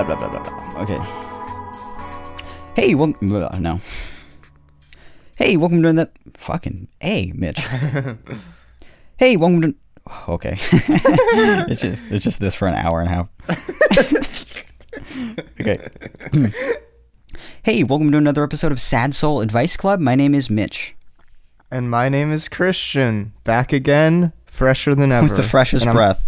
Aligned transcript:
Blah, 0.00 0.16
blah, 0.16 0.28
blah, 0.28 0.40
blah, 0.40 0.70
blah. 0.70 0.80
Okay. 0.82 0.98
Hey, 2.74 2.94
well, 2.94 3.12
no. 3.20 3.80
Hey, 5.36 5.58
welcome 5.58 5.82
to 5.82 5.92
that 5.92 6.12
fucking 6.38 6.88
hey, 7.00 7.32
Mitch. 7.34 7.58
hey, 9.18 9.36
welcome 9.36 9.60
to. 9.60 9.74
Okay, 10.26 10.56
it's 11.68 11.82
just 11.82 12.02
it's 12.10 12.24
just 12.24 12.40
this 12.40 12.54
for 12.54 12.66
an 12.66 12.76
hour 12.76 13.02
and 13.02 13.10
a 13.10 13.12
half. 13.12 13.28
okay. 15.60 15.86
hey, 17.62 17.84
welcome 17.84 18.10
to 18.10 18.16
another 18.16 18.42
episode 18.42 18.72
of 18.72 18.80
Sad 18.80 19.14
Soul 19.14 19.42
Advice 19.42 19.76
Club. 19.76 20.00
My 20.00 20.14
name 20.14 20.34
is 20.34 20.48
Mitch. 20.48 20.94
And 21.70 21.90
my 21.90 22.08
name 22.08 22.32
is 22.32 22.48
Christian. 22.48 23.34
Back 23.44 23.70
again, 23.70 24.32
fresher 24.46 24.94
than 24.94 25.12
ever. 25.12 25.24
With 25.26 25.36
the 25.36 25.42
freshest 25.42 25.82
And 25.82 25.90
I'm- 25.90 25.96
breath. 25.96 26.26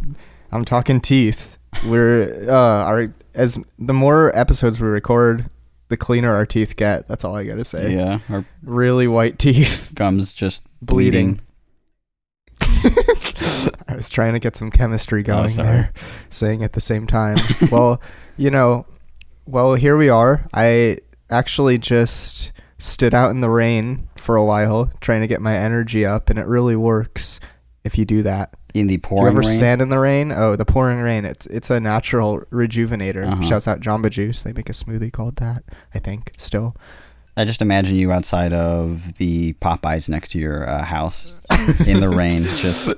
I'm 0.50 0.66
talking 0.66 1.00
teeth. 1.00 1.56
We're 1.86 2.46
uh 2.48 2.84
our 2.84 3.12
as 3.34 3.58
the 3.78 3.94
more 3.94 4.36
episodes 4.36 4.80
we 4.80 4.88
record, 4.88 5.46
the 5.88 5.96
cleaner 5.96 6.32
our 6.32 6.46
teeth 6.46 6.76
get. 6.76 7.08
That's 7.08 7.24
all 7.24 7.34
I 7.36 7.44
gotta 7.44 7.64
say. 7.64 7.94
Yeah, 7.94 8.20
our 8.28 8.44
Really 8.62 9.06
white 9.08 9.38
teeth. 9.38 9.92
gums 9.94 10.32
just 10.32 10.62
Bleeding. 10.80 11.40
I 12.60 13.94
was 13.94 14.08
trying 14.08 14.32
to 14.32 14.38
get 14.38 14.56
some 14.56 14.70
chemistry 14.70 15.22
going 15.22 15.50
Oh, 15.58 15.62
there, 15.62 15.92
saying 16.30 16.64
at 16.64 16.72
the 16.72 16.80
same 16.80 17.06
time. 17.06 17.36
well, 17.70 18.00
you 18.36 18.50
know, 18.50 18.86
well 19.46 19.74
here 19.74 19.96
we 19.96 20.08
are. 20.08 20.46
I 20.52 20.98
actually 21.30 21.78
just 21.78 22.52
stood 22.78 23.14
out 23.14 23.30
in 23.30 23.40
the 23.40 23.50
rain 23.50 24.08
for 24.16 24.36
a 24.36 24.44
while 24.44 24.90
trying 25.00 25.20
to 25.20 25.26
get 25.26 25.40
my 25.40 25.56
energy 25.56 26.04
up, 26.04 26.30
and 26.30 26.38
it 26.38 26.46
really 26.46 26.76
works 26.76 27.38
if 27.84 27.96
you 27.98 28.04
do 28.04 28.22
that. 28.22 28.54
In 28.74 28.86
the 28.86 28.96
Do 28.96 29.00
pouring 29.02 29.24
you 29.34 29.40
ever 29.40 29.40
rain. 29.48 29.56
stand 29.58 29.82
in 29.82 29.88
the 29.90 29.98
rain? 29.98 30.32
Oh, 30.32 30.56
the 30.56 30.64
pouring 30.64 30.98
rain. 30.98 31.24
It's 31.24 31.46
it's 31.46 31.68
a 31.70 31.78
natural 31.80 32.40
rejuvenator. 32.50 33.26
Uh-huh. 33.26 33.42
Shouts 33.42 33.68
out 33.68 33.80
Jamba 33.80 34.10
Juice. 34.10 34.42
They 34.42 34.52
make 34.52 34.68
a 34.68 34.72
smoothie 34.72 35.12
called 35.12 35.36
that. 35.36 35.62
I 35.94 35.98
think 35.98 36.32
still. 36.38 36.74
I 37.36 37.46
just 37.46 37.62
imagine 37.62 37.96
you 37.96 38.12
outside 38.12 38.52
of 38.52 39.14
the 39.14 39.54
Popeyes 39.54 40.06
next 40.08 40.32
to 40.32 40.38
your 40.38 40.68
uh, 40.68 40.84
house 40.84 41.34
in 41.86 42.00
the 42.00 42.10
rain, 42.10 42.42
just 42.42 42.90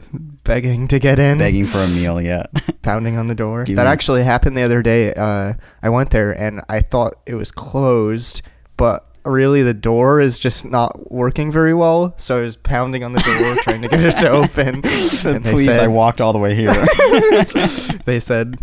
Begging 0.43 0.89
to 0.89 0.99
get 0.99 1.21
in, 1.21 1.39
begging 1.39 1.67
for 1.67 1.79
a 1.79 1.87
meal. 1.89 2.21
Yeah. 2.21 2.47
pounding 2.83 3.17
on 3.17 3.29
the 3.29 3.35
door. 3.37 3.63
Give 3.65 3.77
that 3.77 3.85
me- 3.85 3.91
actually 3.91 4.25
happened 4.25 4.57
the 4.57 4.63
other 4.63 4.83
day. 4.83 5.15
Uh, 5.15 5.53
I 5.85 5.89
went 5.89 6.11
there 6.11 6.33
and 6.33 6.63
I 6.69 6.81
thought 6.81 7.15
it 7.27 7.37
was 7.37 7.53
closed, 7.53 8.43
but 8.77 9.09
really 9.25 9.63
the 9.63 9.75
door 9.75 10.21
is 10.21 10.39
just 10.39 10.65
not 10.65 11.11
working 11.11 11.51
very 11.51 11.75
well. 11.75 12.15
So 12.17 12.39
I 12.39 12.43
was 12.43 12.57
pounding 12.57 13.05
on 13.05 13.13
the 13.13 13.21
door 13.21 13.57
trying 13.63 13.83
to 13.83 13.89
get 13.89 14.01
it 14.05 14.17
to 14.19 14.29
open. 14.29 14.83
said, 14.85 15.37
And 15.37 15.45
they 15.45 15.53
Please, 15.53 15.69
I 15.69 15.87
walked 15.87 16.21
all 16.21 16.33
the 16.33 16.39
way 16.39 16.55
here. 16.55 16.75
They 18.05 18.21
said, 18.21 18.59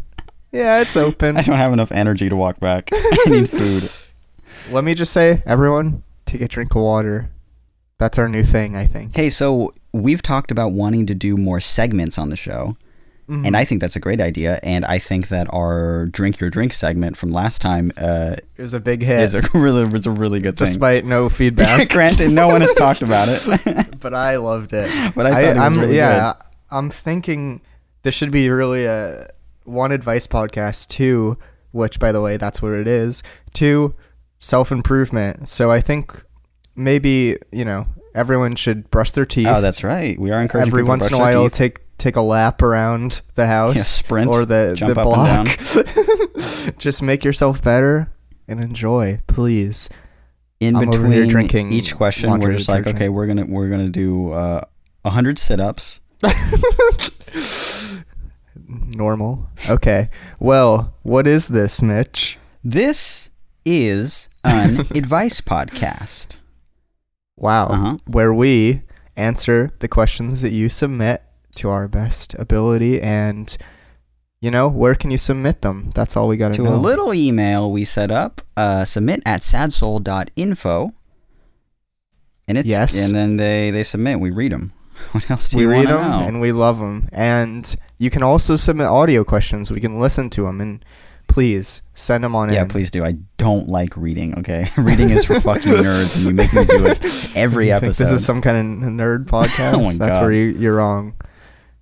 "Yeah, 0.52 0.82
it's 0.82 0.96
open." 0.96 1.36
I 1.38 1.42
don't 1.42 1.58
have 1.58 1.74
enough 1.74 1.92
energy 1.92 2.30
to 2.30 2.36
walk 2.36 2.60
back. 2.60 2.90
I 2.94 3.24
need 3.28 3.50
food. 3.50 3.90
Let 4.72 4.84
me 4.84 4.94
just 4.94 5.12
say, 5.12 5.42
everyone, 5.46 6.04
take 6.26 6.42
a 6.42 6.48
drink 6.48 6.76
of 6.76 6.82
water. 6.84 7.30
That's 7.98 8.18
our 8.20 8.30
new 8.30 8.44
thing, 8.44 8.76
I 8.76 8.86
think. 8.86 9.16
Hey, 9.16 9.30
so 9.30 9.74
we've 9.92 10.22
talked 10.22 10.52
about 10.52 10.72
wanting 10.72 11.06
to 11.08 11.16
do 11.16 11.38
more 11.38 11.60
segments 11.60 12.18
on 12.18 12.30
the 12.30 12.36
show, 12.36 12.78
Mhm. 13.32 13.48
and 13.48 13.56
I 13.58 13.64
think 13.64 13.80
that's 13.80 13.96
a 13.96 14.00
great 14.00 14.20
idea. 14.20 14.60
And 14.62 14.84
I 14.86 15.00
think 15.00 15.30
that 15.30 15.48
our 15.54 16.06
drink 16.08 16.40
your 16.42 16.50
drink 16.50 16.74
segment 16.74 17.16
from 17.16 17.30
last 17.32 17.62
time 17.62 17.92
uh, 17.98 18.36
was 18.58 18.74
a 18.74 18.80
big 18.80 19.02
hit, 19.04 19.22
is 19.22 19.34
a 19.34 19.42
really 19.54 19.86
was 19.86 20.06
a 20.06 20.12
really 20.12 20.40
good 20.42 20.58
thing. 20.58 20.66
despite 20.68 21.06
no 21.06 21.30
feedback. 21.30 21.90
Granted, 21.98 22.32
no 22.32 22.48
one 22.48 22.62
has 22.62 22.74
talked 22.74 23.02
about 23.02 23.28
it, 23.30 24.00
but 24.02 24.14
I 24.14 24.36
loved 24.38 24.74
it. 24.74 24.90
but 25.16 25.26
I 25.26 25.54
was 25.54 25.74
am 25.74 25.80
really 25.80 25.96
yeah, 25.96 26.34
I'm 26.70 26.90
thinking 26.90 27.62
this 28.04 28.14
should 28.16 28.32
be 28.32 28.50
really 28.50 28.86
a 28.86 29.28
one 29.64 29.92
advice 29.92 30.28
podcast. 30.28 30.90
too. 30.90 31.38
which 31.72 32.00
by 32.00 32.12
the 32.12 32.20
way, 32.20 32.36
that's 32.36 32.62
what 32.62 32.74
it 32.74 32.88
is. 32.88 33.24
Two, 33.54 33.96
self 34.40 34.72
improvement. 34.74 35.48
So 35.48 35.72
I 35.72 35.80
think 35.80 36.24
maybe 36.76 37.38
you 37.52 37.64
know 37.64 37.88
everyone 38.14 38.56
should 38.56 38.90
brush 38.92 39.12
their 39.12 39.26
teeth. 39.26 39.48
Oh, 39.48 39.62
that's 39.62 39.84
right. 39.84 40.20
We 40.20 40.32
are 40.32 40.42
encouraging 40.42 40.68
Every 40.74 40.84
once 40.84 41.08
in 41.08 41.14
a 41.14 41.18
while, 41.18 41.50
take 41.50 41.80
take 42.02 42.16
a 42.16 42.22
lap 42.22 42.62
around 42.62 43.22
the 43.36 43.48
house, 43.48 43.76
Yeah, 43.76 43.82
sprint, 43.84 44.30
or 44.30 44.46
the 44.46 44.76
the 44.80 44.94
block. 44.94 45.48
Just 46.78 47.02
make 47.04 47.24
yourself 47.24 47.62
better 47.64 48.12
and 48.48 48.64
enjoy, 48.64 49.22
please. 49.28 49.90
in 50.60 50.76
I'm 50.76 50.90
between 50.90 51.28
drinking 51.30 51.72
each 51.72 51.96
question 51.96 52.40
we're 52.40 52.54
just 52.54 52.70
like 52.70 52.86
okay 52.86 53.10
we're 53.10 53.26
gonna 53.26 53.46
we're 53.48 53.68
gonna 53.70 53.90
do 53.90 54.32
uh, 54.32 54.62
100 55.02 55.40
sit-ups 55.40 56.02
Normal. 58.68 59.50
Okay. 59.70 60.10
Well, 60.40 60.94
what 61.02 61.26
is 61.28 61.48
this, 61.50 61.82
Mitch? 61.82 62.38
this 62.64 63.30
is 63.66 64.30
an 64.44 64.82
advice 64.96 65.42
podcast 65.42 66.36
Wow. 67.36 67.68
Uh-huh. 67.68 67.98
Where 68.06 68.34
we 68.34 68.84
answer 69.18 69.72
the 69.80 69.88
questions 69.88 70.42
that 70.44 70.52
you 70.52 70.70
submit 70.70 71.24
to 71.56 71.70
our 71.70 71.88
best 71.88 72.34
ability 72.36 73.02
and 73.02 73.58
you 74.44 74.50
know, 74.50 74.68
where 74.68 74.96
can 74.96 75.12
you 75.12 75.20
submit 75.20 75.62
them? 75.62 75.92
That's 75.94 76.18
all 76.18 76.28
we 76.28 76.36
got 76.36 76.54
to 76.54 76.64
to 76.64 76.68
a 76.68 76.74
little 76.74 77.14
email 77.14 77.72
we 77.72 77.86
set 77.86 78.10
up 78.10 78.42
uh, 78.58 78.86
submit 78.86 79.22
at 79.26 79.42
sadsoul.info 79.42 80.92
and 82.48 82.58
it's 82.58 82.68
Yes. 82.68 83.06
and 83.08 83.16
then 83.16 83.38
they 83.38 83.70
they 83.72 83.84
submit 83.84 84.20
we 84.20 84.32
read 84.32 84.52
them 84.52 84.74
what 85.12 85.30
else 85.30 85.50
do 85.50 85.58
we 85.58 85.64
you 85.64 85.70
read 85.70 85.88
them 85.88 86.10
know 86.12 86.20
and 86.28 86.42
we 86.42 86.52
love 86.52 86.80
them. 86.80 87.08
And 87.12 87.76
you 88.00 88.10
can 88.10 88.24
also 88.24 88.56
submit 88.56 88.88
audio 88.88 89.24
questions. 89.24 89.70
We 89.72 89.80
can 89.80 90.00
listen 90.00 90.30
to 90.32 90.44
them 90.44 90.60
and 90.60 90.84
please 91.28 91.82
send 91.94 92.24
them 92.24 92.36
on 92.36 92.52
yeah 92.52 92.64
in. 92.64 92.68
please 92.68 92.92
do 92.92 93.06
i 93.06 93.14
don't 93.38 93.70
like 93.70 93.96
reading 93.96 94.38
okay 94.38 94.68
reading 94.78 95.10
is 95.12 95.24
for 95.24 95.40
fucking 95.40 95.72
nerds 95.72 96.18
and 96.18 96.26
you 96.26 96.34
make 96.34 96.52
me 96.52 96.66
do 96.66 96.86
it 96.86 97.32
every 97.38 97.68
You 97.68 97.74
episode 97.76 98.04
this 98.04 98.12
is 98.12 98.26
some 98.26 98.42
kind 98.42 98.58
of 98.84 98.90
nerd 98.90 99.28
podcast? 99.28 99.74
Oh 99.76 99.82
my 99.84 99.94
That's 99.94 100.18
God. 100.18 100.24
where 100.24 100.32
you, 100.34 100.48
you're 100.60 100.76
wrong. 100.76 101.14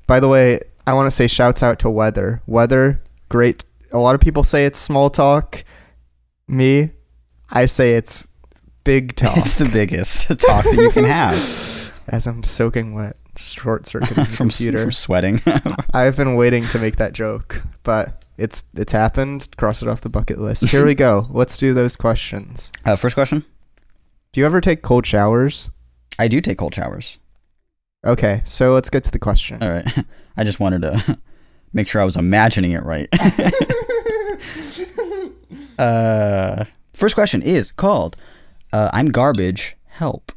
By 0.10 0.20
the 0.20 0.28
way, 0.28 0.60
I 0.88 0.94
want 0.94 1.06
to 1.06 1.12
say 1.16 1.28
shouts 1.28 1.62
out 1.62 1.78
to 1.80 1.90
Weather. 1.90 2.42
Weather, 2.48 3.00
great. 3.30 3.64
A 3.92 4.00
lot 4.00 4.16
of 4.16 4.22
people 4.22 4.44
say 4.44 4.66
it's 4.66 4.80
small 4.80 5.12
talk. 5.12 5.64
Me, 6.48 6.90
I 7.52 7.68
say 7.68 7.94
it's 7.94 8.28
big 8.84 9.16
talk. 9.16 9.38
it's 9.38 9.54
the 9.54 9.70
biggest 9.70 10.28
talk 10.40 10.66
that 10.66 10.74
you 10.74 10.90
can 10.90 11.04
have 11.04 11.36
As 12.08 12.26
I'm 12.26 12.42
soaking 12.42 12.96
wet, 12.96 13.18
short 13.38 13.86
circuiting 13.86 14.26
from, 14.26 14.50
computer. 14.50 14.80
from 14.80 14.92
sweating 14.92 15.42
I've 15.94 16.18
been 16.18 16.34
waiting 16.34 16.64
to 16.70 16.80
make 16.80 16.96
that 16.96 17.14
joke, 17.14 17.62
but 17.84 18.26
it's 18.36 18.64
it's 18.74 18.92
happened. 18.92 19.48
Cross 19.58 19.84
it 19.84 19.88
off 19.88 20.02
the 20.02 20.10
bucket 20.10 20.40
list. 20.40 20.70
Here 20.70 20.88
we 20.88 20.96
go. 20.96 21.28
Let's 21.30 21.56
do 21.60 21.76
those 21.76 21.96
questions. 21.96 22.72
uh, 22.84 22.96
first 22.96 23.14
question 23.14 23.46
Do 24.32 24.40
you 24.42 24.48
ever 24.48 24.60
take 24.60 24.82
cold 24.82 25.06
showers? 25.06 25.70
i 26.18 26.28
do 26.28 26.42
take 26.42 26.58
cold 26.58 26.74
showers 26.74 27.20
Okay, 28.06 28.42
so 28.46 28.74
let's 28.74 28.90
get 28.90 29.04
to 29.06 29.12
the 29.12 29.20
question. 29.20 29.62
all 29.62 29.70
right 29.70 30.06
i 30.38 30.44
just 30.44 30.60
wanted 30.60 30.82
to 30.84 31.18
make 31.74 31.88
sure 31.90 32.02
i 32.02 32.06
was 32.06 32.16
imagining 32.18 32.72
it 32.72 32.84
right 32.84 33.08
Uh, 35.78 36.66
first 36.94 37.16
question 37.16 37.42
is 37.42 37.72
called 37.72 38.18
uh, 38.74 38.90
I'm 38.92 39.08
Garbage, 39.08 39.78
Help. 39.88 40.34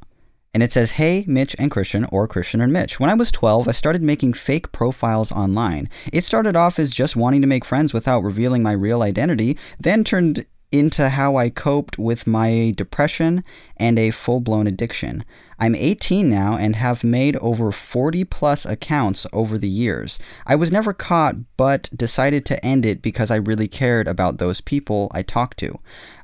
And 0.54 0.62
it 0.62 0.70
says, 0.70 0.92
Hey, 0.92 1.24
Mitch 1.26 1.56
and 1.58 1.68
Christian, 1.68 2.04
or 2.12 2.28
Christian 2.28 2.60
and 2.60 2.72
Mitch. 2.72 3.00
When 3.00 3.10
I 3.10 3.14
was 3.14 3.32
12, 3.32 3.66
I 3.66 3.72
started 3.72 4.02
making 4.04 4.34
fake 4.34 4.70
profiles 4.70 5.32
online. 5.32 5.88
It 6.12 6.22
started 6.22 6.54
off 6.54 6.78
as 6.78 6.92
just 6.92 7.16
wanting 7.16 7.40
to 7.40 7.48
make 7.48 7.64
friends 7.64 7.92
without 7.92 8.22
revealing 8.22 8.62
my 8.62 8.70
real 8.72 9.02
identity, 9.02 9.58
then 9.80 10.04
turned 10.04 10.46
into 10.72 11.10
how 11.10 11.36
I 11.36 11.50
coped 11.50 11.98
with 11.98 12.26
my 12.26 12.72
depression 12.76 13.44
and 13.76 13.98
a 13.98 14.10
full 14.10 14.40
blown 14.40 14.66
addiction. 14.66 15.24
I'm 15.58 15.76
18 15.76 16.28
now 16.28 16.56
and 16.56 16.74
have 16.74 17.04
made 17.04 17.36
over 17.36 17.70
40 17.70 18.24
plus 18.24 18.66
accounts 18.66 19.26
over 19.32 19.56
the 19.56 19.68
years. 19.68 20.18
I 20.44 20.56
was 20.56 20.72
never 20.72 20.92
caught, 20.92 21.36
but 21.56 21.88
decided 21.94 22.44
to 22.46 22.64
end 22.64 22.84
it 22.84 23.00
because 23.00 23.30
I 23.30 23.36
really 23.36 23.68
cared 23.68 24.08
about 24.08 24.38
those 24.38 24.60
people 24.60 25.08
I 25.14 25.22
talked 25.22 25.58
to. 25.58 25.78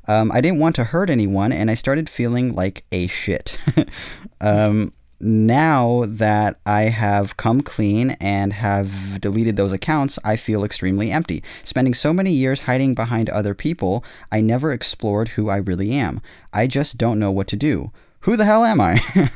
Um, 0.08 0.32
I 0.32 0.40
didn't 0.40 0.58
want 0.58 0.74
to 0.76 0.84
hurt 0.84 1.10
anyone, 1.10 1.52
and 1.52 1.70
I 1.70 1.74
started 1.74 2.08
feeling 2.08 2.54
like 2.54 2.84
a 2.90 3.06
shit. 3.06 3.58
um, 4.40 4.92
now 5.20 6.04
that 6.06 6.60
I 6.64 6.82
have 6.84 7.36
come 7.36 7.60
clean 7.60 8.10
and 8.20 8.52
have 8.52 9.20
deleted 9.20 9.56
those 9.56 9.72
accounts, 9.72 10.18
I 10.24 10.36
feel 10.36 10.64
extremely 10.64 11.10
empty. 11.10 11.42
Spending 11.64 11.94
so 11.94 12.12
many 12.12 12.32
years 12.32 12.60
hiding 12.60 12.94
behind 12.94 13.28
other 13.28 13.54
people, 13.54 14.04
I 14.30 14.40
never 14.40 14.72
explored 14.72 15.28
who 15.28 15.48
I 15.48 15.56
really 15.56 15.92
am. 15.92 16.20
I 16.52 16.66
just 16.66 16.98
don't 16.98 17.18
know 17.18 17.30
what 17.30 17.48
to 17.48 17.56
do. 17.56 17.92
Who 18.20 18.36
the 18.36 18.44
hell 18.44 18.64
am 18.64 18.80
I? 18.80 19.00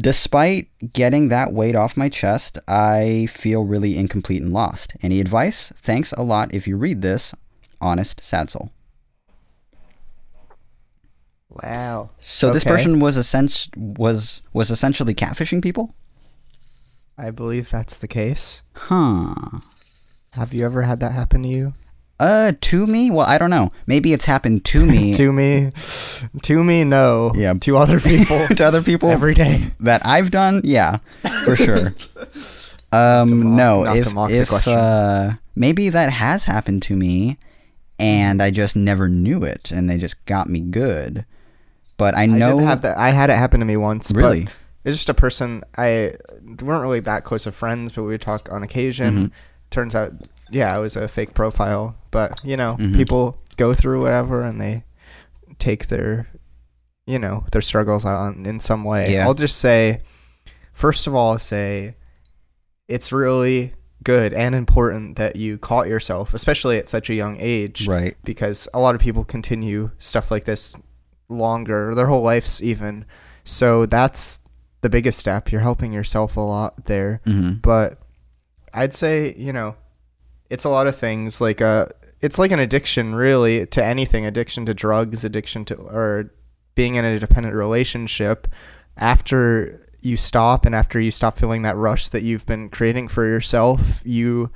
Despite 0.00 0.68
getting 0.92 1.28
that 1.28 1.52
weight 1.52 1.74
off 1.74 1.96
my 1.96 2.08
chest, 2.08 2.58
I 2.68 3.26
feel 3.26 3.64
really 3.64 3.96
incomplete 3.98 4.42
and 4.42 4.52
lost. 4.52 4.92
Any 5.02 5.20
advice? 5.20 5.72
Thanks 5.76 6.12
a 6.12 6.22
lot 6.22 6.54
if 6.54 6.68
you 6.68 6.76
read 6.76 7.02
this. 7.02 7.34
Honest 7.80 8.20
Sad 8.20 8.50
Soul. 8.50 8.70
Wow. 11.62 12.10
So 12.20 12.50
this 12.50 12.64
person 12.64 13.00
was 13.00 13.16
essen- 13.16 13.70
was 13.76 14.42
was 14.52 14.70
essentially 14.70 15.14
catfishing 15.14 15.62
people? 15.62 15.94
I 17.16 17.30
believe 17.30 17.68
that's 17.70 17.98
the 17.98 18.08
case. 18.08 18.62
Huh. 18.74 19.34
Have 20.32 20.54
you 20.54 20.64
ever 20.64 20.82
had 20.82 21.00
that 21.00 21.12
happen 21.12 21.42
to 21.42 21.48
you? 21.48 21.74
Uh, 22.20 22.52
to 22.60 22.86
me? 22.86 23.10
Well, 23.10 23.26
I 23.26 23.38
don't 23.38 23.50
know. 23.50 23.70
Maybe 23.86 24.12
it's 24.12 24.24
happened 24.24 24.64
to 24.66 24.84
me. 24.84 25.14
to 25.22 25.32
me, 25.32 25.70
to 26.42 26.64
me, 26.64 26.84
no. 26.84 27.32
Yeah. 27.34 27.54
To 27.54 27.76
other 27.76 28.00
people, 28.00 28.46
to 28.56 28.64
other 28.64 28.82
people 28.82 29.10
every 29.10 29.34
day. 29.34 29.72
that 29.80 30.04
I've 30.04 30.30
done, 30.30 30.60
yeah, 30.64 30.98
for 31.44 31.56
sure. 31.56 31.94
Um, 32.90 33.42
mock- 33.44 33.56
no, 33.58 33.94
if 33.94 34.06
if 34.30 34.48
question. 34.48 34.72
uh, 34.72 35.34
maybe 35.54 35.90
that 35.90 36.10
has 36.10 36.44
happened 36.44 36.82
to 36.84 36.96
me, 36.96 37.36
and 37.98 38.40
I 38.42 38.50
just 38.50 38.74
never 38.74 39.10
knew 39.10 39.44
it, 39.44 39.70
and 39.70 39.90
they 39.90 39.98
just 39.98 40.24
got 40.24 40.48
me 40.48 40.60
good. 40.60 41.26
But 41.98 42.14
I 42.14 42.22
I 42.22 42.26
know 42.26 42.58
did 42.58 42.64
have 42.66 42.82
that. 42.82 42.96
I 42.96 43.10
had 43.10 43.28
it 43.28 43.36
happen 43.36 43.60
to 43.60 43.66
me 43.66 43.76
once. 43.76 44.12
but 44.12 44.20
Really? 44.20 44.42
it's 44.84 44.96
just 44.96 45.08
a 45.10 45.14
person. 45.14 45.62
I 45.76 46.14
we 46.42 46.54
weren't 46.66 46.82
really 46.82 47.00
that 47.00 47.24
close 47.24 47.46
of 47.46 47.54
friends, 47.54 47.92
but 47.92 48.02
we 48.04 48.08
would 48.08 48.20
talk 48.22 48.50
on 48.50 48.62
occasion. 48.62 49.14
Mm-hmm. 49.14 49.26
Turns 49.70 49.94
out, 49.94 50.12
yeah, 50.50 50.74
it 50.74 50.80
was 50.80 50.96
a 50.96 51.06
fake 51.08 51.34
profile. 51.34 51.94
But 52.10 52.40
you 52.44 52.56
know, 52.56 52.76
Mhm. 52.80 52.96
people 52.96 53.38
go 53.56 53.74
through 53.74 54.00
whatever, 54.00 54.40
and 54.40 54.58
they 54.60 54.84
take 55.58 55.88
their, 55.88 56.28
you 57.06 57.18
know, 57.18 57.44
their 57.52 57.60
struggles 57.60 58.04
on 58.04 58.46
in 58.46 58.60
some 58.60 58.84
way. 58.84 59.12
Yeah. 59.12 59.26
I'll 59.26 59.34
just 59.34 59.58
say, 59.58 60.00
first 60.72 61.06
of 61.08 61.14
all, 61.14 61.36
say 61.38 61.96
it's 62.86 63.10
really 63.12 63.72
good 64.04 64.32
and 64.32 64.54
important 64.54 65.16
that 65.16 65.34
you 65.36 65.58
caught 65.58 65.88
yourself, 65.88 66.32
especially 66.32 66.78
at 66.78 66.88
such 66.88 67.10
a 67.10 67.14
young 67.14 67.36
age 67.40 67.86
right. 67.88 68.16
because 68.24 68.68
a 68.72 68.78
lot 68.78 68.94
of 68.94 69.00
people 69.00 69.24
continue 69.24 69.90
stuff 69.98 70.30
like 70.30 70.44
this 70.44 70.74
longer, 71.28 71.94
their 71.94 72.06
whole 72.06 72.22
lives 72.22 72.62
even. 72.62 73.04
So 73.44 73.86
that's 73.86 74.40
the 74.80 74.88
biggest 74.90 75.18
step. 75.18 75.50
You're 75.50 75.60
helping 75.60 75.92
yourself 75.92 76.36
a 76.36 76.40
lot 76.40 76.86
there. 76.86 77.20
hmm 77.24 77.52
But 77.54 78.00
I'd 78.74 78.94
say, 78.94 79.34
you 79.36 79.52
know, 79.52 79.76
it's 80.50 80.64
a 80.64 80.68
lot 80.68 80.86
of 80.86 80.96
things 80.96 81.40
like 81.40 81.60
uh 81.60 81.86
it's 82.20 82.38
like 82.38 82.50
an 82.50 82.58
addiction 82.58 83.14
really 83.14 83.66
to 83.66 83.84
anything, 83.84 84.26
addiction 84.26 84.66
to 84.66 84.74
drugs, 84.74 85.24
addiction 85.24 85.64
to 85.66 85.76
or 85.76 86.32
being 86.74 86.94
in 86.96 87.04
a 87.04 87.18
dependent 87.18 87.54
relationship 87.54 88.48
after 88.96 89.80
you 90.00 90.16
stop 90.16 90.64
and 90.64 90.74
after 90.74 91.00
you 91.00 91.10
stop 91.10 91.36
feeling 91.38 91.62
that 91.62 91.76
rush 91.76 92.08
that 92.08 92.22
you've 92.22 92.46
been 92.46 92.68
creating 92.68 93.08
for 93.08 93.26
yourself, 93.26 94.00
you 94.04 94.50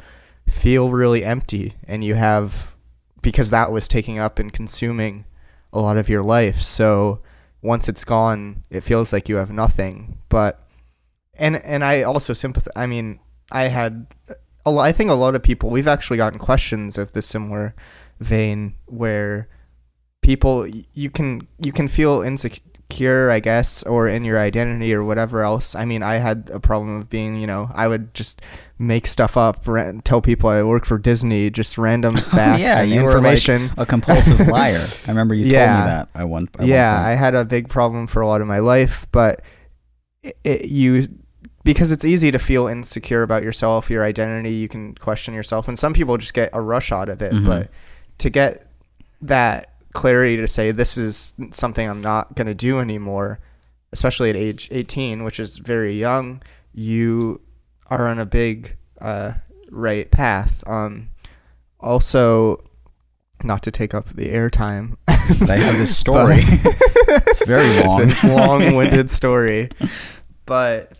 feel 0.48 0.90
really 0.90 1.24
empty 1.24 1.74
and 1.86 2.04
you 2.04 2.14
have 2.14 2.74
because 3.22 3.50
that 3.50 3.70
was 3.72 3.86
taking 3.88 4.18
up 4.18 4.38
and 4.38 4.52
consuming 4.52 5.24
a 5.72 5.80
lot 5.80 5.96
of 5.96 6.08
your 6.08 6.22
life. 6.22 6.60
So 6.60 7.20
once 7.62 7.88
it's 7.88 8.04
gone, 8.04 8.64
it 8.70 8.82
feels 8.82 9.12
like 9.12 9.28
you 9.28 9.36
have 9.36 9.50
nothing. 9.50 10.18
But 10.28 10.66
and 11.34 11.56
and 11.56 11.84
I 11.84 12.02
also 12.02 12.32
sympathize. 12.32 12.72
I 12.76 12.86
mean, 12.86 13.20
I 13.50 13.64
had 13.64 14.06
a 14.66 14.70
I 14.70 14.92
think 14.92 15.10
a 15.10 15.14
lot 15.14 15.34
of 15.34 15.42
people. 15.42 15.70
We've 15.70 15.88
actually 15.88 16.16
gotten 16.16 16.38
questions 16.38 16.98
of 16.98 17.12
this 17.12 17.26
similar 17.26 17.74
vein 18.18 18.74
where 18.86 19.48
people 20.22 20.66
you 20.92 21.10
can 21.10 21.46
you 21.64 21.72
can 21.72 21.88
feel 21.88 22.22
insecure, 22.22 23.30
I 23.30 23.40
guess, 23.40 23.82
or 23.84 24.08
in 24.08 24.24
your 24.24 24.38
identity 24.38 24.94
or 24.94 25.04
whatever 25.04 25.42
else. 25.42 25.74
I 25.74 25.84
mean, 25.84 26.02
I 26.02 26.14
had 26.14 26.50
a 26.52 26.60
problem 26.60 26.96
of 26.96 27.08
being, 27.08 27.36
you 27.36 27.46
know, 27.46 27.70
I 27.74 27.88
would 27.88 28.14
just 28.14 28.42
make 28.82 29.06
stuff 29.06 29.36
up, 29.36 29.66
ra- 29.66 29.92
tell 30.04 30.20
people 30.20 30.50
I 30.50 30.62
work 30.62 30.84
for 30.84 30.98
Disney, 30.98 31.48
just 31.50 31.78
random 31.78 32.16
facts 32.16 32.60
yeah, 32.60 32.82
and 32.82 32.90
you 32.90 33.02
were 33.02 33.20
like 33.20 33.38
information. 33.38 33.70
a 33.78 33.86
compulsive 33.86 34.40
liar. 34.48 34.84
I 35.06 35.10
remember 35.10 35.34
you 35.34 35.44
told 35.44 35.52
me 35.54 35.58
that 35.58 36.08
at 36.14 36.28
one. 36.28 36.48
At 36.58 36.66
yeah, 36.66 37.00
I 37.00 37.12
had 37.12 37.34
a 37.34 37.44
big 37.44 37.68
problem 37.68 38.06
for 38.06 38.20
a 38.20 38.26
lot 38.26 38.40
of 38.40 38.46
my 38.46 38.58
life, 38.58 39.06
but 39.12 39.42
it, 40.22 40.36
it, 40.44 40.64
you 40.66 41.08
because 41.64 41.92
it's 41.92 42.04
easy 42.04 42.30
to 42.32 42.38
feel 42.38 42.66
insecure 42.66 43.22
about 43.22 43.42
yourself, 43.44 43.88
your 43.88 44.04
identity. 44.04 44.50
You 44.50 44.68
can 44.68 44.94
question 44.96 45.32
yourself, 45.32 45.68
and 45.68 45.78
some 45.78 45.94
people 45.94 46.16
just 46.18 46.34
get 46.34 46.50
a 46.52 46.60
rush 46.60 46.90
out 46.92 47.08
of 47.08 47.22
it. 47.22 47.32
Mhm. 47.32 47.46
But 47.46 47.70
to 48.18 48.30
get 48.30 48.66
that 49.22 49.68
clarity 49.92 50.36
to 50.38 50.48
say 50.48 50.72
this 50.72 50.98
is 50.98 51.34
something 51.52 51.88
I'm 51.88 52.00
not 52.00 52.34
going 52.34 52.46
to 52.48 52.54
do 52.54 52.80
anymore, 52.80 53.38
especially 53.92 54.30
at 54.30 54.36
age 54.36 54.68
18, 54.72 55.22
which 55.22 55.38
is 55.38 55.58
very 55.58 55.92
young, 55.94 56.42
you 56.72 57.40
are 58.00 58.08
on 58.08 58.18
a 58.18 58.26
big 58.26 58.76
uh, 59.00 59.34
right 59.70 60.10
path. 60.10 60.62
Um, 60.66 61.10
also, 61.80 62.64
not 63.42 63.62
to 63.64 63.70
take 63.70 63.92
up 63.94 64.08
the 64.08 64.28
airtime. 64.28 64.96
I 65.08 65.56
have 65.58 65.76
this 65.76 65.96
story. 66.04 66.38
it's 66.38 67.46
very 67.46 67.84
long. 67.86 68.10
Long-winded 68.24 69.10
story. 69.10 69.70
But 70.46 70.98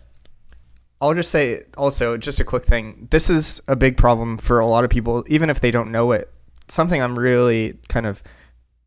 I'll 1.01 1.13
just 1.13 1.31
say 1.31 1.63
also 1.77 2.17
just 2.17 2.39
a 2.39 2.43
quick 2.43 2.65
thing. 2.65 3.07
This 3.11 3.29
is 3.29 3.61
a 3.67 3.75
big 3.75 3.97
problem 3.97 4.37
for 4.37 4.59
a 4.59 4.67
lot 4.67 4.83
of 4.83 4.89
people, 4.89 5.23
even 5.27 5.49
if 5.49 5.59
they 5.59 5.71
don't 5.71 5.91
know 5.91 6.11
it. 6.11 6.31
Something 6.69 7.01
I'm 7.01 7.17
really 7.17 7.77
kind 7.89 8.05
of 8.05 8.21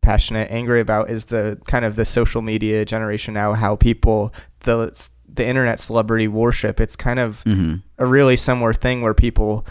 passionate, 0.00 0.50
angry 0.50 0.81
about 0.81 1.11
is 1.11 1.26
the 1.26 1.58
kind 1.67 1.85
of 1.85 1.97
the 1.97 2.05
social 2.05 2.41
media 2.41 2.85
generation 2.85 3.35
now. 3.35 3.53
How 3.53 3.75
people 3.75 4.32
the 4.61 5.08
the 5.36 5.46
internet 5.46 5.78
celebrity 5.80 6.28
worship. 6.28 6.80
It's 6.80 6.96
kind 6.96 7.18
of 7.18 7.42
hmm 7.42 7.76
a 7.98 8.04
really 8.06 8.36
similar 8.36 8.74
thing 8.74 9.00
where 9.00 9.14
people 9.14 9.66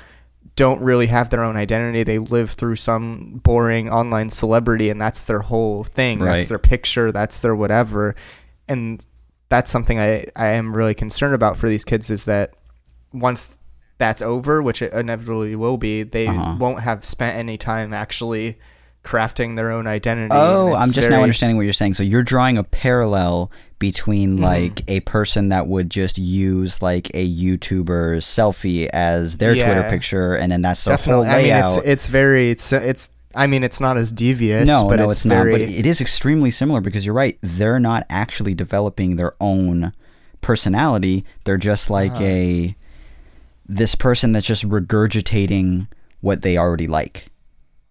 don't 0.56 0.81
really 0.81 1.06
have 1.07 1.29
their 1.29 1.44
own 1.44 1.56
identity. 1.57 2.01
They 2.03 2.17
live 2.17 2.51
through 2.51 2.77
some 2.77 3.39
boring 3.44 3.89
online 3.89 4.29
celebrity, 4.31 4.89
and 4.89 5.00
that's 5.00 5.25
their 5.25 5.41
whole 5.41 5.83
thing. 5.83 6.19
Right. 6.19 6.38
That's 6.38 6.50
their 6.50 6.57
picture. 6.59 7.12
That's 7.12 7.41
their 7.41 7.56
whatever. 7.56 8.15
And 8.67 9.03
that's 9.50 9.69
something 9.69 10.00
I, 10.00 10.25
I 10.35 10.47
am 10.47 10.75
really 10.75 10.95
concerned 10.95 11.35
about 11.35 11.56
for 11.57 11.69
these 11.69 11.83
kids 11.85 12.09
is 12.09 12.25
that 12.25 12.53
once 13.13 13.57
that's 14.00 14.21
over, 14.21 14.62
which 14.62 14.81
it 14.81 14.91
inevitably 14.94 15.56
will 15.56 15.77
be, 15.77 16.01
they 16.03 16.27
Uh-huh. 16.27 16.56
won't 16.57 16.79
have 16.79 17.06
spent 17.06 17.38
any 17.38 17.57
time 17.57 17.94
actually 17.94 18.57
crafting 19.06 19.56
their 19.56 19.72
own 19.72 19.88
identity. 19.88 20.30
Oh, 20.31 20.74
I'm 20.74 20.92
just 20.92 21.10
now 21.10 21.22
understanding 21.22 21.56
what 21.56 21.63
you're 21.63 21.72
saying. 21.74 21.94
So 21.94 22.04
you're 22.04 22.24
drawing 22.24 22.58
a 22.58 22.63
parallel 22.63 23.51
between 23.79 24.38
Mhm. 24.39 24.41
like 24.41 24.84
a 24.89 25.00
person 25.01 25.50
that 25.50 25.68
would 25.68 25.89
just 25.89 26.18
use 26.18 26.82
like 26.82 27.12
a 27.13 27.25
YouTuber's 27.29 28.25
selfie 28.25 28.88
as 28.91 29.38
their 29.38 29.53
Twitter 29.53 29.88
picture, 29.89 30.34
and 30.36 30.51
then 30.51 30.62
that's 30.62 30.84
their 30.84 30.98
Definitely. 30.98 31.27
whole 31.27 31.36
I 31.36 31.38
mean, 31.41 31.51
layout. 31.51 31.77
it's 31.77 31.86
it's 31.88 32.08
very 32.08 32.50
it's 32.50 32.74
it's. 32.74 33.10
I 33.38 33.48
mean, 33.48 33.63
it's 33.65 33.82
not 33.82 33.98
as 33.98 34.13
devious. 34.13 34.65
no, 34.65 34.86
but 34.88 34.96
no, 34.96 35.06
it's, 35.10 35.18
it's, 35.18 35.25
not. 35.25 35.36
very, 35.36 35.51
But 35.51 35.62
it 35.62 35.86
is 35.86 36.00
extremely 36.00 36.50
similar 36.51 36.79
because 36.79 37.06
you're 37.06 37.13
right. 37.13 37.38
They're 37.41 37.82
not 37.82 38.06
actually 38.10 38.53
developing 38.53 39.18
their 39.18 39.34
own 39.41 39.91
personality. 40.39 41.25
They're 41.44 41.58
just 41.58 41.89
like 41.89 42.13
Uh-huh. 42.13 42.24
a 42.24 42.75
this 43.68 43.94
person 43.96 44.32
that's 44.32 44.46
just 44.46 44.63
regurgitating 44.70 45.88
what 46.22 46.44
they 46.44 46.58
already 46.58 46.88
like. 46.88 47.27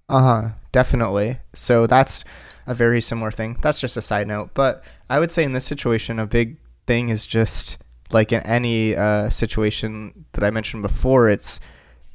Uh 0.09 0.21
huh. 0.23 0.49
Definitely. 0.73 1.39
So 1.55 1.87
that's 1.87 2.25
a 2.67 2.75
very 2.75 3.01
similar 3.01 3.31
thing. 3.31 3.57
That's 3.63 3.81
just 3.81 3.97
a 3.97 4.03
side 4.03 4.27
note. 4.27 4.51
But 4.55 4.83
I 5.09 5.19
would 5.21 5.31
say 5.33 5.45
in 5.45 5.53
this 5.53 5.65
situation, 5.65 6.19
a 6.19 6.27
big 6.27 6.57
thing 6.87 7.09
is 7.09 7.25
just 7.25 7.79
like 8.13 8.33
in 8.33 8.43
any 8.43 8.95
uh, 8.97 9.31
situation 9.31 10.25
that 10.33 10.45
I 10.45 10.51
mentioned 10.51 10.83
before, 10.83 11.29
it's 11.29 11.61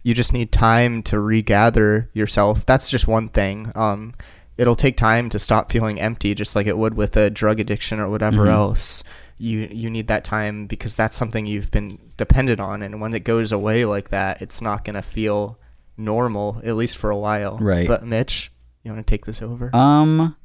you 0.03 0.13
just 0.13 0.33
need 0.33 0.51
time 0.51 1.03
to 1.03 1.19
regather 1.19 2.09
yourself. 2.13 2.65
That's 2.65 2.89
just 2.89 3.07
one 3.07 3.27
thing. 3.29 3.71
Um, 3.75 4.13
it'll 4.57 4.75
take 4.75 4.97
time 4.97 5.29
to 5.29 5.39
stop 5.39 5.71
feeling 5.71 5.99
empty, 5.99 6.33
just 6.35 6.55
like 6.55 6.67
it 6.67 6.77
would 6.77 6.93
with 6.95 7.15
a 7.17 7.29
drug 7.29 7.59
addiction 7.59 7.99
or 7.99 8.09
whatever 8.09 8.45
Mhm. 8.45 8.51
else. 8.51 9.03
You 9.37 9.67
you 9.71 9.89
need 9.89 10.07
that 10.07 10.23
time 10.23 10.65
because 10.67 10.95
that's 10.95 11.15
something 11.17 11.45
you've 11.45 11.71
been 11.71 11.97
dependent 12.17 12.59
on, 12.59 12.81
and 12.81 12.99
when 13.01 13.13
it 13.13 13.23
goes 13.23 13.51
away 13.51 13.85
like 13.85 14.09
that, 14.09 14.41
it's 14.41 14.61
not 14.61 14.83
gonna 14.83 15.01
feel 15.01 15.58
normal 15.99 16.61
at 16.63 16.75
least 16.75 16.97
for 16.97 17.11
a 17.11 17.17
while. 17.17 17.57
Right. 17.57 17.87
But 17.87 18.03
Mitch, 18.03 18.51
you 18.83 18.91
want 18.91 19.05
to 19.05 19.09
take 19.09 19.25
this 19.25 19.41
over? 19.41 19.75
Um, 19.75 20.35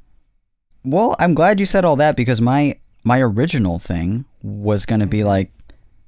well, 0.83 1.15
I'm 1.19 1.33
glad 1.33 1.59
you 1.59 1.65
said 1.65 1.85
all 1.85 1.95
that 1.95 2.15
because 2.15 2.41
my 2.41 2.77
my 3.03 3.19
original 3.21 3.79
thing 3.79 4.25
was 4.43 4.85
gonna 4.85 5.07
be 5.07 5.23
like, 5.23 5.51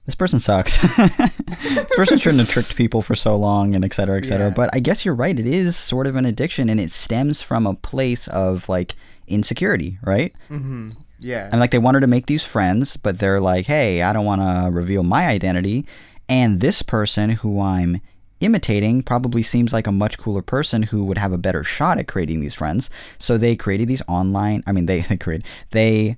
this 0.05 0.15
person 0.15 0.39
sucks. 0.39 0.81
this 0.97 1.85
person 1.95 2.17
shouldn't 2.17 2.39
have 2.39 2.49
tricked 2.49 2.75
people 2.75 3.01
for 3.01 3.15
so 3.15 3.35
long, 3.35 3.75
and 3.75 3.83
et 3.83 3.93
cetera, 3.93 4.17
et 4.17 4.25
cetera. 4.25 4.47
Yeah. 4.47 4.53
But 4.53 4.69
I 4.73 4.79
guess 4.79 5.03
you're 5.03 5.15
right. 5.15 5.37
It 5.37 5.45
is 5.45 5.75
sort 5.75 6.07
of 6.07 6.15
an 6.15 6.25
addiction, 6.25 6.69
and 6.69 6.79
it 6.79 6.91
stems 6.91 7.41
from 7.41 7.65
a 7.65 7.73
place 7.73 8.27
of 8.27 8.69
like 8.69 8.95
insecurity, 9.27 9.97
right? 10.03 10.33
mm-hmm. 10.49 10.91
Yeah. 11.19 11.49
And 11.51 11.59
like 11.59 11.71
they 11.71 11.79
wanted 11.79 12.01
to 12.01 12.07
make 12.07 12.27
these 12.27 12.45
friends, 12.45 12.95
but 12.95 13.19
they're 13.19 13.39
like, 13.39 13.65
hey, 13.65 14.01
I 14.03 14.13
don't 14.13 14.25
want 14.25 14.41
to 14.41 14.69
reveal 14.71 15.03
my 15.03 15.27
identity. 15.27 15.85
And 16.29 16.61
this 16.61 16.81
person 16.81 17.31
who 17.31 17.59
I'm 17.59 18.01
imitating 18.39 19.01
probably 19.03 19.41
seems 19.44 19.74
like 19.74 19.88
a 19.88 19.91
much 19.91 20.17
cooler 20.17 20.41
person 20.41 20.84
who 20.84 21.03
would 21.06 21.17
have 21.17 21.32
a 21.32 21.38
better 21.38 21.63
shot 21.63 21.98
at 21.98 22.08
creating 22.08 22.39
these 22.41 22.53
friends. 22.53 22.89
So 23.17 23.38
they 23.38 23.56
created 23.56 23.88
these 23.88 24.01
online, 24.08 24.63
I 24.67 24.72
mean, 24.72 24.86
they, 24.86 25.01
they 25.10 25.17
created, 25.17 25.46
they 25.72 26.17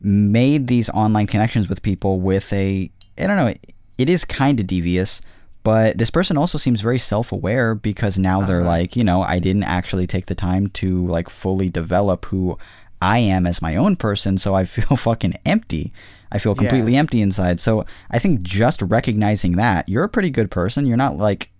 made 0.00 0.66
these 0.68 0.88
online 0.90 1.26
connections 1.26 1.68
with 1.68 1.82
people 1.82 2.20
with 2.20 2.52
a, 2.52 2.90
I 3.18 3.26
don't 3.26 3.36
know, 3.36 3.52
it 3.98 4.08
is 4.08 4.24
kind 4.24 4.60
of 4.60 4.66
devious. 4.66 5.20
But 5.64 5.98
this 5.98 6.08
person 6.08 6.38
also 6.38 6.56
seems 6.56 6.80
very 6.80 6.98
self-aware 6.98 7.74
because 7.74 8.18
now 8.18 8.42
they're 8.42 8.60
Uh-huh. 8.60 8.68
like, 8.68 8.96
you 8.96 9.04
know, 9.04 9.22
I 9.22 9.38
didn't 9.38 9.64
actually 9.64 10.06
take 10.06 10.26
the 10.26 10.34
time 10.34 10.68
to 10.68 11.04
like 11.06 11.28
fully 11.28 11.68
develop 11.68 12.26
who 12.26 12.56
I 13.00 13.18
am 13.18 13.46
as 13.46 13.62
my 13.62 13.76
own 13.76 13.96
person, 13.96 14.38
so 14.38 14.54
I 14.54 14.64
feel 14.64 14.96
fucking 14.96 15.34
empty. 15.44 15.92
I 16.30 16.38
feel 16.38 16.54
completely 16.54 16.96
empty 16.96 17.22
inside. 17.22 17.60
So 17.60 17.86
I 18.10 18.18
think 18.18 18.42
just 18.42 18.82
recognizing 18.82 19.52
that 19.52 19.88
you're 19.88 20.04
a 20.04 20.08
pretty 20.08 20.30
good 20.30 20.50
person. 20.50 20.86
You're 20.86 20.96
not 20.96 21.16
like 21.16 21.50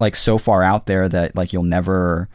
like 0.00 0.16
so 0.16 0.38
far 0.38 0.62
out 0.62 0.86
there 0.86 1.08
that 1.08 1.36
like 1.36 1.52
you'll 1.52 1.62
never 1.62 2.28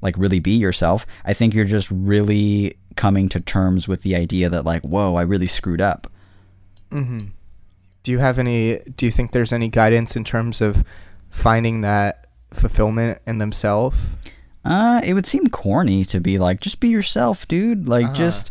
like 0.00 0.16
really 0.16 0.40
be 0.40 0.52
yourself. 0.52 1.06
I 1.24 1.34
think 1.34 1.54
you're 1.54 1.64
just 1.64 1.90
really 1.90 2.76
coming 2.96 3.28
to 3.30 3.40
terms 3.40 3.86
with 3.86 4.02
the 4.02 4.16
idea 4.16 4.48
that 4.48 4.64
like, 4.64 4.82
whoa, 4.82 5.16
I 5.16 5.22
really 5.22 5.46
screwed 5.46 5.80
up. 5.80 6.06
Mm-hmm. 6.90 7.28
Do 8.02 8.12
you 8.12 8.18
have 8.18 8.38
any? 8.38 8.78
Do 8.96 9.04
you 9.04 9.12
think 9.12 9.32
there's 9.32 9.52
any 9.52 9.68
guidance 9.68 10.16
in 10.16 10.24
terms 10.24 10.60
of 10.60 10.84
finding 11.28 11.82
that 11.82 12.26
fulfillment 12.52 13.18
in 13.26 13.38
themselves? 13.38 13.98
Uh, 14.70 15.00
it 15.04 15.14
would 15.14 15.26
seem 15.26 15.48
corny 15.48 16.04
to 16.06 16.20
be 16.20 16.38
like, 16.38 16.60
just 16.60 16.80
be 16.80 16.88
yourself, 16.88 17.46
dude. 17.48 17.88
Like, 17.88 18.04
Uh-huh. 18.06 18.14
just 18.14 18.50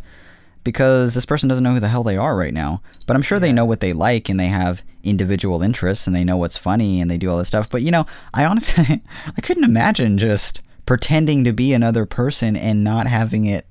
because 0.65 1.13
this 1.13 1.25
person 1.25 1.47
doesn't 1.47 1.63
know 1.63 1.73
who 1.73 1.79
the 1.79 1.87
hell 1.87 2.03
they 2.03 2.17
are 2.17 2.35
right 2.35 2.53
now. 2.53 2.81
But 3.07 3.15
I'm 3.15 3.21
sure 3.21 3.39
they 3.39 3.53
know 3.53 3.63
what 3.65 3.79
they 3.79 3.93
like 3.93 4.27
and 4.29 4.37
they 4.39 4.47
have 4.49 4.83
individual 5.03 5.63
interests 5.63 6.05
and 6.05 6.15
they 6.15 6.25
know 6.25 6.35
what's 6.37 6.57
funny 6.57 6.99
and 6.99 7.09
they 7.09 7.17
do 7.17 7.29
all 7.31 7.37
this 7.37 7.47
stuff. 7.47 7.69
But 7.69 7.81
you 7.81 7.91
know, 7.91 8.05
I 8.33 8.43
honestly, 8.45 9.01
I 9.37 9.41
couldn't 9.41 9.63
imagine 9.63 10.17
just 10.17 10.61
pretending 10.85 11.43
to 11.45 11.53
be 11.53 11.71
another 11.73 12.05
person 12.05 12.55
and 12.57 12.83
not 12.83 13.07
having 13.07 13.45
it 13.45 13.65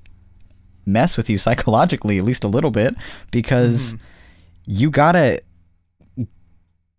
mess 0.85 1.15
with 1.17 1.29
you 1.29 1.37
psychologically, 1.37 2.17
at 2.17 2.23
least 2.23 2.43
a 2.43 2.47
little 2.47 2.71
bit, 2.71 2.95
because 3.31 3.93
Mhm. 3.93 3.99
you 4.65 4.89
gotta 4.89 5.41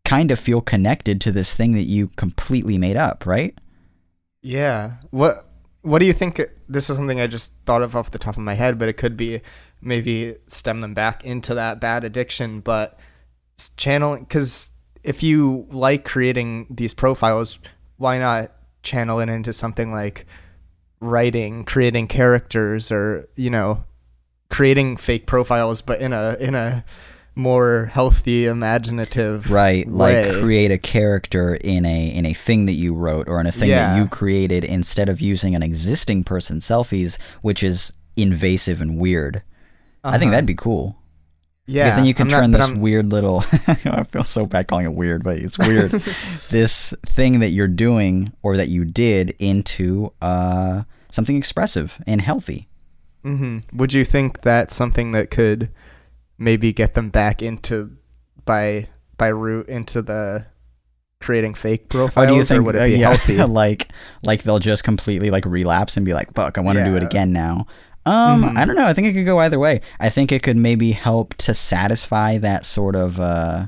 kind 0.04 0.30
of 0.30 0.38
feel 0.38 0.60
connected 0.60 1.20
to 1.20 1.32
this 1.32 1.54
thing 1.54 1.72
that 1.72 1.84
you 1.84 2.08
completely 2.16 2.78
made 2.78 2.96
up, 2.96 3.26
right? 3.26 3.56
Yeah. 4.42 4.94
What 5.10 5.44
What 5.82 5.98
do 5.98 6.06
you 6.06 6.12
think? 6.12 6.40
This 6.68 6.90
is 6.90 6.96
something 6.96 7.20
I 7.20 7.26
just 7.26 7.52
thought 7.66 7.82
of 7.82 7.96
off 7.96 8.10
the 8.10 8.18
top 8.18 8.36
of 8.36 8.42
my 8.42 8.54
head, 8.54 8.78
but 8.78 8.88
it 8.88 8.96
could 8.96 9.16
be 9.16 9.40
maybe 9.82 10.36
stem 10.46 10.80
them 10.80 10.94
back 10.94 11.24
into 11.24 11.54
that 11.54 11.80
bad 11.80 12.04
addiction. 12.04 12.60
But 12.60 12.98
channeling, 13.76 14.24
because 14.24 14.70
if 15.02 15.22
you 15.22 15.66
like 15.70 16.04
creating 16.04 16.66
these 16.70 16.94
profiles, 16.94 17.58
why 17.96 18.18
not 18.18 18.52
channel 18.82 19.20
it 19.20 19.28
into 19.28 19.52
something 19.52 19.92
like 19.92 20.26
writing, 21.00 21.64
creating 21.64 22.08
characters, 22.08 22.90
or 22.92 23.26
you 23.36 23.50
know, 23.50 23.84
creating 24.48 24.96
fake 24.96 25.26
profiles, 25.26 25.82
but 25.82 26.00
in 26.00 26.12
a 26.12 26.36
in 26.40 26.54
a 26.54 26.84
more 27.40 27.86
healthy, 27.92 28.46
imaginative 28.46 29.50
right 29.50 29.86
way. 29.88 30.26
like 30.26 30.40
create 30.42 30.70
a 30.70 30.78
character 30.78 31.54
in 31.56 31.84
a 31.86 32.08
in 32.08 32.26
a 32.26 32.32
thing 32.34 32.66
that 32.66 32.74
you 32.74 32.94
wrote 32.94 33.28
or 33.28 33.40
in 33.40 33.46
a 33.46 33.52
thing 33.52 33.68
that 33.70 33.96
you 33.98 34.06
created 34.08 34.64
instead 34.64 35.08
of 35.08 35.20
using 35.20 35.54
an 35.54 35.62
existing 35.62 36.22
person's 36.24 36.64
selfies 36.66 37.20
which 37.42 37.62
is 37.62 37.92
invasive 38.16 38.80
and 38.80 38.98
weird 38.98 39.42
i 40.04 40.12
think 40.18 40.24
Uh-huh. 40.28 40.30
that'd 40.32 40.46
be 40.46 40.54
cool 40.54 40.96
yeah. 41.66 41.84
because 41.84 41.96
then 41.96 42.04
you 42.04 42.14
can 42.14 42.26
I'm 42.26 42.40
turn 42.40 42.52
but 42.52 42.66
this 42.68 42.76
weird 42.78 43.10
little 43.12 43.38
i 43.66 44.02
feel 44.04 44.24
so 44.24 44.44
bad 44.46 44.66
calling 44.66 44.84
it 44.86 44.92
weird 44.94 45.22
but 45.24 45.38
it's 45.38 45.58
weird 45.58 45.90
this 46.50 46.92
thing 47.06 47.40
that 47.40 47.50
you're 47.50 47.68
doing 47.68 48.32
or 48.42 48.56
that 48.56 48.68
you 48.68 48.84
did 48.84 49.34
into 49.38 50.12
uh 50.20 50.82
something 51.10 51.36
expressive 51.36 52.02
and 52.06 52.20
healthy 52.20 52.68
hmm 53.22 53.58
Would 53.72 53.92
you 53.92 54.04
think 54.04 54.40
that's 54.42 54.74
something 54.74 55.12
that 55.12 55.30
could 55.30 55.70
maybe 56.40 56.72
get 56.72 56.94
them 56.94 57.10
back 57.10 57.40
into 57.42 57.96
by 58.44 58.88
by 59.16 59.28
route 59.28 59.68
into 59.68 60.02
the 60.02 60.46
creating 61.20 61.52
fake 61.54 61.90
profiles, 61.90 62.24
or 62.24 62.28
do 62.30 62.34
you 62.34 62.42
think 62.42 62.64
would 62.64 62.74
it 62.74 62.80
uh, 62.80 62.86
be 62.86 62.92
yeah, 62.96 63.08
healthy? 63.10 63.36
like 63.44 63.88
like 64.24 64.42
they'll 64.42 64.58
just 64.58 64.82
completely 64.82 65.30
like 65.30 65.44
relapse 65.44 65.96
and 65.98 66.04
be 66.06 66.14
like 66.14 66.32
fuck 66.34 66.56
i 66.56 66.60
want 66.62 66.78
to 66.78 66.84
do 66.84 66.96
it 66.96 67.02
Yeah. 67.02 67.08
again 67.08 67.30
now 67.32 67.66
um 68.06 68.42
Mhm. 68.42 68.56
i 68.56 68.64
don't 68.64 68.74
know 68.76 68.86
i 68.86 68.94
think 68.94 69.06
it 69.06 69.12
could 69.12 69.26
go 69.26 69.38
either 69.40 69.58
way 69.58 69.82
i 70.00 70.08
think 70.08 70.32
it 70.32 70.42
could 70.42 70.56
maybe 70.56 70.92
help 70.92 71.34
to 71.34 71.52
satisfy 71.52 72.38
that 72.38 72.64
sort 72.64 72.96
of 72.96 73.20
uh 73.20 73.66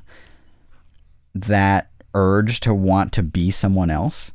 that 1.34 1.90
urge 2.14 2.60
to 2.60 2.74
want 2.74 3.12
to 3.12 3.22
be 3.22 3.50
someone 3.50 3.90
else 3.90 4.32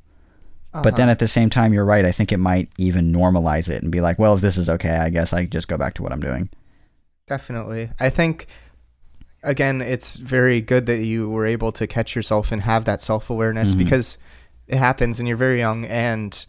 but 0.84 0.96
then 0.96 1.06
Uh-huh. 1.06 1.12
at 1.14 1.20
the 1.20 1.28
same 1.28 1.50
time 1.50 1.74
you're 1.74 1.86
right 1.86 2.06
i 2.06 2.12
think 2.12 2.32
it 2.32 2.38
might 2.38 2.70
even 2.78 3.12
normalize 3.12 3.68
it 3.70 3.82
and 3.82 3.92
be 3.92 4.02
like 4.02 4.20
well 4.20 4.36
if 4.36 4.42
this 4.42 4.58
is 4.58 4.70
okay 4.70 4.92
i 4.98 5.10
guess 5.10 5.34
i 5.34 5.46
just 5.46 5.68
go 5.68 5.78
back 5.78 5.96
to 5.96 6.04
what 6.04 6.12
i'm 6.12 6.20
doing 6.20 6.50
Definitely. 7.28 7.90
I 8.00 8.10
think 8.10 8.48
again, 9.44 9.82
it's 9.82 10.16
very 10.16 10.62
good 10.62 10.86
that 10.88 11.04
you 11.04 11.30
were 11.30 11.46
able 11.46 11.72
to 11.74 11.86
catch 11.88 12.16
yourself 12.16 12.52
and 12.52 12.62
have 12.64 12.86
that 12.86 13.02
self 13.02 13.30
awareness 13.30 13.76
Mhm. 13.76 13.78
because 13.80 14.18
it 14.68 14.78
happens 14.78 15.20
and 15.20 15.28
you're 15.28 15.38
very 15.38 15.60
young 15.60 15.86
and 15.86 16.46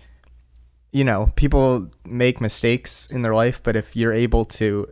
you 0.90 1.04
know, 1.04 1.30
people 1.36 1.90
make 2.06 2.40
mistakes 2.40 3.06
in 3.10 3.20
their 3.20 3.34
life, 3.34 3.60
but 3.62 3.76
if 3.76 3.94
you're 3.94 4.14
able 4.14 4.46
to 4.46 4.86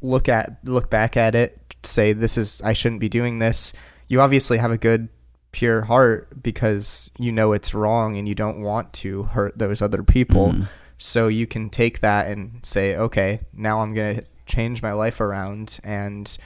look 0.00 0.28
at 0.28 0.56
look 0.64 0.88
back 0.88 1.16
at 1.16 1.34
it, 1.34 1.74
say 1.82 2.12
this 2.12 2.38
is 2.38 2.60
I 2.64 2.74
shouldn't 2.74 3.00
be 3.00 3.08
doing 3.08 3.40
this, 3.40 3.72
you 4.06 4.20
obviously 4.20 4.58
have 4.58 4.70
a 4.70 4.78
good 4.78 5.08
pure 5.50 5.82
heart 5.82 6.42
because 6.42 7.10
you 7.18 7.32
know 7.32 7.52
it's 7.52 7.74
wrong 7.74 8.16
and 8.16 8.28
you 8.28 8.34
don't 8.36 8.60
want 8.60 8.92
to 8.92 9.24
hurt 9.24 9.58
those 9.58 9.82
other 9.82 10.02
people. 10.04 10.52
Mhm. 10.52 10.68
So 10.98 11.26
you 11.26 11.46
can 11.48 11.68
take 11.70 12.00
that 12.00 12.28
and 12.28 12.60
say, 12.62 12.94
okay, 12.96 13.40
now 13.52 13.80
I'm 13.80 13.92
going 13.94 14.18
to 14.20 14.24
change 14.52 14.82
my 14.82 14.92
life 14.92 15.20
around. 15.20 15.80
And 15.82 16.36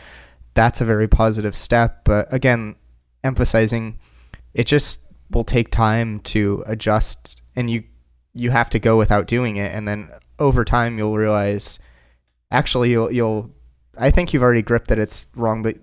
that's 0.54 0.80
a 0.80 0.84
very 0.84 1.08
positive 1.08 1.56
step. 1.56 2.04
But 2.04 2.32
again, 2.32 2.76
emphasizing 3.24 3.98
it 4.54 4.66
just 4.66 5.00
will 5.30 5.44
take 5.44 5.70
time 5.70 6.20
to 6.20 6.64
adjust 6.66 7.42
and 7.54 7.68
you 7.68 7.82
you 8.32 8.50
have 8.50 8.70
to 8.70 8.78
go 8.78 8.96
without 8.96 9.26
doing 9.26 9.56
it 9.56 9.74
and 9.74 9.88
then 9.88 10.10
over 10.38 10.64
time 10.64 10.98
you'll 10.98 11.16
realize 11.16 11.78
actually 12.50 12.90
you'll 12.90 13.10
you'll 13.10 13.50
I 13.98 14.10
think 14.10 14.32
you've 14.32 14.42
already 14.42 14.62
gripped 14.62 14.88
that 14.88 14.98
it's 14.98 15.26
wrong 15.34 15.62
but 15.62 15.76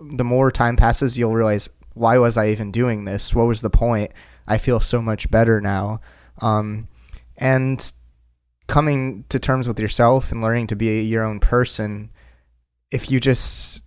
the 0.00 0.24
more 0.24 0.50
time 0.50 0.76
passes 0.76 1.18
you'll 1.18 1.34
realize 1.34 1.68
why 1.94 2.18
was 2.18 2.36
I 2.36 2.50
even 2.50 2.70
doing 2.70 3.04
this 3.04 3.34
what 3.34 3.46
was 3.46 3.62
the 3.62 3.70
point 3.70 4.12
I 4.46 4.58
feel 4.58 4.80
so 4.80 5.02
much 5.02 5.30
better 5.30 5.60
now 5.60 6.00
um, 6.40 6.88
and 7.38 7.92
coming 8.66 9.24
to 9.28 9.38
terms 9.38 9.68
with 9.68 9.78
yourself 9.78 10.32
and 10.32 10.40
learning 10.40 10.66
to 10.68 10.76
be 10.76 11.02
your 11.02 11.22
own 11.24 11.40
person 11.40 12.10
if 12.90 13.10
you 13.10 13.20
just 13.20 13.82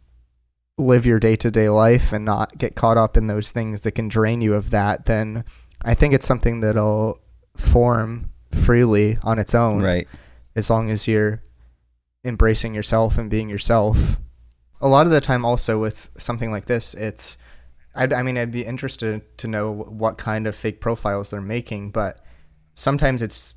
live 0.78 1.06
your 1.06 1.20
day-to-day 1.20 1.70
life 1.70 2.14
and 2.14 2.24
not 2.24 2.58
get 2.58 2.76
caught 2.76 2.98
up 2.98 3.18
in 3.18 3.28
those 3.28 3.52
things 3.52 3.82
that 3.82 3.94
can 3.94 4.08
drain 4.08 4.42
you 4.42 4.54
of 4.54 4.70
that 4.70 5.06
then 5.06 5.44
i 5.82 5.96
think 5.96 6.14
it's 6.14 6.28
something 6.28 6.60
that'll 6.60 7.20
form 7.56 8.30
freely 8.52 9.18
on 9.24 9.40
its 9.40 9.56
own 9.56 9.82
right 9.82 10.08
as 10.56 10.70
long 10.70 10.90
as 10.90 11.08
you're 11.08 11.42
embracing 12.28 12.76
yourself 12.76 13.18
and 13.18 13.30
being 13.30 13.50
yourself. 13.50 14.18
A 14.82 14.88
lot 14.88 15.06
of 15.06 15.12
the 15.12 15.22
time, 15.22 15.46
also 15.46 15.80
with 15.80 16.10
something 16.18 16.52
like 16.52 16.66
this, 16.66 16.94
it's, 16.94 17.38
I'd, 17.96 18.12
I 18.12 18.22
mean, 18.22 18.38
I'd 18.38 18.52
be 18.52 18.66
interested 18.66 19.38
to 19.38 19.48
know 19.48 19.72
what 19.72 20.18
kind 20.18 20.46
of 20.46 20.56
fake 20.56 20.82
profiles 20.82 21.30
they're 21.30 21.42
making, 21.42 21.92
but 21.92 22.20
sometimes 22.74 23.22
it's 23.22 23.56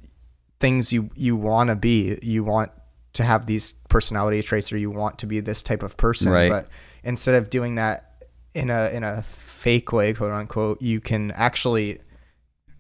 things 0.61 0.93
you, 0.93 1.11
you 1.15 1.37
want 1.37 1.71
to 1.71 1.77
be. 1.77 2.19
You 2.23 2.45
want 2.45 2.71
to 3.15 3.25
have 3.25 3.47
these 3.47 3.73
personality 3.89 4.41
traits 4.43 4.73
or 4.73 4.77
you 4.79 4.91
want 4.91 5.19
to 5.19 5.27
be 5.27 5.41
this 5.41 5.63
type 5.63 5.83
of 5.83 5.97
person. 5.97 6.31
Right. 6.31 6.49
But 6.51 6.69
instead 7.03 7.35
of 7.35 7.51
doing 7.51 7.75
that 7.75 8.25
in 8.55 8.71
a, 8.71 8.89
in 8.91 9.03
a 9.03 9.23
fake 9.23 9.93
way, 9.93 10.15
quote 10.15 10.31
unquote, 10.33 10.81
you 10.81 11.01
can 11.01 11.33
actually 11.33 11.99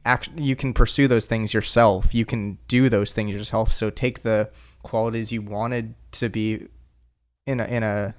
act 0.07 0.31
you 0.35 0.57
can 0.57 0.73
pursue 0.73 1.07
those 1.07 1.27
things 1.27 1.53
yourself 1.53 2.15
you 2.15 2.25
can 2.25 2.57
do 2.69 2.89
those 2.89 3.13
things 3.13 3.35
yourself 3.35 3.71
so 3.71 3.91
take 3.91 4.23
the 4.23 4.49
qualities 4.83 5.31
you 5.31 5.43
wanted 5.43 5.95
to 6.11 6.31
be 6.31 6.67
in 7.47 7.61
a 7.61 7.65
in 7.67 7.83
a 7.83 8.15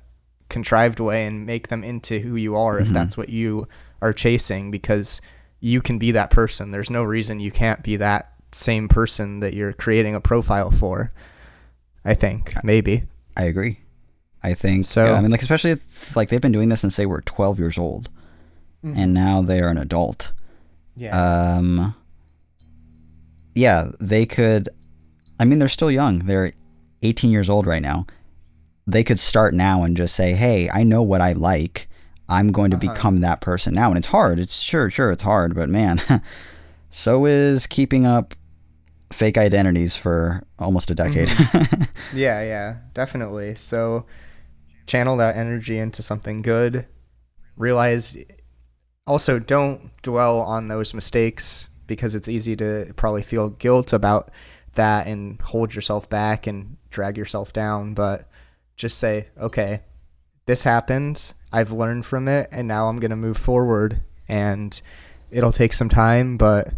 contrived 0.48 1.00
way 1.00 1.26
and 1.26 1.44
make 1.48 1.70
them 1.70 1.84
into 1.84 2.20
who 2.20 2.36
you 2.36 2.56
are 2.56 2.80
if 2.80 2.90
Mhm. 2.90 2.94
that's 2.94 3.18
what 3.18 3.30
you 3.30 3.68
are 4.00 4.14
chasing 4.14 4.70
because 4.70 5.22
you 5.60 5.82
can 5.82 5.98
be 5.98 6.12
that 6.12 6.30
person 6.30 6.70
there's 6.70 6.92
no 6.92 7.04
reason 7.04 7.40
you 7.40 7.52
can't 7.52 7.82
be 7.82 7.96
that 7.96 8.31
same 8.52 8.88
person 8.88 9.40
that 9.40 9.54
you're 9.54 9.74
creating 9.74 10.14
a 10.16 10.22
profile 10.22 10.70
for 10.72 11.10
i 12.06 12.14
think 12.14 12.54
maybe 12.64 13.04
I 13.38 13.44
agree. 13.46 13.80
I 14.44 14.54
think 14.54 14.84
So- 14.86 15.06
so. 15.06 15.14
I 15.14 15.22
mean, 15.22 15.32
like 15.32 15.42
especially 15.42 15.72
if, 15.72 16.16
like 16.18 16.28
they've 16.30 16.42
been 16.42 16.52
doing 16.52 16.68
this 16.68 16.82
since 16.82 16.98
they 16.98 17.06
were 17.06 17.22
12 17.22 17.60
years 17.60 17.78
old, 17.78 18.10
and 18.84 19.14
now 19.14 19.42
they 19.42 19.62
are 19.62 19.70
an 19.70 19.78
adult. 19.78 20.34
yeah 20.98 21.16
Um, 21.58 21.96
yeah, 23.56 23.92
they 24.00 24.26
could. 24.26 24.68
I 25.40 25.46
mean, 25.46 25.60
they're 25.60 25.68
still 25.70 25.92
young. 25.92 26.20
They're 26.20 26.54
18 27.04 27.32
years 27.32 27.50
old 27.50 27.66
right 27.66 27.82
now. 27.82 28.06
They 28.88 29.04
could 29.04 29.20
start 29.20 29.54
now 29.54 29.84
and 29.84 29.96
just 29.96 30.14
say, 30.16 30.34
"Hey, 30.34 30.70
I 30.70 30.84
know 30.84 31.02
what 31.02 31.22
I 31.22 31.32
like. 31.34 31.88
I'm 32.28 32.52
going 32.52 32.72
to 32.72 32.78
Uh-huh. 32.78 32.94
become 32.94 33.18
that 33.18 33.40
person 33.42 33.74
now." 33.74 33.90
And 33.90 33.98
it's 33.98 34.08
hard. 34.08 34.40
It's 34.40 34.60
sure, 34.60 34.90
sure, 34.90 35.12
it's 35.12 35.24
hard, 35.24 35.56
but 35.56 35.70
man, 35.70 36.02
so 36.90 37.26
is 37.26 37.66
keeping 37.68 38.06
up 38.06 38.34
fake 39.12 39.38
identities 39.38 39.96
for 39.96 40.44
almost 40.60 40.92
a 40.92 40.96
decade. 40.96 41.28
Mm-hmm. 41.28 41.84
Yeah, 42.18 42.42
yeah, 42.44 42.78
definitely. 42.94 43.56
So 43.56 44.06
channel 44.86 45.16
that 45.18 45.38
energy 45.38 45.78
into 45.78 46.02
something 46.02 46.42
good. 46.42 46.86
Realize 47.56 48.18
also 49.08 49.40
don't 49.40 49.92
dwell 50.02 50.40
on 50.40 50.68
those 50.68 50.94
mistakes 50.94 51.70
because 51.88 52.16
it's 52.16 52.28
easy 52.28 52.56
to 52.58 52.92
probably 52.98 53.24
feel 53.24 53.50
guilt 53.50 53.94
about 53.94 54.32
that 54.76 55.08
and 55.08 55.40
hold 55.42 55.74
yourself 55.74 56.10
back 56.10 56.48
and 56.48 56.78
drag 56.90 57.18
yourself 57.18 57.54
down, 57.54 57.94
but 57.94 58.28
just 58.76 58.98
say, 58.98 59.28
"Okay, 59.40 59.82
this 60.46 60.64
happened. 60.64 61.34
I've 61.52 61.72
learned 61.72 62.06
from 62.06 62.28
it 62.28 62.50
and 62.52 62.68
now 62.68 62.88
I'm 62.88 63.00
going 63.00 63.12
to 63.12 63.18
move 63.18 63.38
forward 63.38 64.02
and 64.28 64.82
it'll 65.30 65.52
take 65.52 65.74
some 65.74 65.90
time, 65.90 66.38
but 66.38 66.74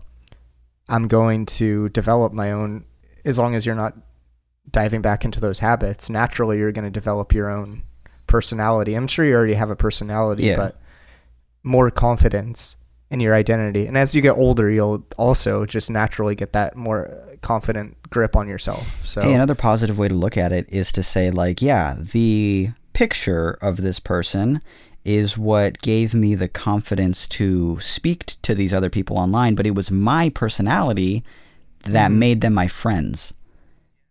I'm 0.90 1.08
going 1.08 1.46
to 1.48 1.90
develop 1.90 2.34
my 2.34 2.52
own 2.52 2.86
as 3.26 3.40
long 3.40 3.56
as 3.56 3.66
you're 3.66 3.76
not 3.76 3.96
diving 4.70 5.02
back 5.02 5.24
into 5.26 5.40
those 5.40 5.60
habits, 5.60 6.10
naturally 6.10 6.58
you're 6.58 6.72
going 6.72 6.86
to 6.86 6.92
develop 6.92 7.34
your 7.34 7.50
own 7.50 7.84
personality. 8.28 8.94
I'm 8.96 9.08
sure 9.08 9.26
you 9.26 9.34
already 9.36 9.54
have 9.54 9.70
a 9.70 9.76
personality, 9.76 10.44
Yeah. 10.44 10.56
but 10.58 10.78
more 11.64 11.90
confidence 11.92 12.76
in 13.10 13.20
your 13.20 13.34
identity. 13.36 13.86
And 13.86 13.98
as 13.98 14.16
you 14.16 14.22
get 14.22 14.32
older, 14.38 14.70
you'll 14.72 15.06
also 15.18 15.66
just 15.66 15.90
naturally 15.92 16.36
get 16.36 16.54
that 16.54 16.76
more 16.76 17.10
confident 17.42 17.98
grip 18.10 18.36
on 18.36 18.48
yourself. 18.48 19.06
So 19.06 19.22
Hey, 19.22 19.34
another 19.34 19.56
positive 19.56 20.00
way 20.00 20.08
to 20.08 20.16
look 20.16 20.38
at 20.38 20.52
it 20.52 20.66
is 20.70 20.92
to 20.94 21.04
say, 21.04 21.30
like, 21.30 21.62
yeah, 21.62 21.96
the 22.00 22.72
picture 22.94 23.58
of 23.62 23.78
this 23.78 24.00
person 24.00 24.62
is 25.06 25.38
what 25.38 25.82
gave 25.82 26.14
me 26.14 26.34
the 26.36 26.48
confidence 26.48 27.28
to 27.28 27.80
speak 27.80 28.26
t- 28.26 28.36
to 28.42 28.56
these 28.56 28.74
other 28.74 28.90
people 28.90 29.18
online, 29.18 29.54
but 29.56 29.68
it 29.68 29.76
was 29.76 29.92
my 29.92 30.30
personality 30.30 31.24
that 31.84 32.10
Mhm. 32.12 32.16
made 32.16 32.42
them 32.42 32.54
my 32.54 32.68
friends. 32.68 33.34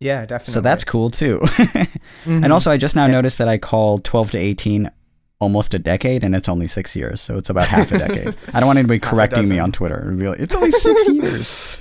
yeah, 0.00 0.26
definitely. 0.26 0.52
So 0.54 0.61
that's 0.61 0.82
cool 0.84 1.11
too. 1.11 1.38
Mhm. 1.44 1.88
And 2.44 2.52
also, 2.52 2.72
I 2.72 2.76
just 2.76 2.96
now 2.96 3.06
Yeah. 3.06 3.12
noticed 3.12 3.38
that 3.38 3.46
I 3.49 3.56
called 3.56 4.02
12 4.04 4.32
to 4.32 4.38
18 4.38 4.90
almost 5.38 5.75
a 5.75 5.78
decade, 5.78 6.25
and 6.25 6.34
it's 6.34 6.49
only 6.49 6.66
six 6.66 6.96
years. 6.96 7.20
So 7.20 7.37
it's 7.37 7.49
about 7.50 7.66
half 7.68 7.92
a 7.92 7.99
decade. 7.99 8.34
I 8.52 8.58
don't 8.61 8.66
want 8.66 8.78
anybody 8.80 8.99
correcting 8.99 9.49
me 9.49 9.61
on 9.61 9.70
Twitter. 9.70 10.12
Like, 10.12 10.40
it's 10.40 10.54
only 10.56 10.72
six 10.72 11.08
years. 11.08 11.76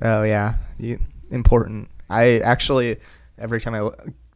Oh 0.00 0.22
yeah, 0.22 0.54
you, 0.78 1.00
important. 1.32 1.88
I 2.08 2.38
actually 2.38 2.98
every 3.36 3.60
time 3.60 3.74
I 3.74 3.90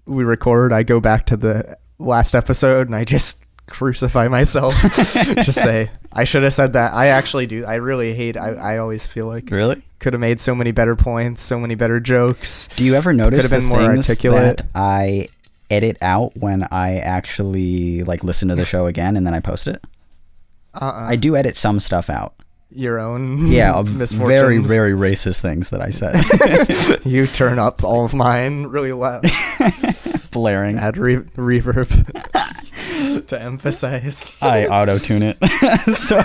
we 0.06 0.25
record, 0.25 0.73
I 0.73 0.82
go 0.82 0.99
back 1.00 1.25
to 1.26 1.37
the 1.37 1.78
last 2.00 2.34
episode 2.34 2.88
and 2.88 2.96
I 2.96 3.04
just 3.04 3.43
crucify 3.66 4.28
myself. 4.28 4.75
just 4.83 5.62
say 5.62 5.90
I 6.12 6.25
should 6.25 6.42
have 6.42 6.54
said 6.54 6.75
that. 6.75 6.92
I 6.94 7.06
actually 7.09 7.47
do. 7.47 7.64
I 7.64 7.76
really 7.76 8.14
hate. 8.14 8.37
I 8.37 8.50
I 8.54 8.78
always 8.78 9.06
feel 9.06 9.26
like 9.26 9.50
Really? 9.50 9.83
could 9.99 10.12
have 10.12 10.21
made 10.21 10.38
so 10.40 10.54
many 10.54 10.71
better 10.71 10.94
points, 10.97 11.42
so 11.42 11.59
many 11.59 11.75
better 11.75 11.99
jokes. 12.00 12.68
Do 12.68 12.85
you 12.85 12.94
ever 12.94 13.12
notice 13.12 13.38
Could've 13.49 13.50
the 13.50 13.56
been 13.59 13.66
more 13.66 13.80
articulate. 13.97 14.59
that 14.59 14.66
I 14.75 15.28
edit 15.71 15.97
out 16.02 16.37
when 16.37 16.68
I 16.71 16.97
actually 16.99 18.04
like 18.04 18.23
listen 18.23 18.49
to 18.49 18.54
the 18.54 18.64
show 18.66 18.87
again 18.87 19.16
and 19.16 19.26
then 19.26 19.33
I 19.35 19.40
post 19.40 19.66
it? 19.66 19.83
Uh-uh. 20.75 20.92
I 21.09 21.16
do 21.16 21.37
edit 21.37 21.56
some 21.56 21.80
stuff 21.80 22.11
out. 22.11 22.35
your 22.71 22.99
own 22.99 23.47
Yeah, 23.47 23.80
very 23.87 24.59
very 24.59 24.92
racist 24.92 25.40
things 25.40 25.71
that 25.71 25.80
I 25.80 25.90
said. 25.90 27.00
you 27.06 27.26
turn 27.26 27.59
up 27.59 27.83
all 27.83 28.04
of 28.04 28.12
mine 28.14 28.64
really 28.64 28.92
loud. 28.92 29.25
Blaring. 30.33 30.78
Add 30.78 30.97
re- 30.99 31.16
reverb 31.37 31.88
to 33.21 33.40
emphasize. 33.40 34.37
I 34.40 34.66
auto 34.68 34.99
tune 34.99 35.23
it, 35.23 35.38
so 35.94 36.21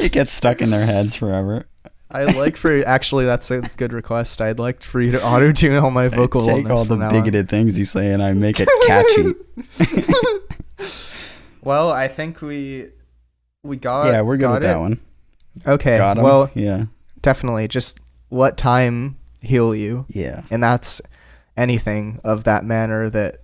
it 0.00 0.12
gets 0.12 0.30
stuck 0.30 0.60
in 0.60 0.70
their 0.70 0.84
heads 0.84 1.16
forever. 1.16 1.66
I'd 2.12 2.34
like 2.34 2.56
for 2.56 2.84
actually 2.84 3.24
that's 3.24 3.50
a 3.50 3.60
good 3.76 3.92
request. 3.92 4.40
I'd 4.40 4.58
like 4.58 4.82
for 4.82 5.00
you 5.00 5.12
to 5.12 5.24
auto 5.24 5.52
tune 5.52 5.76
all 5.76 5.92
my 5.92 6.08
vocal 6.08 6.42
I 6.48 6.54
take 6.54 6.70
all 6.70 6.84
the 6.84 6.96
now 6.96 7.08
on. 7.08 7.12
bigoted 7.12 7.48
things 7.48 7.78
you 7.78 7.84
say 7.84 8.12
and 8.12 8.22
I 8.22 8.32
make 8.32 8.56
it 8.58 8.68
catchy. 8.86 9.34
Well, 11.62 11.90
I 11.90 12.08
think 12.08 12.42
we 12.42 12.88
we 13.62 13.76
got 13.76 14.06
yeah, 14.06 14.22
we're 14.22 14.36
good 14.36 14.42
got 14.42 14.52
with 14.54 14.62
that 14.62 14.80
one. 14.80 15.00
Okay. 15.66 15.98
Well, 15.98 16.50
yeah, 16.54 16.86
definitely 17.22 17.68
just 17.68 18.00
let 18.30 18.56
time 18.56 19.18
heal 19.40 19.74
you, 19.74 20.06
yeah, 20.08 20.42
and 20.50 20.62
that's 20.62 21.00
anything 21.56 22.20
of 22.24 22.44
that 22.44 22.64
manner 22.64 23.10
that 23.10 23.36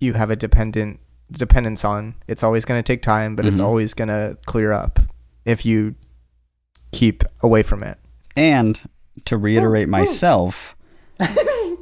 you 0.00 0.14
have 0.14 0.30
a 0.30 0.36
dependent 0.36 1.00
dependence 1.32 1.84
on. 1.84 2.14
It's 2.28 2.42
always 2.42 2.64
going 2.64 2.78
to 2.78 2.82
take 2.86 3.02
time, 3.02 3.34
but 3.36 3.46
it's 3.46 3.60
Mhm. 3.60 3.64
always 3.64 3.94
going 3.94 4.08
to 4.08 4.36
clear 4.46 4.72
up 4.72 4.98
if 5.44 5.64
you 5.66 5.94
keep 6.92 7.24
away 7.42 7.62
from 7.62 7.82
it. 7.82 7.98
And 8.36 8.80
to 9.26 9.36
reiterate 9.36 9.88
myself, 9.88 10.76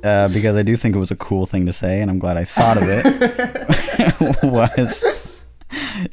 uh, 0.04 0.28
because 0.28 0.56
I 0.56 0.62
do 0.62 0.76
think 0.76 0.94
it 0.94 0.98
was 0.98 1.10
a 1.10 1.16
cool 1.16 1.46
thing 1.46 1.66
to 1.66 1.72
say, 1.72 2.00
and 2.00 2.10
I'm 2.10 2.18
glad 2.18 2.36
I 2.36 2.44
thought 2.44 2.76
of 2.76 2.82
it, 2.86 4.42
was 4.42 5.40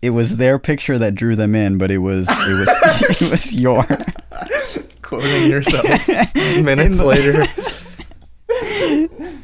it 0.01 0.11
was 0.11 0.37
their 0.37 0.57
picture 0.59 0.97
that 0.97 1.15
drew 1.15 1.35
them 1.35 1.53
in, 1.55 1.77
but 1.77 1.91
it 1.91 1.97
was 1.99 2.27
it 2.29 2.59
was 2.59 3.21
it 3.21 3.29
was 3.29 3.53
your 3.53 3.85
Quoting 5.01 5.49
yourself 5.49 5.83
minutes 6.63 6.99
the- 6.99 7.05
later. 7.05 7.45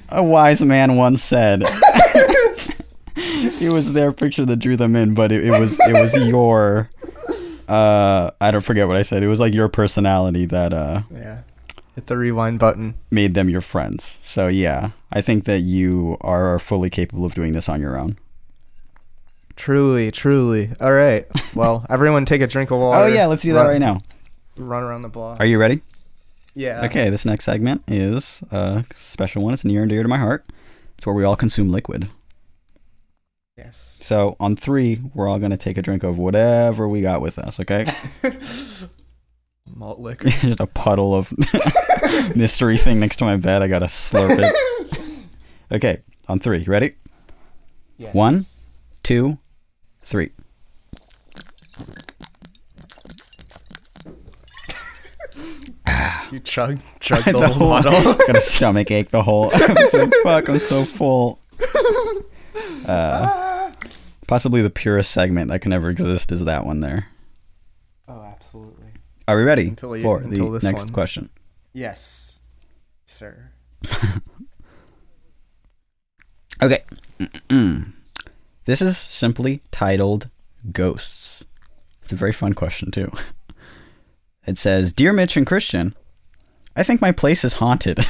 A 0.09 0.23
wise 0.23 0.63
man 0.63 0.95
once 0.95 1.21
said. 1.23 1.63
It 3.61 3.71
was 3.71 3.93
their 3.93 4.11
picture 4.11 4.45
that 4.45 4.57
drew 4.57 4.75
them 4.75 4.95
in, 4.95 5.13
but 5.13 5.31
it, 5.31 5.45
it 5.45 5.51
was 5.51 5.79
it 5.81 5.93
was 5.93 6.15
your. 6.27 6.89
Uh, 7.67 8.29
I 8.39 8.51
don't 8.51 8.63
forget 8.63 8.87
what 8.87 8.95
I 8.97 9.01
said. 9.01 9.23
It 9.23 9.27
was 9.27 9.39
like 9.39 9.53
your 9.53 9.67
personality 9.69 10.45
that 10.45 10.73
uh 10.73 11.01
Yeah. 11.11 11.41
Hit 11.95 12.07
the 12.07 12.17
rewind 12.17 12.59
button. 12.59 12.95
made 13.09 13.33
them 13.35 13.49
your 13.49 13.61
friends. 13.61 14.03
So 14.21 14.47
yeah, 14.47 14.91
I 15.11 15.21
think 15.21 15.45
that 15.45 15.59
you 15.61 16.17
are 16.21 16.59
fully 16.59 16.89
capable 16.89 17.23
of 17.25 17.33
doing 17.33 17.53
this 17.53 17.69
on 17.69 17.79
your 17.81 17.97
own. 17.97 18.17
Truly, 19.55 20.11
truly. 20.11 20.71
All 20.81 20.91
right. 20.91 21.25
Well, 21.55 21.85
everyone 21.89 22.25
take 22.25 22.41
a 22.41 22.47
drink 22.47 22.71
of 22.71 22.79
water. 22.79 23.05
Oh 23.05 23.07
yeah, 23.07 23.25
let's 23.27 23.41
do 23.43 23.53
that 23.53 23.61
run, 23.61 23.67
right 23.69 23.79
now. 23.79 23.99
Run 24.57 24.83
around 24.83 25.01
the 25.03 25.09
block. 25.09 25.39
Are 25.39 25.45
you 25.45 25.57
ready? 25.57 25.81
yeah. 26.53 26.85
Okay, 26.85 27.09
this 27.09 27.25
next 27.25 27.45
segment 27.45 27.83
is 27.87 28.43
a 28.51 28.83
special 28.93 29.41
one. 29.43 29.53
It's 29.53 29.65
near 29.65 29.81
and 29.81 29.89
dear 29.89 30.03
to 30.03 30.09
my 30.09 30.17
heart. 30.17 30.45
It's 30.97 31.05
where 31.05 31.15
we 31.15 31.23
all 31.23 31.35
consume 31.37 31.69
liquid. 31.69 32.09
So 34.05 34.35
on 34.39 34.55
three, 34.55 35.01
we're 35.15 35.27
all 35.27 35.39
gonna 35.39 35.57
take 35.57 35.79
a 35.79 35.81
drink 35.81 36.03
of 36.03 36.19
whatever 36.19 36.87
we 36.87 37.01
got 37.01 37.21
with 37.21 37.39
us. 37.39 37.59
Okay, 37.59 37.87
Malt 39.75 39.99
liquor. 39.99 40.29
just 40.29 40.59
a 40.59 40.67
puddle 40.67 41.15
of 41.15 41.33
mystery 42.35 42.77
thing 42.77 42.99
next 42.99 43.15
to 43.15 43.25
my 43.25 43.35
bed. 43.37 43.63
I 43.63 43.67
gotta 43.67 43.87
slurp 43.87 44.37
it. 44.37 45.25
Okay, 45.71 46.03
on 46.27 46.37
three. 46.37 46.59
You 46.59 46.71
ready? 46.71 46.93
Yes. 47.97 48.13
One. 48.13 48.41
Two, 49.01 49.39
three. 50.03 50.29
You 56.31 56.39
chug, 56.41 56.79
chug 56.99 57.23
The 57.23 57.31
the, 57.31 57.47
whole 57.47 57.69
bottle. 57.69 58.13
got 58.13 58.35
a 58.35 58.41
stomach 58.41 58.91
ache 58.91 59.09
the 59.09 59.23
whole 59.23 59.51
episode. 59.51 60.13
Fuck, 60.21 60.49
I'm 60.49 60.59
so 60.59 60.83
full. 60.83 61.39
Uh, 62.87 63.44
possibly 64.27 64.61
the 64.61 64.69
purest 64.69 65.11
segment 65.11 65.49
that 65.49 65.59
can 65.61 65.71
ever 65.73 65.89
exist 65.89 66.31
is 66.31 66.43
that 66.45 66.65
one 66.65 66.79
there. 66.81 67.07
oh, 68.07 68.21
absolutely. 68.23 68.85
Are 69.27 69.37
we 69.37 69.43
ready 69.43 69.69
Until 69.69 69.95
you- 69.97 70.03
for 70.03 70.21
until 70.21 70.51
the 70.51 70.59
this 70.59 70.63
next 70.63 70.85
one. 70.85 70.93
question? 70.93 71.29
Yes, 71.73 72.39
sir. 73.05 73.51
Okay. 76.63 76.83
Mm-mm. 77.19 77.91
This 78.65 78.81
is 78.81 78.97
simply 78.97 79.61
titled 79.69 80.31
Ghosts. 80.71 81.45
It's 82.01 82.11
a 82.11 82.15
very 82.15 82.31
fun 82.33 82.53
question, 82.53 82.89
too. 82.91 83.11
It 84.47 84.57
says 84.59 84.93
Dear 84.93 85.11
Mitch 85.13 85.37
and 85.37 85.45
Christian, 85.45 85.95
I 86.75 86.83
think 86.83 87.01
my 87.01 87.11
place 87.11 87.43
is 87.43 87.53
haunted. 87.53 87.99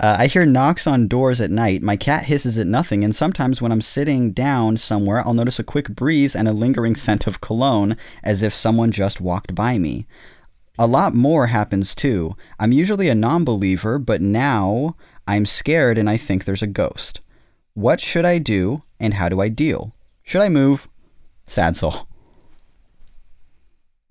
uh, 0.00 0.16
I 0.18 0.26
hear 0.26 0.44
knocks 0.46 0.86
on 0.86 1.08
doors 1.08 1.40
at 1.40 1.50
night. 1.50 1.82
My 1.82 1.96
cat 1.96 2.24
hisses 2.24 2.58
at 2.58 2.66
nothing, 2.66 3.04
and 3.04 3.14
sometimes 3.14 3.60
when 3.62 3.72
I'm 3.72 3.80
sitting 3.80 4.32
down 4.32 4.76
somewhere, 4.76 5.20
I'll 5.20 5.34
notice 5.34 5.58
a 5.58 5.64
quick 5.64 5.88
breeze 5.90 6.34
and 6.34 6.48
a 6.48 6.52
lingering 6.52 6.94
scent 6.96 7.26
of 7.26 7.40
cologne 7.40 7.96
as 8.22 8.42
if 8.42 8.54
someone 8.54 8.90
just 8.92 9.20
walked 9.20 9.54
by 9.54 9.78
me. 9.78 10.06
A 10.78 10.86
lot 10.86 11.14
more 11.14 11.48
happens 11.48 11.94
too. 11.94 12.32
I'm 12.58 12.72
usually 12.72 13.08
a 13.08 13.14
non 13.14 13.44
believer, 13.44 13.98
but 13.98 14.20
now 14.20 14.96
I'm 15.26 15.46
scared 15.46 15.98
and 15.98 16.08
I 16.08 16.16
think 16.16 16.44
there's 16.44 16.62
a 16.62 16.66
ghost. 16.66 17.20
What 17.74 18.00
should 18.00 18.24
I 18.24 18.38
do 18.38 18.82
and 18.98 19.14
how 19.14 19.28
do 19.28 19.40
I 19.40 19.48
deal? 19.48 19.94
Should 20.22 20.40
I 20.42 20.48
move? 20.48 20.88
Sad 21.46 21.76
soul. 21.76 22.06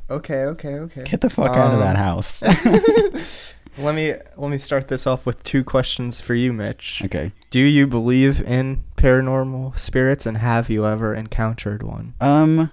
Okay, 0.09 0.43
okay, 0.43 0.75
okay. 0.75 1.03
Get 1.03 1.21
the 1.21 1.29
fuck 1.29 1.55
out 1.55 1.73
of 1.73 1.79
that 1.79 1.95
Um, 1.95 2.01
house. 2.03 2.43
Let 3.77 3.95
me 3.95 4.13
let 4.37 4.51
me 4.51 4.57
start 4.57 4.87
this 4.89 5.07
off 5.07 5.25
with 5.25 5.43
two 5.43 5.63
questions 5.63 6.19
for 6.21 6.33
you, 6.33 6.51
Mitch. 6.51 7.01
okay. 7.05 7.31
Do 7.49 7.59
you 7.59 7.87
believe 7.87 8.41
in 8.41 8.83
paranormal 8.97 9.77
spirits, 9.77 10.25
and 10.25 10.37
have 10.37 10.69
you 10.69 10.85
ever 10.85 11.15
encountered 11.15 11.81
one? 11.83 12.13
Um, 12.19 12.71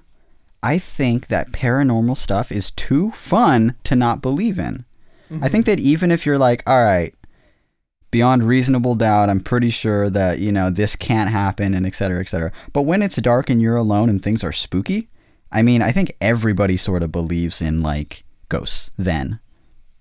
I 0.62 0.78
think 0.78 1.28
that 1.28 1.52
paranormal 1.52 2.16
stuff 2.16 2.50
is 2.50 2.70
too 2.72 3.12
fun 3.12 3.74
to 3.84 3.94
not 3.94 4.20
believe 4.20 4.58
in. 4.58 4.84
I 5.42 5.48
think 5.50 5.66
that 5.66 5.78
even 5.78 6.10
if 6.10 6.24
you're 6.24 6.38
like, 6.38 6.62
all 6.66 6.82
right, 6.82 7.14
beyond 8.10 8.44
reasonable 8.44 8.94
doubt, 8.94 9.28
I'm 9.28 9.40
pretty 9.40 9.68
sure 9.68 10.08
that, 10.08 10.38
you 10.38 10.50
know, 10.50 10.70
this 10.70 10.96
can't 10.96 11.28
happen 11.28 11.74
and 11.74 11.86
et 11.86 11.94
cetera, 11.94 12.20
et 12.20 12.28
cetera. 12.28 12.50
But 12.72 12.82
when 12.82 13.02
it's 13.02 13.16
dark 13.16 13.50
and 13.50 13.60
you're 13.60 13.76
alone 13.76 14.08
and 14.08 14.22
things 14.22 14.42
are 14.42 14.52
spooky, 14.52 15.10
I 15.52 15.60
mean, 15.60 15.82
I 15.82 15.92
think 15.92 16.16
everybody 16.22 16.78
sort 16.78 17.02
of 17.02 17.12
believes 17.12 17.60
in 17.60 17.82
like 17.82 18.24
ghosts 18.48 18.90
then 18.96 19.38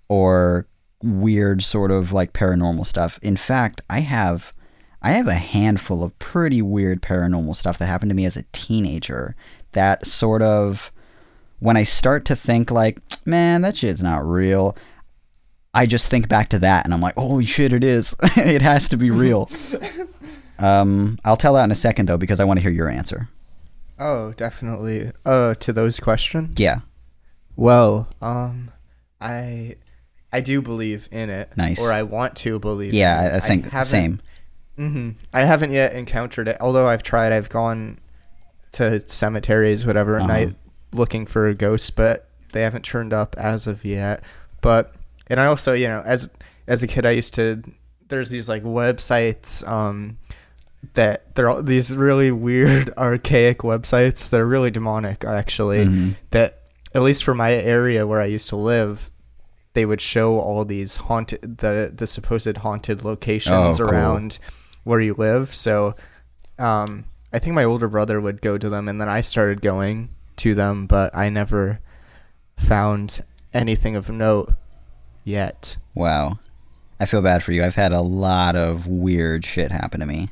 or 0.07 0.65
weird 1.03 1.63
sort 1.63 1.91
of 1.91 2.12
like 2.12 2.33
paranormal 2.33 2.86
stuff. 2.86 3.19
In 3.21 3.38
fact, 3.38 3.81
I 3.89 3.99
have 3.99 4.53
I 5.01 5.12
have 5.12 5.27
a 5.27 5.36
handful 5.36 6.03
of 6.03 6.17
pretty 6.19 6.62
weird 6.62 7.01
paranormal 7.01 7.55
stuff 7.55 7.77
that 7.77 7.86
happened 7.86 8.10
to 8.10 8.15
me 8.15 8.25
as 8.25 8.36
a 8.36 8.43
teenager 8.51 9.36
that 9.73 10.05
sort 10.05 10.41
of 10.41 10.91
when 11.60 11.77
I 11.77 11.83
start 11.83 12.25
to 12.25 12.36
think 12.36 12.71
like, 12.71 12.99
man, 13.25 13.62
that 13.62 13.77
shit's 13.77 14.03
not 14.03 14.27
real, 14.27 14.75
I 15.73 15.86
just 15.86 16.07
think 16.07 16.27
back 16.27 16.49
to 16.49 16.60
that 16.60 16.86
and 16.86 16.93
I'm 16.93 17.01
like, 17.01 17.15
holy 17.15 17.45
shit, 17.45 17.73
it 17.73 17.83
is. 17.83 18.15
it 18.36 18.62
has 18.62 18.88
to 18.89 18.97
be 18.97 19.12
real. 19.12 19.49
um, 20.60 21.19
I'll 21.23 21.38
tell 21.38 21.53
that 21.53 21.63
in 21.63 21.71
a 21.71 21.75
second 21.75 22.07
though 22.07 22.17
because 22.17 22.39
I 22.39 22.43
want 22.45 22.57
to 22.57 22.63
hear 22.63 22.71
your 22.71 22.89
answer. 22.89 23.29
Oh, 23.99 24.33
definitely. 24.33 25.12
Uh, 25.25 25.55
to 25.55 25.73
those 25.73 25.99
questions. 25.99 26.60
Yeah. 26.60 26.79
Well, 27.55 28.07
um, 28.21 28.71
I, 29.19 29.75
I 30.34 30.42
do 30.42 30.62
believe 30.62 31.08
in 31.12 31.30
it. 31.30 31.56
Nice. 31.58 31.80
Or 31.82 31.92
I 31.92 32.04
want 32.04 32.36
to 32.38 32.60
believe. 32.60 32.94
Yeah, 32.94 33.22
in 33.22 33.28
it. 33.28 33.34
I, 33.34 33.36
I 33.38 33.40
think 33.40 33.66
haven't- 33.70 33.86
same. 33.88 34.22
hmm 34.76 35.10
I 35.34 35.42
haven't 35.44 35.72
yet 35.72 35.94
encountered 35.94 36.48
it. 36.48 36.58
Although 36.60 36.88
I've 36.88 37.04
tried. 37.04 37.32
I've 37.32 37.50
gone 37.50 38.00
to 38.74 39.02
cemeteries, 39.10 39.86
whatever, 39.86 40.16
at 40.16 40.22
Uh-huh. 40.24 40.28
night 40.34 40.56
looking 40.94 41.26
for 41.26 41.48
a 41.48 41.54
ghost, 41.56 41.96
but 41.96 42.28
they 42.52 42.62
haven't 42.62 42.84
turned 42.84 43.13
up 43.13 43.36
as 43.38 43.68
of 43.68 43.84
yet. 43.86 44.24
But 44.62 44.94
and 45.28 45.40
I 45.40 45.46
also, 45.46 45.74
you 45.74 45.88
know, 45.88 46.02
as 46.06 46.30
as 46.68 46.84
a 46.84 46.88
kid, 46.88 47.06
I 47.06 47.12
used 47.12 47.34
to. 47.36 47.63
There's 48.10 48.30
these 48.30 48.48
like 48.50 48.63
websites. 48.63 49.68
Um, 49.68 50.18
that 50.94 51.36
they're 51.36 51.50
all 51.50 51.62
these 51.63 51.94
really 51.96 52.32
weird 52.32 52.92
archaic 52.98 53.60
websites 53.60 54.30
that 54.30 54.40
are 54.40 54.48
really 54.48 54.70
demonic 54.72 55.26
actually 55.26 55.86
Mhm. 55.86 56.16
that 56.32 56.62
at 56.94 57.02
least 57.02 57.24
for 57.24 57.34
my 57.34 57.52
area 57.54 58.06
where 58.08 58.22
I 58.22 58.26
used 58.26 58.48
to 58.50 58.56
live 58.56 59.10
they 59.78 59.86
would 59.86 60.02
show 60.02 60.40
all 60.40 60.66
these 60.66 60.96
haunted 60.96 61.40
the 61.60 61.92
the 61.96 62.08
supposed 62.08 62.58
haunted 62.58 63.04
locations 63.06 63.80
Oh, 63.80 63.84
cool. 63.86 63.90
around 63.92 64.40
where 64.84 65.00
you 65.00 65.13
live 65.13 65.54
so 65.54 65.94
um 66.58 67.06
I 67.32 67.38
think 67.38 67.54
my 67.54 67.63
older 67.63 67.88
brother 67.88 68.20
would 68.20 68.42
go 68.42 68.58
to 68.58 68.70
them 68.70 68.90
and 68.90 69.00
then 69.00 69.08
I 69.08 69.22
started 69.22 69.62
going 69.62 70.10
to 70.38 70.56
them 70.56 70.88
but 70.88 71.16
I 71.16 71.30
never 71.30 71.80
found 72.58 73.22
anything 73.54 73.96
of 73.96 74.10
note 74.10 74.50
yet 75.24 75.78
Wow. 75.94 76.40
I 77.00 77.06
feel 77.06 77.22
bad 77.22 77.44
for 77.44 77.52
you. 77.52 77.63
I've 77.63 77.76
had 77.76 77.92
a 77.92 78.02
lot 78.02 78.56
of 78.56 78.88
weird 78.88 79.46
shit 79.46 79.72
happen 79.72 80.00
to 80.00 80.08
me. 80.08 80.30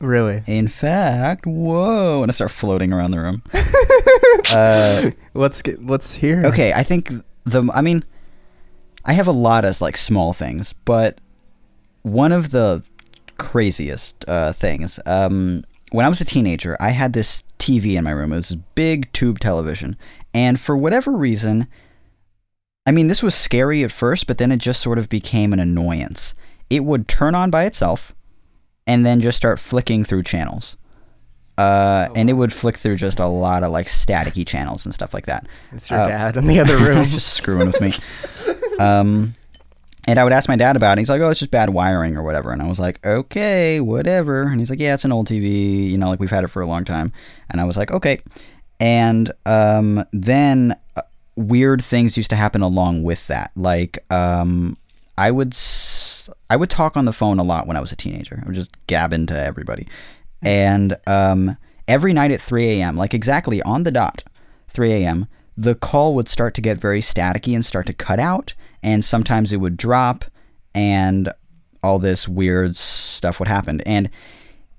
really 0.00 0.44
In 0.46 0.68
fact, 0.68 1.44
whoa, 1.44 2.22
and 2.22 2.30
I 2.30 2.32
start 2.32 2.52
floating 2.52 2.92
around 2.92 3.10
the 3.10 3.18
room. 3.18 3.42
uh, 4.50 5.10
let's 5.34 5.62
get 5.62 5.84
let's 5.84 6.14
hear 6.14 6.44
okay, 6.46 6.72
I 6.72 6.84
think 6.84 7.10
the 7.44 7.68
I 7.74 7.80
mean, 7.80 8.04
I 9.04 9.14
have 9.14 9.26
a 9.26 9.32
lot 9.32 9.64
of 9.64 9.80
like 9.80 9.96
small 9.96 10.32
things, 10.32 10.74
but 10.84 11.20
one 12.02 12.32
of 12.32 12.50
the 12.50 12.82
craziest 13.38 14.24
uh, 14.28 14.52
things. 14.52 15.00
Um, 15.06 15.64
when 15.92 16.06
I 16.06 16.08
was 16.08 16.20
a 16.20 16.24
teenager, 16.24 16.76
I 16.78 16.90
had 16.90 17.12
this 17.12 17.42
TV 17.58 17.96
in 17.96 18.04
my 18.04 18.10
room. 18.10 18.32
It 18.32 18.36
was 18.36 18.50
a 18.52 18.56
big 18.56 19.12
tube 19.12 19.38
television, 19.38 19.96
and 20.32 20.60
for 20.60 20.76
whatever 20.76 21.12
reason, 21.12 21.66
I 22.86 22.92
mean, 22.92 23.08
this 23.08 23.22
was 23.22 23.34
scary 23.34 23.82
at 23.84 23.92
first, 23.92 24.26
but 24.26 24.38
then 24.38 24.52
it 24.52 24.58
just 24.58 24.80
sort 24.80 24.98
of 24.98 25.08
became 25.08 25.52
an 25.52 25.60
annoyance. 25.60 26.34
It 26.68 26.84
would 26.84 27.08
turn 27.08 27.34
on 27.34 27.50
by 27.50 27.64
itself, 27.64 28.14
and 28.86 29.04
then 29.04 29.20
just 29.20 29.36
start 29.36 29.58
flicking 29.58 30.04
through 30.04 30.22
channels. 30.22 30.76
Uh, 31.60 32.08
and 32.16 32.30
it 32.30 32.32
would 32.34 32.52
flick 32.52 32.76
through 32.76 32.96
just 32.96 33.18
a 33.18 33.26
lot 33.26 33.62
of 33.62 33.70
like 33.70 33.86
staticky 33.86 34.46
channels 34.46 34.86
and 34.86 34.94
stuff 34.94 35.12
like 35.12 35.26
that. 35.26 35.46
it's 35.72 35.90
your 35.90 36.00
uh, 36.00 36.08
dad 36.08 36.36
in 36.36 36.46
the 36.46 36.58
other 36.60 36.76
room 36.86 37.04
just 37.04 37.34
screwing 37.34 37.66
with 37.66 37.80
me. 37.80 37.92
Um, 38.78 39.34
and 40.06 40.18
I 40.18 40.24
would 40.24 40.32
ask 40.32 40.48
my 40.48 40.56
dad 40.56 40.76
about 40.76 40.96
it. 40.96 41.02
He's 41.02 41.10
like, 41.10 41.20
"Oh, 41.20 41.28
it's 41.28 41.40
just 41.40 41.50
bad 41.50 41.70
wiring 41.70 42.16
or 42.16 42.22
whatever." 42.22 42.50
And 42.52 42.62
I 42.62 42.68
was 42.68 42.80
like, 42.80 43.04
"Okay, 43.04 43.80
whatever." 43.80 44.44
And 44.44 44.58
he's 44.58 44.70
like, 44.70 44.80
"Yeah, 44.80 44.94
it's 44.94 45.04
an 45.04 45.12
old 45.12 45.28
TV. 45.28 45.90
You 45.90 45.98
know, 45.98 46.08
like 46.08 46.18
we've 46.20 46.30
had 46.30 46.42
it 46.44 46.48
for 46.48 46.62
a 46.62 46.66
long 46.66 46.84
time." 46.84 47.10
And 47.50 47.60
I 47.60 47.64
was 47.64 47.76
like, 47.76 47.90
"Okay." 47.90 48.18
And 48.80 49.30
um, 49.44 50.02
then 50.12 50.74
uh, 50.96 51.02
weird 51.36 51.82
things 51.82 52.16
used 52.16 52.30
to 52.30 52.36
happen 52.36 52.62
along 52.62 53.02
with 53.02 53.26
that. 53.26 53.50
Like 53.54 53.98
um, 54.10 54.78
I 55.18 55.30
would 55.30 55.52
s- 55.52 56.30
I 56.48 56.56
would 56.56 56.70
talk 56.70 56.96
on 56.96 57.04
the 57.04 57.12
phone 57.12 57.38
a 57.38 57.42
lot 57.42 57.66
when 57.66 57.76
I 57.76 57.80
was 57.80 57.92
a 57.92 57.96
teenager. 57.96 58.40
I 58.42 58.46
would 58.46 58.54
just 58.54 58.74
gab 58.86 59.12
into 59.12 59.38
everybody. 59.38 59.86
And 60.42 60.96
um, 61.06 61.56
every 61.86 62.12
night 62.12 62.30
at 62.30 62.40
3 62.40 62.80
a.m., 62.80 62.96
like 62.96 63.14
exactly 63.14 63.62
on 63.62 63.84
the 63.84 63.90
dot, 63.90 64.24
3 64.68 64.92
a.m., 64.92 65.26
the 65.56 65.74
call 65.74 66.14
would 66.14 66.28
start 66.28 66.54
to 66.54 66.60
get 66.60 66.78
very 66.78 67.00
staticky 67.00 67.54
and 67.54 67.64
start 67.64 67.86
to 67.86 67.92
cut 67.92 68.18
out, 68.18 68.54
and 68.82 69.04
sometimes 69.04 69.52
it 69.52 69.58
would 69.58 69.76
drop, 69.76 70.24
and 70.74 71.30
all 71.82 71.98
this 71.98 72.28
weird 72.28 72.76
stuff 72.76 73.38
would 73.38 73.48
happen. 73.48 73.80
And 73.82 74.08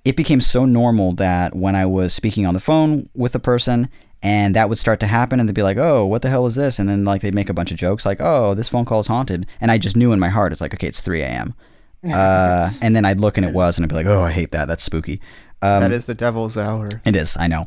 it 0.04 0.16
became 0.16 0.42
so 0.42 0.66
normal 0.66 1.14
that 1.14 1.56
when 1.56 1.76
I 1.76 1.86
was 1.86 2.14
speaking 2.14 2.46
on 2.46 2.54
the 2.54 2.60
phone 2.60 3.10
with 3.14 3.36
a 3.36 3.40
person, 3.40 3.90
and 4.24 4.56
that 4.56 4.70
would 4.70 4.78
start 4.78 5.00
to 5.02 5.08
happen, 5.08 5.40
and 5.40 5.48
they'd 5.48 5.56
be 5.56 5.64
like, 5.64 5.78
"Oh, 5.78 6.06
what 6.06 6.22
the 6.22 6.30
hell 6.30 6.46
is 6.46 6.56
this?" 6.56 6.80
And 6.80 6.90
then 6.90 7.06
like 7.06 7.22
they'd 7.22 7.36
make 7.36 7.50
a 7.50 7.54
bunch 7.54 7.72
of 7.72 7.78
jokes, 7.78 8.06
like, 8.06 8.18
"Oh, 8.20 8.54
this 8.54 8.70
phone 8.70 8.86
call 8.86 9.00
is 9.00 9.08
haunted," 9.08 9.46
and 9.60 9.72
I 9.72 9.78
just 9.78 9.96
knew 9.98 10.14
in 10.14 10.20
my 10.20 10.30
heart, 10.30 10.52
it's 10.52 10.62
like, 10.62 10.74
okay, 10.74 10.88
it's 10.88 11.02
3 11.02 11.22
a.m. 11.22 11.54
Uh, 12.12 12.72
and 12.82 12.96
then 12.96 13.06
I'd 13.06 13.20
look 13.20 13.38
and 13.38 13.46
it 13.46 13.54
was, 13.54 13.78
and 13.78 13.86
I'd 13.86 13.90
be 13.90 13.94
like, 13.94 14.08
"Oh, 14.08 14.24
I 14.24 14.32
hate 14.32 14.54
that. 14.54 14.68
That's 14.68 14.82
spooky." 14.82 15.22
Um, 15.62 15.82
that 15.82 15.92
is 15.92 16.06
the 16.08 16.16
devil's 16.16 16.58
hour 16.58 16.90
it 17.06 17.16
is, 17.16 17.38
I 17.38 17.48
know. 17.48 17.66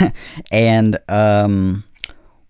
and 0.50 0.98
um, 1.08 1.84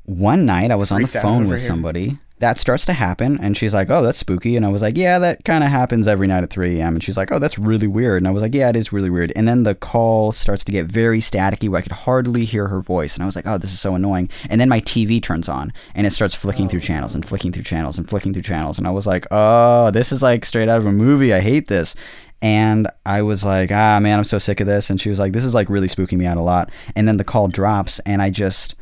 one 0.04 0.46
night 0.46 0.70
I 0.70 0.76
was 0.76 0.90
on 0.90 1.02
the 1.02 1.08
phone 1.08 1.48
with 1.48 1.58
here. 1.58 1.68
somebody. 1.68 2.18
That 2.38 2.58
starts 2.58 2.84
to 2.84 2.92
happen, 2.92 3.38
and 3.40 3.56
she's 3.56 3.72
like, 3.72 3.88
"Oh, 3.88 4.02
that's 4.02 4.18
spooky." 4.18 4.58
And 4.58 4.66
I 4.66 4.68
was 4.68 4.82
like, 4.82 4.98
"Yeah, 4.98 5.18
that 5.20 5.42
kind 5.44 5.64
of 5.64 5.70
happens 5.70 6.06
every 6.06 6.26
night 6.26 6.42
at 6.42 6.50
3 6.50 6.78
a.m." 6.78 6.92
And 6.94 7.02
she's 7.02 7.16
like, 7.16 7.32
"Oh, 7.32 7.38
that's 7.38 7.58
really 7.58 7.86
weird." 7.86 8.18
And 8.18 8.28
I 8.28 8.30
was 8.30 8.42
like, 8.42 8.54
"Yeah, 8.54 8.68
it 8.68 8.76
is 8.76 8.92
really 8.92 9.08
weird." 9.08 9.32
And 9.34 9.48
then 9.48 9.62
the 9.62 9.74
call 9.74 10.32
starts 10.32 10.62
to 10.64 10.72
get 10.72 10.84
very 10.84 11.20
staticky, 11.20 11.70
where 11.70 11.78
I 11.78 11.82
could 11.82 11.92
hardly 11.92 12.44
hear 12.44 12.68
her 12.68 12.82
voice, 12.82 13.14
and 13.14 13.22
I 13.22 13.26
was 13.26 13.36
like, 13.36 13.46
"Oh, 13.46 13.56
this 13.56 13.72
is 13.72 13.80
so 13.80 13.94
annoying." 13.94 14.28
And 14.50 14.60
then 14.60 14.68
my 14.68 14.80
TV 14.80 15.18
turns 15.18 15.48
on, 15.48 15.72
and 15.94 16.06
it 16.06 16.10
starts 16.10 16.34
flicking 16.34 16.68
through 16.68 16.80
channels 16.80 17.14
and 17.14 17.24
flicking 17.24 17.52
through 17.52 17.62
channels 17.62 17.96
and 17.96 18.06
flicking 18.06 18.34
through 18.34 18.42
channels, 18.42 18.76
and 18.76 18.86
I 18.86 18.90
was 18.90 19.06
like, 19.06 19.26
"Oh, 19.30 19.90
this 19.90 20.12
is 20.12 20.20
like 20.20 20.44
straight 20.44 20.68
out 20.68 20.78
of 20.78 20.86
a 20.86 20.92
movie. 20.92 21.32
I 21.32 21.40
hate 21.40 21.68
this." 21.68 21.94
And 22.42 22.86
I 23.04 23.22
was 23.22 23.44
like, 23.44 23.72
ah, 23.72 23.98
man, 24.00 24.18
I'm 24.18 24.24
so 24.24 24.38
sick 24.38 24.60
of 24.60 24.66
this. 24.66 24.90
And 24.90 25.00
she 25.00 25.08
was 25.08 25.18
like, 25.18 25.32
this 25.32 25.44
is 25.44 25.54
like 25.54 25.70
really 25.70 25.88
spooking 25.88 26.18
me 26.18 26.26
out 26.26 26.36
a 26.36 26.42
lot. 26.42 26.70
And 26.94 27.08
then 27.08 27.16
the 27.16 27.24
call 27.24 27.48
drops, 27.48 27.98
and 28.00 28.20
I 28.20 28.30
just, 28.30 28.74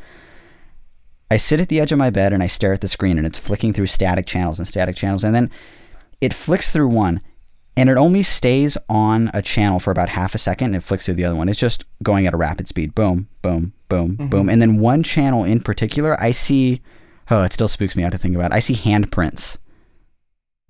I 1.31 1.37
sit 1.37 1.59
at 1.59 1.69
the 1.69 1.79
edge 1.79 1.91
of 1.91 1.97
my 1.97 2.09
bed 2.09 2.33
and 2.33 2.43
I 2.43 2.47
stare 2.47 2.73
at 2.73 2.81
the 2.81 2.87
screen, 2.87 3.17
and 3.17 3.25
it's 3.25 3.39
flicking 3.39 3.73
through 3.73 3.87
static 3.87 4.25
channels 4.25 4.59
and 4.59 4.67
static 4.67 4.95
channels. 4.95 5.23
And 5.23 5.33
then 5.33 5.49
it 6.21 6.33
flicks 6.33 6.71
through 6.71 6.89
one, 6.89 7.21
and 7.77 7.89
it 7.89 7.97
only 7.97 8.23
stays 8.23 8.77
on 8.89 9.31
a 9.33 9.41
channel 9.41 9.79
for 9.79 9.91
about 9.91 10.09
half 10.09 10.35
a 10.35 10.37
second, 10.37 10.67
and 10.67 10.75
it 10.77 10.83
flicks 10.83 11.05
through 11.05 11.15
the 11.15 11.25
other 11.25 11.35
one. 11.35 11.49
It's 11.49 11.59
just 11.59 11.85
going 12.03 12.27
at 12.27 12.33
a 12.33 12.37
rapid 12.37 12.67
speed. 12.67 12.93
Boom, 12.93 13.27
boom, 13.41 13.73
boom, 13.89 14.15
boom. 14.29 14.49
And 14.49 14.61
then 14.61 14.79
one 14.79 15.01
channel 15.01 15.43
in 15.43 15.59
particular, 15.59 16.19
I 16.21 16.31
see, 16.31 16.81
oh, 17.31 17.43
it 17.43 17.53
still 17.53 17.67
spooks 17.67 17.95
me 17.95 18.03
out 18.03 18.11
to 18.11 18.17
think 18.17 18.35
about. 18.35 18.53
I 18.53 18.59
see 18.59 18.75
handprints 18.75 19.57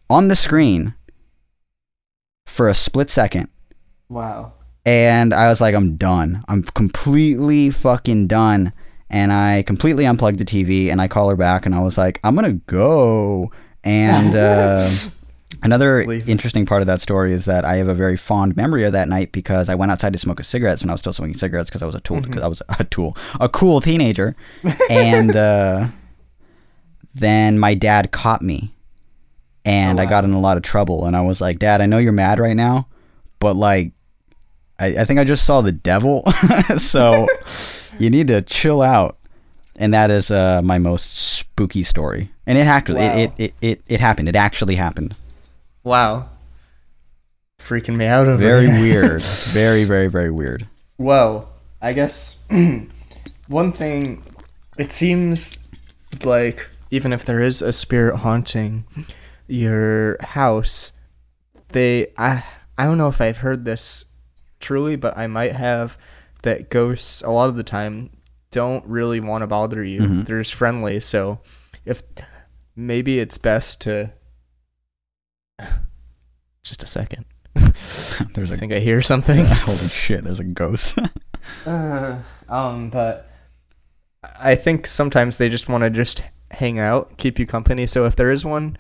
on 0.10 0.30
the 0.30 0.36
screen 0.36 0.94
for 2.46 2.68
a 2.68 2.74
split 2.74 3.10
second 3.10 3.50
wow 4.10 4.52
and 4.86 5.34
I 5.34 5.50
was 5.50 5.60
like, 5.60 5.74
I'm 5.74 5.96
done. 5.98 6.44
I'm 6.48 6.62
completely 6.62 7.72
fucking 7.72 8.28
done. 8.28 8.72
And 9.10 9.34
I 9.34 9.64
completely 9.64 10.06
unplugged 10.06 10.40
the 10.40 10.46
TV 10.46 10.92
and 10.92 11.02
I 11.02 11.08
call 11.08 11.30
her 11.30 11.36
back 11.36 11.66
and 11.66 11.74
I 11.74 11.82
was 11.82 11.98
like, 11.98 12.20
I'm 12.24 12.36
gonna 12.36 12.54
go. 12.54 13.52
And 13.84 14.36
uh, 14.36 14.88
another 15.64 16.02
interesting 16.02 16.66
part 16.66 16.82
of 16.82 16.88
that 16.88 17.02
story 17.02 17.34
is 17.34 17.46
that 17.46 17.66
I 17.66 17.78
have 17.78 17.88
a 17.88 17.94
very 17.94 18.18
fond 18.18 18.56
memory 18.56 18.84
of 18.84 18.92
that 18.94 19.10
night 19.10 19.32
because 19.32 19.70
I 19.70 19.76
went 19.76 19.92
outside 19.92 20.14
to 20.14 20.20
smoke 20.20 20.40
a 20.40 20.44
cigarette 20.44 20.82
when 20.82 20.90
I 20.90 20.94
was 20.94 21.02
still 21.02 21.14
smoking 21.14 21.38
cigarettes 21.38 21.70
because 21.70 21.82
I 21.82 21.88
was 21.88 21.96
a 21.96 22.02
tool. 22.02 22.22
Because 22.22 22.44
I 22.44 22.48
was 22.48 22.62
a 22.78 22.84
tool, 22.84 23.18
a 23.40 23.50
cool 23.50 23.82
teenager. 23.82 24.36
and 24.90 25.36
uh, 25.36 25.88
then 27.14 27.58
my 27.58 27.74
dad 27.74 28.12
caught 28.12 28.42
me, 28.44 28.75
and 29.66 30.00
Oh, 30.00 30.04
I 30.04 30.06
got 30.06 30.24
in 30.24 30.32
a 30.34 30.40
lot 30.40 30.58
of 30.58 30.64
trouble. 30.64 31.06
And 31.06 31.16
I 31.16 31.22
was 31.22 31.42
like, 31.42 31.60
Dad, 31.60 31.82
I 31.82 31.86
know 31.86 31.98
you're 31.98 32.12
mad 32.12 32.40
right 32.40 32.56
now, 32.56 32.88
but 33.40 33.56
like 33.56 33.92
I, 34.80 34.88
I 35.00 35.06
think 35.06 35.20
I 35.20 35.24
just 35.24 35.46
saw 35.46 35.62
the 35.62 35.72
devil. 35.72 36.24
so 36.78 37.28
you 38.00 38.10
need 38.10 38.28
to 38.28 38.42
chill 38.42 38.82
out. 38.82 39.18
And 39.78 39.94
that 39.94 40.10
is 40.10 40.32
uh, 40.32 40.62
my 40.64 40.78
most 40.78 41.14
spooky 41.14 41.84
story. 41.84 42.32
And 42.48 42.58
it 42.58 42.68
actually 42.68 43.02
Wow. 43.02 43.18
it, 43.18 43.32
it, 43.38 43.54
it, 43.62 43.82
it 43.88 44.00
happened. 44.00 44.30
It 44.30 44.36
actually 44.36 44.76
happened. 44.76 45.16
wow 45.84 46.30
freaking 47.66 47.96
me 47.96 48.06
out 48.06 48.28
over 48.28 48.38
Very 48.38 48.68
weird. 48.68 49.22
very, 49.54 49.86
very, 49.86 50.08
very 50.08 50.30
weird. 50.30 50.68
Well, 50.98 51.50
I 51.82 51.94
guess 51.94 52.44
one 53.48 53.72
thing 53.72 54.24
it 54.78 54.92
seems 54.92 55.58
like 56.24 56.68
even 56.92 57.12
if 57.12 57.26
there 57.26 57.42
is 57.42 57.62
a 57.62 57.74
spirit 57.74 58.18
haunting 58.18 58.86
your 59.48 60.18
house, 60.22 60.94
they 61.70 62.08
I 62.18 62.44
I 62.78 62.86
don't 62.86 62.98
know 62.98 63.08
if 63.10 63.22
I've 63.22 63.38
heard 63.38 63.66
this 63.66 64.06
truly, 64.60 64.96
but 64.96 65.18
I 65.18 65.28
might 65.28 65.54
have 65.54 65.98
that 66.44 66.70
ghosts 66.70 67.22
a 67.22 67.30
lot 67.32 67.50
of 67.50 67.56
the 67.56 67.64
time 67.64 68.12
don't 68.52 68.86
really 68.86 69.20
want 69.20 69.42
to 69.42 69.48
bother 69.48 69.84
you. 69.84 70.02
Mhm. 70.02 70.26
They're 70.26 70.42
just 70.42 70.54
friendly, 70.54 71.00
so 71.00 71.40
if 71.86 72.02
maybe 72.76 73.20
it's 73.20 73.38
best 73.38 73.82
to 73.82 74.12
just 76.64 76.84
a 76.84 76.88
second. 76.88 77.26
There's 78.34 78.52
I 78.52 78.56
a 78.56 78.58
think 78.58 78.74
I 78.74 78.80
hear 78.80 79.02
something. 79.02 79.46
holy 79.50 79.78
shit. 79.90 80.24
There's 80.24 80.40
a 80.40 80.44
ghost. 80.46 80.98
Uh, 81.66 82.18
um, 82.50 82.90
but 82.90 83.30
I 84.40 84.56
think 84.56 84.88
sometimes 84.88 85.38
they 85.38 85.50
just 85.50 85.70
want 85.70 85.84
to 85.84 85.90
just 85.90 86.24
hang 86.52 86.80
out, 86.80 87.18
keep 87.18 87.40
you 87.40 87.46
company. 87.46 87.86
So 87.88 88.06
if 88.06 88.16
there 88.16 88.32
is 88.32 88.44
one, 88.46 88.78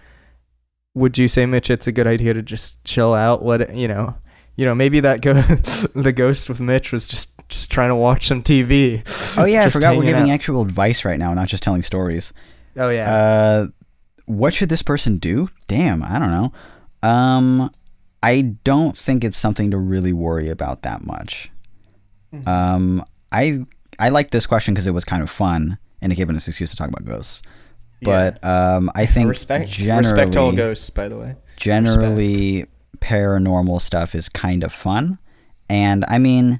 would 0.95 1.17
you 1.17 1.27
say, 1.27 1.45
Mitch, 1.45 1.69
it's 1.69 1.86
a 1.86 1.91
good 1.91 2.08
idea 2.08 2.34
to 2.34 2.41
just 2.41 2.84
chill 2.84 3.13
out? 3.13 3.45
Let 3.45 3.62
it, 3.62 3.75
you 3.75 3.88
know, 3.88 4.15
you 4.55 4.65
know, 4.65 4.73
maybe 4.73 5.01
that 5.01 5.21
go 5.21 5.34
the 5.95 6.13
ghost 6.13 6.49
with 6.49 6.60
Mitch 6.60 6.91
was 6.91 7.08
just 7.08 7.31
just 7.49 7.69
trying 7.69 7.89
to 7.89 7.95
watch 7.95 8.27
some 8.27 8.41
TV. 8.41 9.03
Oh 9.38 9.45
yeah, 9.45 9.65
I 9.65 9.69
forgot 9.69 9.95
we're 9.97 10.05
giving 10.05 10.29
out. 10.29 10.34
actual 10.34 10.62
advice 10.62 11.05
right 11.05 11.19
now, 11.19 11.34
not 11.34 11.47
just 11.47 11.62
telling 11.62 11.84
stories. 11.84 12.34
Oh 12.77 12.89
yeah. 12.89 13.13
Uh, 13.13 13.67
what 14.25 14.53
should 14.53 14.69
this 14.69 14.81
person 14.81 15.17
do? 15.17 15.49
Damn, 15.67 16.01
I 16.01 16.17
don't 16.17 16.31
know. 16.31 16.53
Um, 17.08 17.71
I 18.23 18.41
don't 18.63 18.97
think 18.97 19.23
it's 19.23 19.38
something 19.38 19.69
to 19.71 19.77
really 19.77 20.13
worry 20.13 20.49
about 20.49 20.81
that 20.81 21.05
much. 21.05 21.51
Mm-hmm. 22.34 22.47
Um, 22.49 23.05
I 23.31 23.65
I 23.99 24.10
like 24.10 24.31
this 24.31 24.47
question 24.47 24.73
because 24.73 24.88
it 24.88 24.91
was 24.91 25.05
kind 25.05 25.21
of 25.21 25.29
fun 25.29 25.77
and 26.01 26.12
it 26.12 26.15
gave 26.15 26.29
us 26.29 26.47
an 26.47 26.51
excuse 26.51 26.71
to 26.71 26.77
talk 26.77 26.88
about 26.88 27.05
ghosts. 27.05 27.41
But 28.01 28.43
um, 28.43 28.91
I 28.93 29.05
think 29.05 29.29
respect 29.29 29.69
generally, 29.69 29.99
respect 29.99 30.36
all 30.36 30.51
ghosts, 30.51 30.89
by 30.89 31.08
the 31.08 31.17
way. 31.17 31.36
generally 31.58 32.67
paranormal 32.99 33.81
stuff 33.81 34.15
is 34.15 34.29
kind 34.29 34.63
of 34.63 34.73
fun. 34.73 35.17
And 35.69 36.05
I 36.08 36.19
mean, 36.19 36.60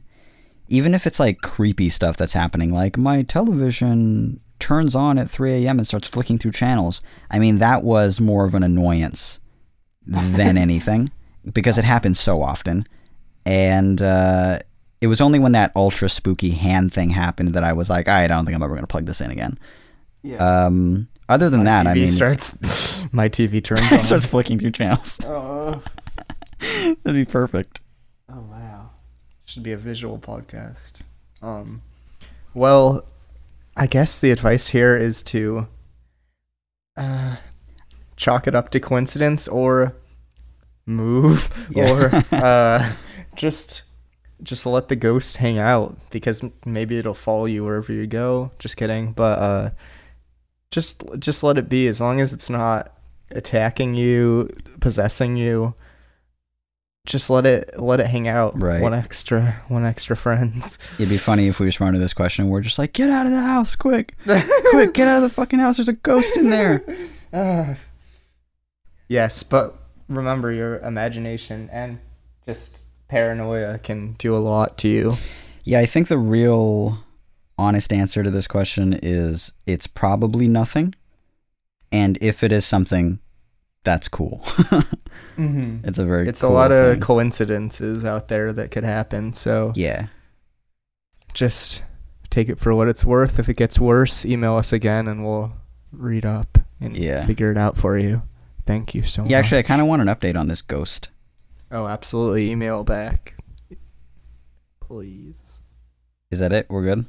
even 0.70 0.94
if 0.94 1.06
it's 1.06 1.20
like 1.20 1.42
creepy 1.42 1.90
stuff 1.90 2.18
that's 2.18 2.34
happening, 2.34 2.74
like 2.74 2.98
my 2.98 3.22
television 3.22 4.40
turns 4.60 4.96
on 4.96 5.18
at 5.18 5.30
3 5.30 5.66
a.m. 5.66 5.78
and 5.78 5.88
starts 5.88 6.08
flicking 6.08 6.38
through 6.38 6.52
channels, 6.54 7.02
I 7.30 7.40
mean, 7.40 7.60
that 7.60 7.84
was 7.84 8.20
more 8.20 8.46
of 8.46 8.56
an 8.56 8.64
annoyance 8.64 9.40
than 10.06 10.58
anything 10.68 11.12
because 11.54 11.78
it 11.78 11.86
happens 11.86 12.20
so 12.20 12.42
often. 12.42 12.86
And 13.46 14.02
uh, 14.02 14.60
it 15.02 15.08
was 15.08 15.22
only 15.22 15.38
when 15.38 15.52
that 15.52 15.72
ultra 15.76 16.10
spooky 16.10 16.52
hand 16.52 16.92
thing 16.92 17.10
happened 17.10 17.50
that 17.54 17.64
I 17.64 17.74
was 17.74 17.90
like, 17.90 18.08
I 18.08 18.28
don't 18.28 18.46
think 18.46 18.56
I'm 18.56 18.64
ever 18.64 18.74
going 18.74 18.84
to 18.84 18.88
plug 18.88 19.06
this 19.06 19.22
in 19.22 19.30
again. 19.30 19.60
Yeah. 20.24 20.38
Um, 20.38 21.08
other 21.30 21.50
than 21.50 21.64
that, 21.66 21.86
TV 21.86 21.90
I 21.90 21.94
mean, 21.96 22.08
starts. 22.08 23.04
my 23.14 23.30
TV 23.30 23.64
turns 23.64 23.92
on. 23.92 24.00
it 24.00 24.04
starts 24.04 24.26
flicking 24.26 24.60
through 24.60 24.72
channels. 24.72 25.20
oh, 25.26 25.82
That'd 26.60 27.14
be 27.14 27.26
perfect. 27.26 27.82
oh 28.32 28.42
wow, 28.50 28.90
should 29.46 29.64
be 29.64 29.72
a 29.72 29.78
visual 29.78 30.18
podcast. 30.18 31.02
Um, 31.42 31.82
well, 32.54 33.06
I 33.78 33.88
guess 33.88 34.20
the 34.20 34.32
advice 34.32 34.68
here 34.70 34.96
is 34.96 35.22
to 35.24 35.68
uh, 36.98 37.36
chalk 38.16 38.48
it 38.48 38.56
up 38.56 38.70
to 38.72 38.80
coincidence 38.80 39.48
or 39.48 39.96
move 40.86 41.68
Yeah. 41.72 41.92
or 41.92 42.24
uh, 42.32 42.94
just 43.36 43.84
just 44.44 44.66
let 44.66 44.88
the 44.90 44.96
ghost 44.96 45.38
hang 45.38 45.58
out 45.60 45.98
because 46.12 46.44
maybe 46.66 46.98
it'll 46.98 47.14
follow 47.14 47.46
you 47.46 47.64
wherever 47.64 47.92
you 47.92 48.06
go. 48.08 48.52
Just 48.60 48.78
kidding, 48.78 49.12
but 49.14 49.40
uh, 49.40 49.70
just 50.72 51.04
just 51.20 51.44
let 51.44 51.58
it 51.58 51.70
be 51.70 51.88
as 51.88 52.02
long 52.02 52.20
as 52.20 52.34
it's 52.34 52.50
not 52.50 52.92
attacking 53.32 53.96
you, 53.96 54.50
possessing 54.80 55.36
you. 55.38 55.74
Just 57.06 57.30
let 57.30 57.46
it 57.46 57.80
let 57.80 58.00
it 58.00 58.08
hang 58.08 58.28
out. 58.28 58.60
Right. 58.60 58.82
One 58.82 58.94
extra 58.94 59.62
one 59.68 59.86
extra 59.86 60.18
friends. 60.18 60.80
It'd 60.96 61.10
be 61.10 61.18
funny 61.18 61.48
if 61.48 61.60
we 61.60 61.68
responded 61.68 61.98
to 61.98 62.02
this 62.02 62.14
question 62.14 62.46
and 62.46 62.52
we're 62.52 62.62
just 62.62 62.80
like, 62.80 62.94
get 62.94 63.10
out 63.10 63.26
of 63.28 63.32
the 63.32 63.42
house, 63.42 63.76
quick, 63.76 64.16
quick, 64.72 64.94
get 64.94 65.08
out 65.08 65.18
of 65.18 65.24
the 65.24 65.30
fucking 65.30 65.60
house. 65.60 65.78
There's 65.78 65.88
a 65.90 65.94
ghost 65.94 66.38
in 66.38 66.50
there. 66.50 66.84
Ah. 67.38 67.76
yes, 69.10 69.44
but 69.44 69.78
remember 70.08 70.50
your 70.50 70.78
imagination 70.80 71.70
and 71.70 72.00
just 72.46 72.80
paranoia 73.10 73.78
can 73.78 74.14
do 74.14 74.34
a 74.34 74.40
lot 74.40 74.78
to 74.78 74.88
you. 74.88 75.16
Yeah, 75.66 75.80
I 75.80 75.86
think 75.86 76.08
the 76.08 76.18
real 76.18 77.04
honest 77.58 77.92
answer 77.94 78.24
to 78.24 78.30
this 78.32 78.48
question 78.48 78.98
is 79.02 79.54
it's 79.66 79.88
probably 79.88 80.48
nothing. 80.48 80.94
And 81.92 82.18
if 82.22 82.44
it 82.44 82.52
is 82.52 82.66
something, 82.66 83.20
that's 83.84 84.08
cool. 84.08 84.44
Mm-hmm. 85.38 85.86
it's 85.88 85.98
a 85.98 86.06
very 86.06 86.28
It's 86.28 86.42
cool 86.42 86.50
a 86.50 86.54
lot 86.54 86.72
of 86.74 87.00
coincidences 87.00 88.04
out 88.04 88.28
there 88.28 88.52
that 88.52 88.70
could 88.72 88.84
happen. 88.84 89.32
So 89.32 89.72
yeah. 89.76 90.08
just 91.34 91.84
take 92.30 92.50
it 92.50 92.60
for 92.60 92.74
what 92.76 92.90
it's 92.90 93.06
worth. 93.06 93.40
If 93.40 93.48
it 93.48 93.56
gets 93.56 93.80
worse, 93.80 94.26
email 94.26 94.56
us 94.58 94.74
again 94.74 95.08
and 95.08 95.26
we'll 95.26 95.54
read 95.94 96.26
up 96.26 96.58
and 96.82 96.96
Yeah. 96.98 97.26
figure 97.26 97.50
it 97.52 97.58
out 97.58 97.78
for 97.78 97.98
you. 97.98 98.24
Thank 98.66 98.94
you 98.96 99.04
so 99.04 99.22
much. 99.22 99.32
Yeah, 99.32 99.38
actually, 99.40 99.60
I 99.60 99.64
kind 99.64 99.80
of 99.82 99.88
want 99.88 100.02
an 100.02 100.08
update 100.10 100.38
on 100.38 100.48
this 100.48 100.62
ghost. 100.62 101.10
Oh, 101.72 101.88
absolutely. 101.88 102.50
Email 102.52 102.84
back. 102.84 103.36
Please. 104.80 105.62
Is 106.32 106.40
that 106.40 106.52
it? 106.52 106.68
We're 106.70 106.84
good? 106.84 107.06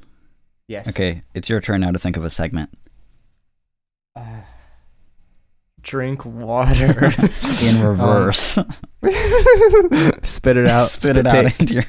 Yes. 0.68 0.88
Okay, 0.88 1.22
it's 1.34 1.48
your 1.48 1.60
turn 1.60 1.80
now 1.80 1.92
to 1.92 1.98
think 1.98 2.16
of 2.16 2.24
a 2.24 2.30
segment. 2.30 2.70
Uh, 4.16 4.40
drink 5.80 6.24
water. 6.24 7.12
In 7.62 7.80
reverse. 7.82 8.58
spit 10.22 10.56
it 10.56 10.66
out. 10.66 10.88
Spit 10.88 11.16
it 11.16 11.26
out 11.26 11.60
into 11.60 11.74
your. 11.74 11.84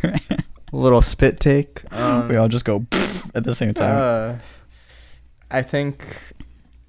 Little 0.72 1.02
spit 1.02 1.40
take. 1.40 1.92
Um, 1.94 2.28
we 2.28 2.36
all 2.36 2.50
just 2.50 2.66
go 2.66 2.86
at 3.36 3.44
the 3.44 3.56
same 3.56 3.74
time. 3.74 3.96
uh, 3.96 4.40
I 5.50 5.62
think 5.62 6.06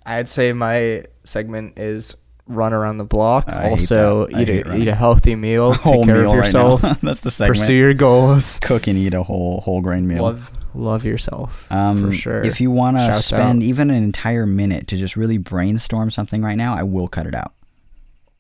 I'd 0.05 0.29
say 0.29 0.53
my 0.53 1.05
segment 1.25 1.79
is 1.79 2.17
run 2.47 2.73
around 2.73 2.99
the 2.99 3.05
block. 3.05 3.45
I 3.49 3.71
also, 3.71 4.27
eat 4.29 4.49
a 4.49 4.63
running. 4.63 4.83
eat 4.83 4.89
a 4.89 4.95
healthy 4.95 5.37
meal. 5.37 5.71
a 5.71 5.75
whole 5.75 6.03
take 6.03 6.07
care 6.07 6.23
meal 6.23 6.31
of 6.31 6.37
yourself. 6.37 6.83
right. 6.83 7.01
That's 7.01 7.21
the 7.21 7.31
segment. 7.31 7.57
pursue 7.59 7.75
your 7.75 7.95
goals. 7.95 8.59
Cook 8.61 8.89
and 8.89 8.99
eat 8.99 9.15
a 9.15 9.23
whole 9.23 9.61
whole 9.61 9.81
grain 9.81 10.09
meal. 10.09 10.25
Love 10.25 10.51
love 10.79 11.05
yourself. 11.05 11.71
um, 11.71 12.07
for 12.11 12.13
sure. 12.13 12.43
If 12.43 12.61
you 12.61 12.71
want 12.71 12.97
to 12.97 13.13
spend 13.15 13.63
out. 13.63 13.67
even 13.67 13.91
an 13.91 14.03
entire 14.03 14.47
minute 14.47 14.87
to 14.89 14.97
just 14.97 15.17
really 15.17 15.39
brainstorm 15.39 16.11
something 16.11 16.43
right 16.43 16.57
now, 16.57 16.75
I 16.75 16.83
will 16.83 17.09
cut 17.09 17.27
it 17.27 17.35
out. 17.35 17.53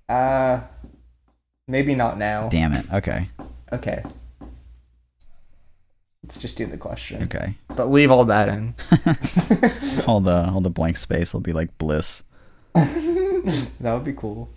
Uh, 0.08 0.60
maybe 1.66 1.94
not 1.94 2.16
now. 2.18 2.48
Damn 2.48 2.72
it. 2.72 2.86
Okay. 2.92 3.28
Okay. 3.72 4.02
Let's 6.22 6.38
just 6.38 6.56
do 6.56 6.66
the 6.66 6.76
question. 6.76 7.22
Okay. 7.24 7.54
But 7.74 7.90
leave 7.90 8.10
all 8.10 8.24
that 8.26 8.48
in. 8.48 8.74
all 10.06 10.20
the 10.20 10.50
all 10.52 10.60
the 10.60 10.70
blank 10.70 10.96
space 10.96 11.32
will 11.32 11.40
be 11.40 11.52
like 11.52 11.76
bliss. 11.78 12.22
that 12.74 13.92
would 13.94 14.04
be 14.04 14.12
cool. 14.12 14.48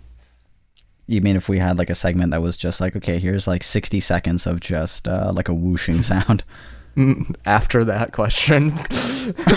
You 1.06 1.20
mean 1.20 1.36
if 1.36 1.48
we 1.48 1.58
had 1.58 1.78
like 1.78 1.90
a 1.90 1.94
segment 1.94 2.30
that 2.32 2.42
was 2.42 2.56
just 2.56 2.80
like, 2.80 2.94
okay, 2.96 3.18
here's 3.18 3.46
like 3.46 3.62
60 3.62 4.00
seconds 4.00 4.46
of 4.46 4.60
just 4.60 5.08
uh, 5.08 5.32
like 5.34 5.48
a 5.48 5.54
whooshing 5.54 6.02
sound. 6.12 6.44
After 7.46 7.84
that 7.84 8.12
question. 8.12 8.72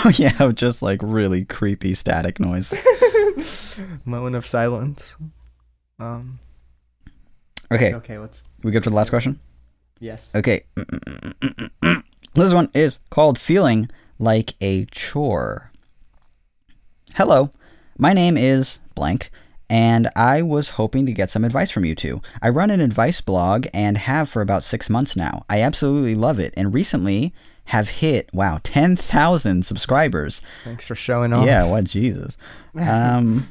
oh 0.04 0.12
yeah, 0.14 0.50
just 0.52 0.82
like 0.82 1.00
really 1.02 1.44
creepy 1.44 1.94
static 1.94 2.40
noise. 2.40 2.74
Moment 4.04 4.36
of 4.36 4.46
silence. 4.46 5.16
Um. 5.98 6.38
Okay, 7.72 7.94
Okay. 7.94 8.18
Let's. 8.18 8.48
we 8.62 8.70
good 8.70 8.84
for 8.84 8.90
the 8.90 8.96
last 8.96 9.10
question? 9.10 9.40
Yes. 9.98 10.34
Okay. 10.34 10.64
This 12.34 12.52
one 12.52 12.68
is 12.74 12.98
called 13.08 13.38
Feeling 13.38 13.88
Like 14.18 14.52
a 14.60 14.84
Chore. 14.90 15.72
Hello, 17.14 17.48
my 17.96 18.12
name 18.12 18.36
is 18.36 18.78
blank, 18.94 19.30
and 19.68 20.08
I 20.14 20.42
was 20.42 20.70
hoping 20.70 21.06
to 21.06 21.12
get 21.12 21.30
some 21.30 21.44
advice 21.44 21.70
from 21.70 21.84
you 21.84 21.94
two. 21.94 22.22
I 22.40 22.48
run 22.48 22.70
an 22.70 22.80
advice 22.80 23.20
blog 23.20 23.66
and 23.74 23.98
have 23.98 24.28
for 24.28 24.42
about 24.42 24.62
six 24.62 24.88
months 24.88 25.16
now. 25.16 25.44
I 25.48 25.60
absolutely 25.60 26.14
love 26.14 26.38
it, 26.38 26.54
and 26.56 26.72
recently 26.72 27.34
have 27.66 27.88
hit, 27.88 28.30
wow, 28.32 28.60
10,000 28.62 29.64
subscribers. 29.64 30.42
Thanks 30.64 30.86
for 30.86 30.94
showing 30.94 31.32
off. 31.32 31.46
Yeah, 31.46 31.68
what 31.68 31.84
Jesus. 31.84 32.36
Um, 32.80 33.48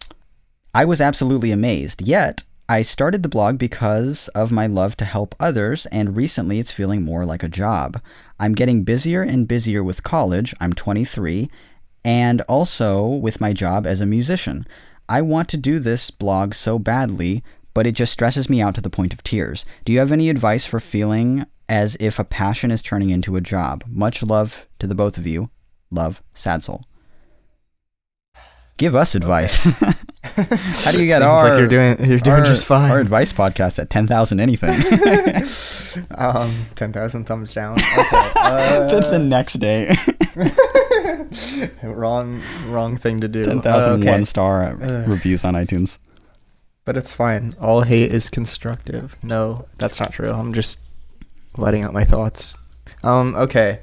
I 0.74 0.84
was 0.84 1.00
absolutely 1.00 1.52
amazed. 1.52 2.02
Yet, 2.02 2.42
I 2.68 2.80
started 2.80 3.22
the 3.22 3.28
blog 3.28 3.58
because 3.58 4.28
of 4.28 4.50
my 4.50 4.66
love 4.66 4.96
to 4.96 5.04
help 5.04 5.34
others, 5.38 5.84
and 5.86 6.16
recently 6.16 6.58
it's 6.58 6.72
feeling 6.72 7.02
more 7.02 7.26
like 7.26 7.42
a 7.42 7.48
job. 7.48 8.00
I'm 8.40 8.54
getting 8.54 8.84
busier 8.84 9.20
and 9.20 9.46
busier 9.46 9.84
with 9.84 10.02
college. 10.02 10.54
I'm 10.60 10.72
23, 10.72 11.50
and 12.04 12.40
also 12.42 13.06
with 13.06 13.40
my 13.40 13.52
job 13.52 13.86
as 13.86 14.00
a 14.00 14.06
musician. 14.06 14.66
I 15.08 15.20
want 15.20 15.48
to 15.50 15.56
do 15.56 15.78
this 15.78 16.10
blog 16.10 16.54
so 16.54 16.78
badly, 16.78 17.42
but 17.74 17.86
it 17.86 17.92
just 17.92 18.12
stresses 18.12 18.48
me 18.48 18.62
out 18.62 18.74
to 18.76 18.80
the 18.80 18.90
point 18.90 19.12
of 19.12 19.22
tears. 19.22 19.66
Do 19.84 19.92
you 19.92 19.98
have 19.98 20.12
any 20.12 20.30
advice 20.30 20.64
for 20.64 20.80
feeling 20.80 21.44
as 21.68 21.96
if 22.00 22.18
a 22.18 22.24
passion 22.24 22.70
is 22.70 22.82
turning 22.82 23.10
into 23.10 23.36
a 23.36 23.40
job? 23.40 23.84
Much 23.86 24.22
love 24.22 24.66
to 24.78 24.86
the 24.86 24.94
both 24.94 25.18
of 25.18 25.26
you. 25.26 25.50
Love, 25.90 26.22
Sad 26.32 26.62
Soul. 26.62 26.84
Give 28.76 28.94
us 28.96 29.14
advice. 29.14 29.64
How 30.84 30.90
do 30.90 30.98
you 31.00 31.06
get 31.06 31.18
Seems 31.18 31.22
our 31.22 31.48
like 31.50 31.58
you're 31.58 31.68
doing 31.68 32.04
you're 32.04 32.18
doing 32.18 32.38
our- 32.40 32.44
just 32.44 32.66
fine. 32.66 32.90
Our 32.90 32.98
advice 32.98 33.32
podcast 33.32 33.78
at 33.78 33.88
ten 33.88 34.06
thousand 34.08 34.40
anything. 34.40 34.70
um, 36.18 36.66
ten 36.74 36.92
thousand 36.92 37.24
thumbs 37.26 37.54
down. 37.54 37.78
Okay. 37.94 38.90
the, 38.90 39.00
the 39.10 39.16
Uh, 39.16 39.18
next 39.18 39.54
day, 39.54 39.94
wrong 41.82 42.40
wrong 42.66 42.96
thing 42.96 43.20
to 43.20 43.28
do. 43.28 43.44
ten 43.44 43.60
thousand 43.60 43.92
Uh, 43.92 43.96
okay. 43.98 44.10
one 44.10 44.24
star 44.24 44.62
Uh. 44.64 45.04
reviews 45.06 45.44
on 45.44 45.54
iTunes. 45.54 45.98
But 46.84 46.96
it's 46.96 47.12
fine. 47.12 47.54
All 47.60 47.82
hate 47.82 48.12
is 48.12 48.28
constructive. 48.28 49.16
No, 49.22 49.66
that's 49.78 50.00
not 50.00 50.12
true. 50.12 50.30
I'm 50.30 50.52
just 50.52 50.80
letting 51.56 51.82
out 51.82 51.92
my 51.94 52.04
thoughts. 52.04 52.56
Um, 53.02 53.34
okay. 53.36 53.80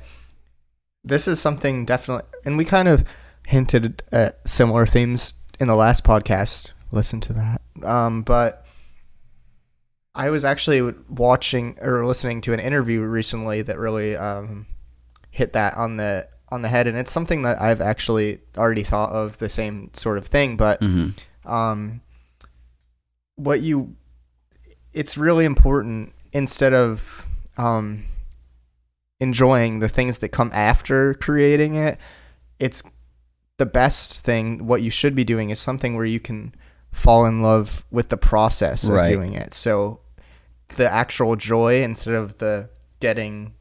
This 1.04 1.28
is 1.28 1.40
something 1.40 1.86
definitely, 1.86 2.28
and 2.46 2.58
we 2.58 2.66
kind 2.66 2.88
of 2.88 3.04
hinted 3.52 4.02
at 4.12 4.48
similar 4.48 4.86
themes 4.86 5.34
in 5.60 5.68
the 5.68 5.76
last 5.76 6.04
podcast 6.04 6.72
listen 6.92 7.22
to 7.22 7.34
that. 7.34 7.62
Um, 7.84 8.22
but 8.24 8.66
I 10.14 10.30
was 10.30 10.44
actually 10.44 10.94
watching 11.10 11.78
or 11.82 12.06
listening 12.06 12.42
to 12.42 12.54
an 12.54 12.60
interview 12.60 13.02
recently 13.02 13.62
that 13.62 13.78
really 13.78 14.16
um, 14.16 14.66
hit 15.30 15.54
that 15.54 15.78
on 15.78 15.98
the 15.98 16.28
on 16.50 16.62
the 16.64 16.68
head, 16.68 16.86
and 16.86 16.98
it's 16.98 17.12
something 17.12 17.44
that 17.44 17.62
I've 17.62 17.80
actually 17.80 18.42
already 18.58 18.84
thought 18.84 19.12
of 19.12 19.38
the 19.38 19.48
same 19.48 19.90
sort 19.94 20.18
of 20.18 20.28
thing. 20.28 20.58
But 20.58 20.82
Mm-hmm. 20.82 21.50
um, 21.50 22.02
what 23.36 23.62
you, 23.62 23.96
it's 24.94 25.18
really 25.18 25.46
important 25.46 26.14
instead 26.34 26.74
of 26.74 27.28
um, 27.58 28.06
enjoying 29.22 29.80
the 29.80 29.88
things 29.88 30.20
that 30.20 30.30
come 30.30 30.52
after 30.54 31.14
creating 31.14 31.76
it. 31.76 31.98
It's 32.60 32.84
the 33.62 33.66
best 33.84 34.24
thing. 34.26 34.66
What 34.66 34.82
you 34.82 34.90
should 34.90 35.16
be 35.16 35.24
doing 35.24 35.50
is 35.52 35.60
something 35.60 35.96
where 35.96 36.06
you 36.16 36.20
can 36.20 36.54
fall 36.92 37.26
in 37.26 37.42
love 37.42 37.86
with 37.92 38.10
the 38.10 38.18
process 38.18 38.88
of 38.90 38.96
Right. 38.96 39.14
doing 39.14 39.34
it. 39.44 39.54
So 39.54 40.00
the 40.78 40.90
actual 40.92 41.36
joy 41.36 41.84
instead 41.84 42.16
of 42.16 42.38
the 42.40 42.70
getting 43.00 43.54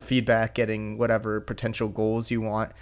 feedback, 0.00 0.54
getting 0.54 0.98
whatever 0.98 1.40
potential 1.40 1.88
goals 1.88 2.30
you 2.30 2.40
want, 2.40 2.72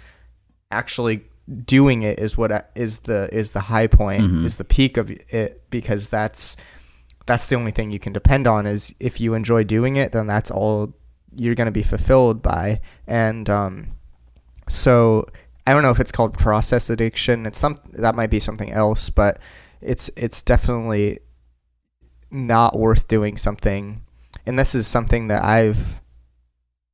actually 0.71 1.17
doing 1.65 2.03
it 2.03 2.19
is 2.19 2.37
what 2.37 2.51
is 2.75 2.99
the 2.99 3.29
is 3.33 3.51
the 3.51 3.59
high 3.73 3.87
point, 3.87 4.23
Mhm. 4.23 4.45
is 4.45 4.55
the 4.57 4.63
peak 4.63 4.95
of 4.97 5.11
it 5.11 5.61
because 5.69 6.09
that's 6.09 6.55
that's 7.25 7.47
the 7.49 7.55
only 7.55 7.71
thing 7.71 7.91
you 7.91 7.99
can 7.99 8.13
depend 8.13 8.47
on 8.47 8.65
is 8.65 8.93
if 8.99 9.19
you 9.21 9.33
enjoy 9.33 9.63
doing 9.63 9.95
it, 9.97 10.11
then 10.11 10.27
that's 10.27 10.51
all 10.51 10.93
you're 11.35 11.55
going 11.55 11.71
to 11.73 11.79
be 11.81 11.83
fulfilled 11.83 12.41
by. 12.41 12.79
And 13.07 13.49
um, 13.49 13.87
so 14.69 15.25
I 15.65 15.73
don't 15.73 15.81
know 15.83 15.91
if 15.91 15.99
it's 15.99 16.11
called 16.11 16.37
process 16.37 16.89
addiction. 16.89 17.45
It's 17.45 17.59
some 17.59 17.77
that 17.93 18.15
might 18.15 18.29
be 18.29 18.39
something 18.39 18.71
else, 18.71 19.09
but 19.09 19.39
it's 19.81 20.09
it's 20.17 20.41
definitely 20.41 21.19
not 22.31 22.77
worth 22.77 23.07
doing 23.07 23.37
something. 23.37 24.01
And 24.45 24.57
this 24.59 24.75
is 24.75 24.87
something 24.87 25.27
that 25.29 25.43
I've 25.43 26.01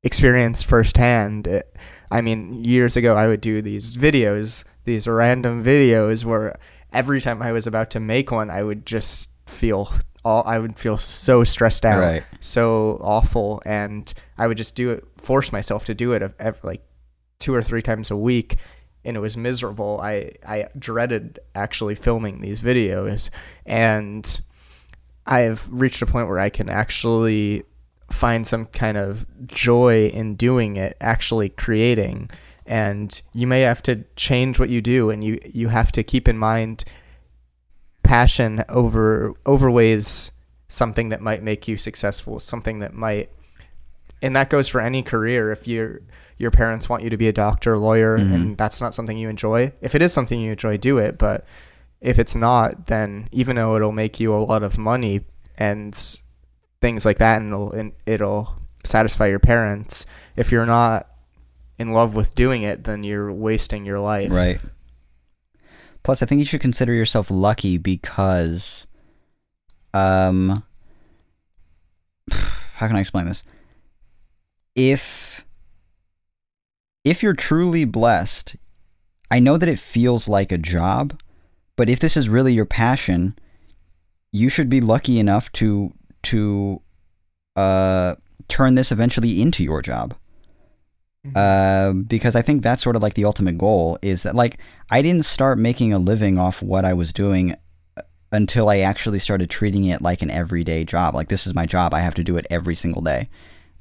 experienced 0.03 0.65
firsthand. 0.65 1.47
It, 1.47 1.75
I 2.11 2.21
mean, 2.21 2.63
years 2.63 2.95
ago, 2.97 3.15
I 3.15 3.27
would 3.27 3.41
do 3.41 3.61
these 3.61 3.95
videos, 3.95 4.63
these 4.85 5.07
random 5.07 5.63
videos 5.63 6.25
where 6.25 6.55
every 6.91 7.21
time 7.21 7.41
I 7.41 7.51
was 7.51 7.67
about 7.67 7.89
to 7.91 7.99
make 7.99 8.31
one, 8.31 8.49
I 8.49 8.63
would 8.63 8.85
just 8.85 9.29
feel 9.47 9.93
all, 10.25 10.43
I 10.45 10.59
would 10.59 10.77
feel 10.77 10.97
so 10.97 11.43
stressed 11.43 11.85
out, 11.85 11.99
Right. 12.01 12.23
so 12.39 12.99
awful. 13.01 13.61
And 13.65 14.11
I 14.37 14.47
would 14.47 14.57
just 14.57 14.75
do 14.75 14.91
it, 14.91 15.05
force 15.17 15.51
myself 15.51 15.85
to 15.85 15.93
do 15.93 16.11
it 16.13 16.23
like 16.63 16.81
two 17.39 17.53
or 17.53 17.63
three 17.63 17.81
times 17.81 18.11
a 18.11 18.17
week. 18.17 18.57
And 19.05 19.15
it 19.15 19.21
was 19.21 19.37
miserable. 19.37 19.99
I, 20.01 20.31
I 20.45 20.67
dreaded 20.77 21.39
actually 21.55 21.95
filming 21.95 22.41
these 22.41 22.59
videos. 22.59 23.29
And 23.65 24.39
I've 25.25 25.67
reached 25.71 26.01
a 26.01 26.05
point 26.05 26.27
where 26.27 26.39
I 26.39 26.49
can 26.49 26.69
actually 26.69 27.63
find 28.11 28.45
some 28.45 28.65
kind 28.65 28.97
of 28.97 29.25
joy 29.47 30.07
in 30.07 30.35
doing 30.35 30.77
it, 30.77 30.97
actually 30.99 31.49
creating. 31.49 32.29
And 32.65 33.21
you 33.33 33.47
may 33.47 33.61
have 33.61 33.81
to 33.83 34.03
change 34.15 34.59
what 34.59 34.69
you 34.69 34.81
do, 34.81 35.09
and 35.09 35.23
you 35.23 35.39
you 35.43 35.69
have 35.69 35.91
to 35.93 36.03
keep 36.03 36.27
in 36.27 36.37
mind 36.37 36.83
passion 38.03 38.63
over 38.69 39.33
overweighs 39.45 40.31
something 40.67 41.09
that 41.09 41.21
might 41.21 41.41
make 41.41 41.67
you 41.67 41.77
successful, 41.77 42.39
something 42.39 42.77
that 42.79 42.93
might, 42.93 43.31
and 44.21 44.35
that 44.35 44.51
goes 44.51 44.67
for 44.67 44.81
any 44.81 45.01
career. 45.01 45.51
If 45.51 45.67
your 45.67 46.01
your 46.39 46.49
parents 46.51 46.89
want 46.89 47.03
you 47.03 47.09
to 47.11 47.17
be 47.17 47.27
a 47.27 47.33
doctor, 47.33 47.77
lawyer, 47.77 48.17
Mhm. 48.17 48.33
and 48.33 48.57
that's 48.57 48.81
not 48.81 48.95
something 48.95 49.17
you 49.17 49.29
enjoy, 49.29 49.71
if 49.81 49.93
it 49.93 50.01
is 50.01 50.11
something 50.11 50.39
you 50.39 50.51
enjoy, 50.53 50.77
do 50.77 50.97
it. 50.97 51.17
But 51.19 51.45
if 52.01 52.17
it's 52.17 52.35
not, 52.35 52.87
then 52.87 53.27
even 53.31 53.57
though 53.57 53.75
it'll 53.75 53.91
make 53.91 54.19
you 54.19 54.33
a 54.33 54.37
lot 54.39 54.63
of 54.63 54.77
money 54.77 55.25
and 55.57 55.93
things 56.81 57.05
like 57.05 57.17
that, 57.19 57.41
and 57.41 57.49
it'll 57.51 57.71
and 57.73 57.91
it'll 58.05 58.55
satisfy 58.85 59.27
your 59.27 59.39
parents, 59.39 60.05
if 60.37 60.51
you're 60.51 60.65
not 60.65 61.05
in 61.77 61.91
love 61.91 62.15
with 62.15 62.33
doing 62.35 62.63
it, 62.63 62.85
then 62.85 63.03
you're 63.03 63.31
wasting 63.31 63.85
your 63.85 63.99
life. 63.99 64.31
Right. 64.31 64.59
Plus, 66.03 66.23
I 66.23 66.25
think 66.25 66.39
you 66.39 66.45
should 66.45 66.61
consider 66.61 66.93
yourself 66.93 67.29
lucky 67.29 67.77
because, 67.77 68.87
um, 69.93 70.63
how 72.31 72.87
can 72.87 72.95
I 72.95 73.01
explain 73.01 73.25
this? 73.25 73.43
If 74.75 75.43
if 77.03 77.23
you're 77.23 77.33
truly 77.33 77.85
blessed, 77.85 78.55
I 79.31 79.39
know 79.39 79.57
that 79.57 79.69
it 79.69 79.79
feels 79.79 80.27
like 80.27 80.51
a 80.51 80.57
job, 80.57 81.19
but 81.75 81.89
if 81.89 81.99
this 81.99 82.17
is 82.17 82.29
really 82.29 82.53
your 82.53 82.65
passion, 82.65 83.37
you 84.31 84.49
should 84.49 84.69
be 84.69 84.81
lucky 84.81 85.19
enough 85.19 85.51
to 85.53 85.93
to 86.21 86.81
uh 87.55 88.15
turn 88.47 88.75
this 88.75 88.91
eventually 88.91 89.41
into 89.41 89.63
your 89.63 89.81
job 89.81 90.15
uh, 91.35 91.93
because 91.93 92.35
I 92.35 92.41
think 92.41 92.63
that's 92.63 92.81
sort 92.81 92.95
of 92.95 93.01
like 93.01 93.15
the 93.15 93.25
ultimate 93.25 93.57
goal 93.57 93.97
is 94.01 94.23
that 94.23 94.35
like 94.35 94.57
I 94.89 95.01
didn't 95.01 95.25
start 95.25 95.59
making 95.59 95.91
a 95.93 95.99
living 95.99 96.37
off 96.37 96.61
what 96.61 96.85
I 96.85 96.93
was 96.93 97.11
doing 97.11 97.55
uh, 97.97 98.01
until 98.31 98.69
I 98.69 98.79
actually 98.79 99.19
started 99.19 99.49
treating 99.49 99.85
it 99.85 100.01
like 100.01 100.21
an 100.21 100.31
everyday 100.31 100.85
job. 100.85 101.15
Like 101.15 101.27
this 101.27 101.45
is 101.45 101.53
my 101.53 101.65
job. 101.65 101.93
I 101.93 101.99
have 101.99 102.15
to 102.15 102.23
do 102.23 102.37
it 102.37 102.47
every 102.49 102.75
single 102.75 103.01
day. 103.01 103.29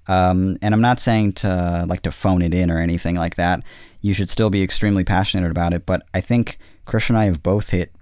Um, 0.09 0.57
and 0.62 0.75
I'm 0.75 0.81
not 0.81 1.01
saying 1.01 1.35
to 1.35 1.85
like 1.88 2.01
to 2.03 2.11
phone 2.11 2.42
it 2.42 2.55
in 2.55 2.71
or 2.71 2.79
anything 2.79 3.14
like 3.16 3.35
that. 3.37 3.62
You 4.01 4.14
should 4.14 4.31
still 4.31 4.49
be 4.51 4.62
extremely 4.62 5.05
passionate 5.05 5.51
about 5.51 5.73
it. 5.75 5.85
But 5.85 6.03
I 6.14 6.21
think 6.21 6.59
Chris 6.87 7.09
and 7.11 7.18
I 7.18 7.27
have 7.27 7.42
both 7.42 7.71
hit 7.71 7.92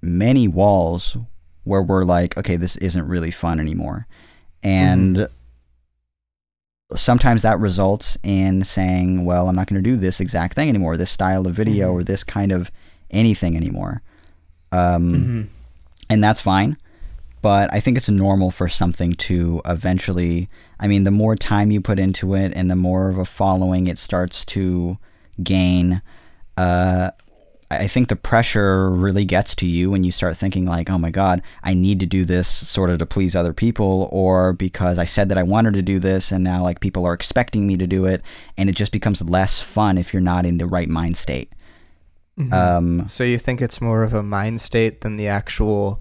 many 0.00 0.46
walls 0.46 1.16
where 1.64 1.82
we're 1.82 2.04
like, 2.04 2.36
okay, 2.38 2.56
this 2.56 2.76
isn't 2.76 3.06
really 3.08 3.30
fun 3.32 3.58
anymore. 3.58 4.06
And 4.62 5.28
sometimes 6.94 7.42
that 7.42 7.58
results 7.58 8.16
in 8.22 8.64
saying, 8.64 9.24
well, 9.24 9.48
I'm 9.48 9.56
not 9.56 9.66
going 9.66 9.82
to 9.82 9.90
do 9.90 9.96
this 9.96 10.20
exact 10.20 10.54
thing 10.54 10.68
anymore, 10.68 10.96
this 10.96 11.10
style 11.10 11.46
of 11.46 11.54
video 11.54 11.90
Mhm. 11.90 11.94
or 11.94 12.04
this 12.04 12.24
kind 12.24 12.50
of 12.52 12.70
anything 13.10 13.56
anymore. 13.56 14.00
Um, 14.72 15.12
Mhm. 15.12 15.46
and 16.08 16.24
that's 16.24 16.40
fine. 16.40 16.76
But 17.40 17.72
I 17.72 17.80
think 17.80 17.96
it's 17.96 18.08
normal 18.08 18.50
for 18.50 18.68
something 18.68 19.14
to 19.14 19.60
eventually. 19.64 20.48
I 20.80 20.86
mean, 20.86 21.04
the 21.04 21.10
more 21.10 21.36
time 21.36 21.70
you 21.70 21.80
put 21.80 21.98
into 21.98 22.34
it 22.34 22.52
and 22.54 22.70
the 22.70 22.76
more 22.76 23.10
of 23.10 23.18
a 23.18 23.24
following 23.24 23.86
it 23.86 23.98
starts 23.98 24.44
to 24.46 24.98
gain, 25.42 26.02
uh, 26.56 27.10
I 27.70 27.86
think 27.86 28.08
the 28.08 28.16
pressure 28.16 28.90
really 28.90 29.26
gets 29.26 29.54
to 29.56 29.66
you 29.66 29.90
when 29.90 30.02
you 30.02 30.10
start 30.10 30.38
thinking, 30.38 30.64
like, 30.64 30.88
oh 30.88 30.96
my 30.96 31.10
God, 31.10 31.42
I 31.62 31.74
need 31.74 32.00
to 32.00 32.06
do 32.06 32.24
this 32.24 32.48
sort 32.48 32.88
of 32.88 32.98
to 32.98 33.06
please 33.06 33.36
other 33.36 33.52
people, 33.52 34.08
or 34.10 34.54
because 34.54 34.98
I 34.98 35.04
said 35.04 35.28
that 35.28 35.36
I 35.36 35.42
wanted 35.42 35.74
to 35.74 35.82
do 35.82 35.98
this 35.98 36.32
and 36.32 36.42
now, 36.42 36.62
like, 36.62 36.80
people 36.80 37.04
are 37.04 37.12
expecting 37.12 37.66
me 37.66 37.76
to 37.76 37.86
do 37.86 38.06
it. 38.06 38.22
And 38.56 38.70
it 38.70 38.74
just 38.74 38.90
becomes 38.90 39.22
less 39.28 39.60
fun 39.60 39.98
if 39.98 40.14
you're 40.14 40.22
not 40.22 40.46
in 40.46 40.56
the 40.56 40.66
right 40.66 40.88
mind 40.88 41.18
state. 41.18 41.52
Mhm. 42.38 42.52
Um, 42.54 43.08
So 43.08 43.22
you 43.22 43.36
think 43.36 43.60
it's 43.60 43.82
more 43.82 44.02
of 44.02 44.14
a 44.14 44.22
mind 44.22 44.60
state 44.62 45.02
than 45.02 45.16
the 45.16 45.28
actual 45.28 46.00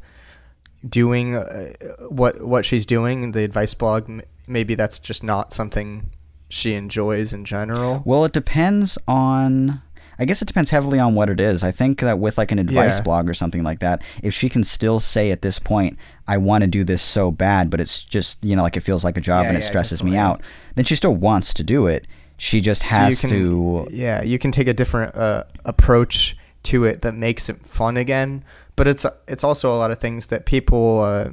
doing 0.90 1.36
uh, 1.36 1.74
what 2.10 2.42
what 2.42 2.66
she's 2.66 2.86
doing? 2.86 3.32
The 3.32 3.44
advice 3.44 3.74
blog, 3.74 4.10
m- 4.10 4.22
maybe 4.48 4.76
that's 4.76 5.00
just 5.00 5.24
not 5.24 5.54
something 5.54 6.10
she 6.50 6.74
enjoys 6.74 7.34
in 7.34 7.46
general. 7.46 8.02
Well, 8.06 8.26
it 8.26 8.34
depends 8.34 8.98
on. 9.08 9.82
I 10.20 10.26
guess 10.26 10.42
it 10.42 10.48
depends 10.48 10.72
heavily 10.72 10.98
on 10.98 11.14
what 11.14 11.30
it 11.30 11.40
is. 11.40 11.64
I 11.64 11.72
think 11.72 12.00
that 12.00 12.18
with 12.18 12.40
like 12.40 12.52
an 12.52 12.58
advice 12.58 12.98
Yeah. 12.98 13.04
blog 13.04 13.30
or 13.30 13.36
something 13.36 13.62
like 13.62 13.82
that, 13.82 14.02
if 14.24 14.34
she 14.34 14.50
can 14.50 14.64
still 14.64 15.00
say 15.00 15.30
at 15.30 15.44
this 15.44 15.60
point, 15.60 15.96
I 16.28 16.38
want 16.38 16.64
to 16.64 16.68
do 16.68 16.84
this 16.84 17.04
so 17.04 17.30
bad, 17.30 17.70
but 17.70 17.80
it's 17.80 18.04
just, 18.04 18.44
you 18.44 18.56
know, 18.56 18.64
like 18.64 18.76
it 18.76 18.80
feels 18.80 19.04
like 19.04 19.16
a 19.16 19.22
job 19.22 19.44
Yeah, 19.44 19.50
and 19.50 19.58
it 19.60 19.62
yeah, 19.62 19.68
stresses 19.68 20.02
me 20.04 20.18
out, 20.18 20.42
then 20.74 20.86
she 20.86 20.96
still 20.96 21.14
wants 21.16 21.54
to 21.54 21.64
do 21.64 21.86
it. 21.86 22.08
She 22.36 22.62
just 22.62 22.82
So 22.82 22.88
has 22.88 23.22
can- 23.22 23.30
to. 23.30 23.88
Yeah, 23.92 24.24
you 24.24 24.40
can 24.40 24.52
take 24.52 24.68
a 24.68 24.74
different 24.74 25.16
uh, 25.16 25.44
approach 25.66 26.36
to 26.64 26.84
it 26.86 27.04
that 27.04 27.14
makes 27.14 27.48
it 27.48 27.64
fun 27.64 27.96
again. 27.96 28.44
But 28.78 28.88
it's 28.88 29.06
it's 29.28 29.44
also 29.44 29.76
a 29.76 29.78
lot 29.78 29.92
of 29.92 29.98
things 29.98 30.28
that 30.28 30.46
people 30.46 31.02
uh, 31.02 31.32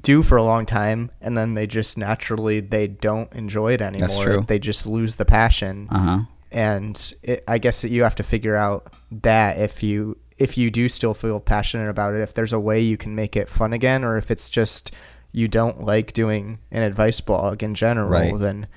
do 0.00 0.22
for 0.22 0.36
a 0.36 0.42
long 0.44 0.66
time, 0.66 1.10
and 1.20 1.36
then 1.36 1.54
they 1.54 1.66
just 1.66 1.98
naturally 1.98 2.60
they 2.60 2.86
don't 2.86 3.32
enjoy 3.34 3.72
it 3.72 3.82
anymore. 3.82 4.24
true. 4.24 4.44
They 4.46 4.58
just 4.60 4.86
lose 4.86 5.16
the 5.16 5.24
passion. 5.24 5.88
Uh 5.90 5.98
huh. 5.98 6.18
and 6.52 7.14
it, 7.24 7.42
I 7.48 7.58
guess 7.58 7.82
that 7.82 7.90
you 7.90 8.04
have 8.04 8.14
to 8.16 8.22
figure 8.22 8.54
out 8.56 8.94
that 9.10 9.58
if 9.58 9.82
you 9.82 10.18
if 10.38 10.56
you 10.58 10.70
do 10.70 10.88
still 10.88 11.14
feel 11.14 11.40
passionate 11.40 11.88
about 11.88 12.14
it, 12.14 12.20
if 12.20 12.34
there's 12.34 12.52
a 12.52 12.60
way 12.60 12.78
you 12.80 12.96
can 12.96 13.14
make 13.14 13.36
it 13.36 13.48
fun 13.48 13.72
again, 13.72 14.04
or 14.04 14.16
if 14.16 14.30
it's 14.30 14.48
just 14.50 14.92
you 15.32 15.48
don't 15.48 15.80
like 15.82 16.12
doing 16.12 16.58
an 16.70 16.82
advice 16.82 17.20
blog 17.20 17.62
in 17.62 17.74
general, 17.74 18.08
Right. 18.10 18.38
then 18.38 18.68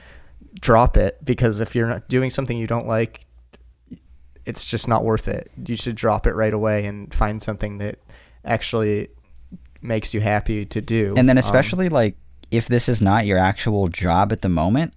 drop 0.60 0.98
it 0.98 1.24
because 1.24 1.60
if 1.60 1.76
you're 1.76 1.88
not 1.88 2.08
doing 2.10 2.32
something 2.32 2.58
you 2.58 2.66
don't 2.66 2.88
like, 2.88 3.27
it's 4.48 4.64
just 4.66 4.88
not 4.88 5.04
worth 5.04 5.28
it. 5.28 5.50
You 5.66 5.76
should 5.78 5.96
drop 5.96 6.26
it 6.26 6.34
right 6.34 6.54
away 6.54 6.86
and 6.86 7.14
find 7.14 7.42
something 7.44 7.78
that 7.80 8.00
actually 8.46 9.10
makes 9.82 10.14
you 10.14 10.22
happy 10.22 10.66
to 10.66 10.82
do. 10.82 11.14
And 11.18 11.28
then 11.30 11.38
Um, 11.38 11.44
especially 11.44 11.90
like 11.90 12.16
if 12.50 12.68
this 12.68 12.88
is 12.90 13.02
not 13.02 13.26
your 13.26 13.38
actual 13.38 13.88
job 13.88 14.32
at 14.32 14.42
the 14.42 14.50
moment, 14.50 14.94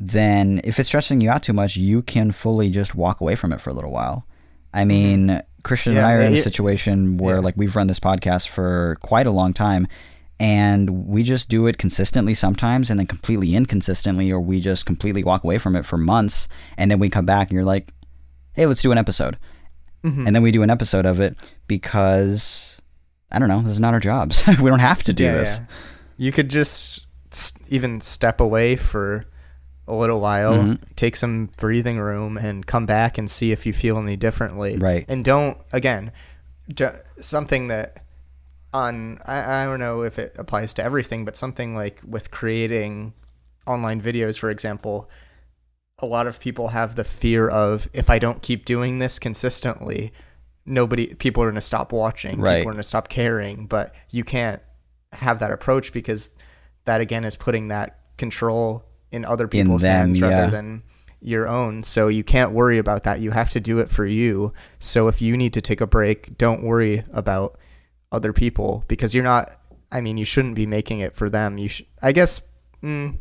then 0.00 0.60
if 0.64 0.78
it's 0.78 0.88
stressing 0.88 1.20
you 1.20 1.30
out 1.30 1.42
too 1.42 1.52
much, 1.52 1.76
you 1.76 2.02
can 2.02 2.32
fully 2.32 2.70
just 2.70 2.94
walk 2.94 3.20
away 3.20 3.34
from 3.36 3.52
it 3.52 3.60
for 3.60 3.70
a 3.70 3.72
little 3.72 3.90
while. 3.92 4.26
I 4.74 4.80
Mm-hmm. 4.80 4.88
mean, 4.88 5.42
Christian 5.62 5.92
Yeah, 5.94 6.00
and 6.00 6.06
I 6.08 6.12
are 6.14 6.22
in 6.22 6.34
a 6.34 6.38
situation 6.38 7.16
where 7.18 7.36
yeah. 7.36 7.40
like 7.42 7.54
we've 7.56 7.74
run 7.76 7.86
this 7.86 8.00
podcast 8.00 8.48
for 8.48 8.96
quite 9.00 9.26
a 9.26 9.30
long 9.30 9.52
time 9.52 9.86
and 10.40 11.06
we 11.08 11.22
just 11.24 11.48
do 11.48 11.66
it 11.66 11.78
consistently 11.78 12.32
sometimes 12.34 12.90
and 12.90 12.98
then 13.00 13.06
completely 13.06 13.54
inconsistently 13.56 14.30
or 14.30 14.40
we 14.40 14.60
just 14.60 14.86
completely 14.86 15.24
walk 15.24 15.42
away 15.42 15.58
from 15.58 15.74
it 15.74 15.84
for 15.84 15.96
months 15.96 16.48
and 16.76 16.90
then 16.90 16.98
we 17.00 17.08
come 17.10 17.26
back 17.26 17.48
and 17.48 17.54
you're 17.56 17.64
like, 17.64 17.88
"Hey, 18.52 18.66
let's 18.66 18.82
do 18.82 18.92
an 18.92 18.98
episode." 18.98 19.38
Mhm. 20.04 20.26
And 20.26 20.34
then 20.36 20.42
we 20.42 20.50
do 20.52 20.62
an 20.62 20.70
episode 20.70 21.06
of 21.06 21.20
it 21.20 21.36
because 21.66 22.80
I 23.30 23.38
don't 23.38 23.48
know, 23.48 23.60
this 23.62 23.72
is 23.72 23.80
not 23.80 23.94
our 23.94 24.00
jobs. 24.00 24.46
we 24.60 24.70
don't 24.70 24.78
have 24.78 25.02
to 25.04 25.12
do 25.12 25.24
Yeah, 25.24 25.32
this. 25.32 25.60
yeah. 25.60 25.66
You 26.16 26.32
could 26.32 26.48
just 26.48 27.04
even 27.68 28.00
step 28.00 28.40
away 28.40 28.74
for 28.76 29.24
a 29.86 29.94
little 29.94 30.20
while, 30.20 30.54
Mhm. 30.54 30.78
take 30.96 31.14
some 31.16 31.50
breathing 31.58 31.98
room, 31.98 32.36
and 32.38 32.66
come 32.66 32.86
back 32.86 33.18
and 33.18 33.30
see 33.30 33.52
if 33.52 33.66
you 33.66 33.72
feel 33.72 33.98
any 33.98 34.16
differently. 34.16 34.76
Right. 34.76 35.04
And 35.08 35.24
don't 35.24 35.58
again, 35.72 36.12
something 37.20 37.68
that 37.68 38.04
on 38.74 39.18
I, 39.26 39.62
I 39.62 39.64
don't 39.64 39.80
know 39.80 40.02
if 40.02 40.18
it 40.18 40.34
applies 40.38 40.74
to 40.74 40.82
everything, 40.84 41.24
but 41.24 41.36
something 41.36 41.74
like 41.74 42.00
with 42.06 42.30
creating 42.30 43.14
online 43.66 44.00
videos, 44.00 44.38
for 44.38 44.50
example. 44.50 45.08
A 46.00 46.06
lot 46.06 46.26
of 46.26 46.40
people 46.40 46.68
have 46.68 46.94
the 46.94 47.04
fear 47.04 47.48
of 47.48 47.88
if 47.92 48.08
I 48.08 48.18
don't 48.18 48.40
keep 48.42 48.64
doing 48.64 48.98
this 48.98 49.18
consistently, 49.18 50.12
nobody 50.68 51.14
people 51.14 51.42
are 51.42 51.46
going 51.46 51.54
to 51.54 51.60
stop 51.60 51.92
watching 51.92 52.38
Right. 52.40 52.58
people 52.58 52.70
are 52.70 52.74
going 52.74 52.82
to 52.82 52.88
stop 52.88 53.08
caring 53.08 53.66
but 53.66 53.94
you 54.10 54.22
can't 54.22 54.60
have 55.12 55.38
that 55.40 55.50
approach 55.50 55.92
because 55.92 56.34
that 56.84 57.00
again 57.00 57.24
is 57.24 57.36
putting 57.36 57.68
that 57.68 57.98
control 58.18 58.84
in 59.10 59.24
other 59.24 59.48
people's 59.48 59.82
them, 59.82 59.98
hands 59.98 60.20
yeah. 60.20 60.28
rather 60.28 60.50
than 60.50 60.82
your 61.20 61.48
own 61.48 61.82
so 61.82 62.08
you 62.08 62.22
can't 62.22 62.52
worry 62.52 62.78
about 62.78 63.02
that 63.04 63.18
you 63.20 63.30
have 63.30 63.50
to 63.50 63.58
do 63.58 63.78
it 63.78 63.90
for 63.90 64.06
you 64.06 64.52
so 64.78 65.08
if 65.08 65.20
you 65.22 65.36
need 65.36 65.52
to 65.54 65.60
take 65.60 65.80
a 65.80 65.86
break 65.86 66.36
don't 66.38 66.62
worry 66.62 67.02
about 67.12 67.58
other 68.12 68.32
people 68.32 68.84
because 68.88 69.14
you're 69.14 69.24
not 69.24 69.50
i 69.90 70.00
mean 70.00 70.16
you 70.16 70.24
shouldn't 70.24 70.54
be 70.54 70.66
making 70.66 71.00
it 71.00 71.14
for 71.14 71.28
them 71.30 71.58
you 71.58 71.68
should 71.68 71.86
i 72.02 72.12
guess 72.12 72.46
mm, 72.82 73.16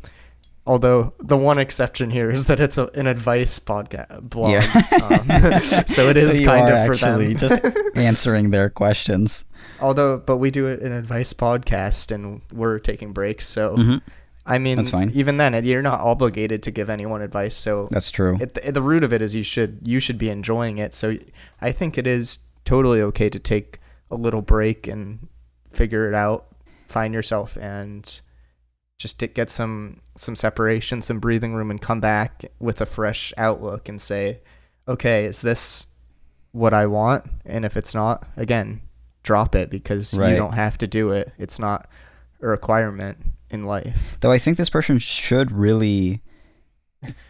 although 0.68 1.14
the 1.20 1.38
one 1.38 1.58
exception 1.58 2.12
here 2.12 2.30
is 2.30 2.46
that 2.48 2.60
it's 2.60 2.78
a, 2.78 2.88
an 2.94 3.08
advice 3.08 3.58
podcast 3.60 4.22
blog 4.30 4.52
Yeah. 4.52 4.62
um, 5.04 5.62
so 5.88 6.10
it 6.10 6.18
is 6.18 6.38
So 6.40 6.44
kind 6.46 6.70
of 6.70 6.86
for 6.86 6.96
them 6.98 7.36
just 7.38 7.60
answering 7.96 8.52
their 8.52 8.70
questions. 8.70 9.46
although 9.82 10.18
but 10.20 10.38
we 10.38 10.52
do 10.52 10.68
it 10.68 10.82
an 10.82 10.92
advice 10.92 11.34
podcast 11.34 12.12
and 12.14 12.42
we're 12.54 12.80
taking 12.80 13.14
breaks 13.14 13.48
so 13.48 13.76
Mhm. 13.76 14.02
i 14.46 14.58
mean 14.58 14.76
That's 14.78 14.90
fine. 14.90 15.10
even 15.14 15.38
then 15.38 15.54
you're 15.66 15.82
not 15.82 16.00
obligated 16.02 16.62
to 16.64 16.72
give 16.72 16.90
anyone 16.90 17.22
advice 17.22 17.56
so 17.56 17.88
That's 17.92 18.12
true. 18.12 18.38
at 18.42 18.54
the, 18.56 18.68
at 18.68 18.74
the 18.74 18.82
root 18.82 19.04
of 19.04 19.14
it 19.14 19.22
is 19.22 19.34
you 19.36 19.44
should 19.44 19.80
you 19.86 20.00
should 20.00 20.18
be 20.18 20.30
enjoying 20.30 20.78
it 20.80 20.94
so 20.94 21.16
i 21.62 21.72
think 21.72 21.98
it 21.98 22.06
is 22.08 22.40
totally 22.66 23.02
okay 23.02 23.30
to 23.30 23.40
take 23.40 23.80
a 24.12 24.16
little 24.16 24.42
break 24.42 24.88
and 24.88 25.28
figure 25.72 26.08
it 26.10 26.16
out 26.16 26.48
find 26.88 27.14
yourself 27.14 27.58
and 27.58 28.22
just 28.98 29.20
to 29.20 29.28
get 29.28 29.50
some 29.50 30.02
some 30.16 30.36
separation 30.36 31.02
some 31.02 31.20
breathing 31.20 31.54
room 31.54 31.70
and 31.72 31.82
come 31.82 32.00
back 32.00 32.44
with 32.60 32.82
a 32.82 32.86
fresh 32.86 33.32
outlook 33.38 33.88
and 33.88 34.02
say 34.02 34.40
okay 34.88 35.26
is 35.26 35.42
this 35.42 35.88
what 36.52 36.74
i 36.74 36.86
want 36.86 37.24
and 37.46 37.64
if 37.66 37.78
it's 37.78 37.94
not 37.94 38.28
again 38.36 38.82
drop 39.24 39.56
it 39.56 39.70
because 39.70 40.14
Right. 40.14 40.32
you 40.32 40.36
don't 40.36 40.54
have 40.54 40.78
to 40.80 40.88
do 40.88 41.10
it 41.12 41.32
it's 41.38 41.60
not 41.60 41.88
a 42.42 42.48
requirement 42.48 43.18
in 43.50 43.64
life 43.66 44.18
Though 44.22 44.32
I 44.32 44.40
think 44.40 44.58
this 44.58 44.70
person 44.70 45.00
should 45.00 45.52
really 45.52 46.22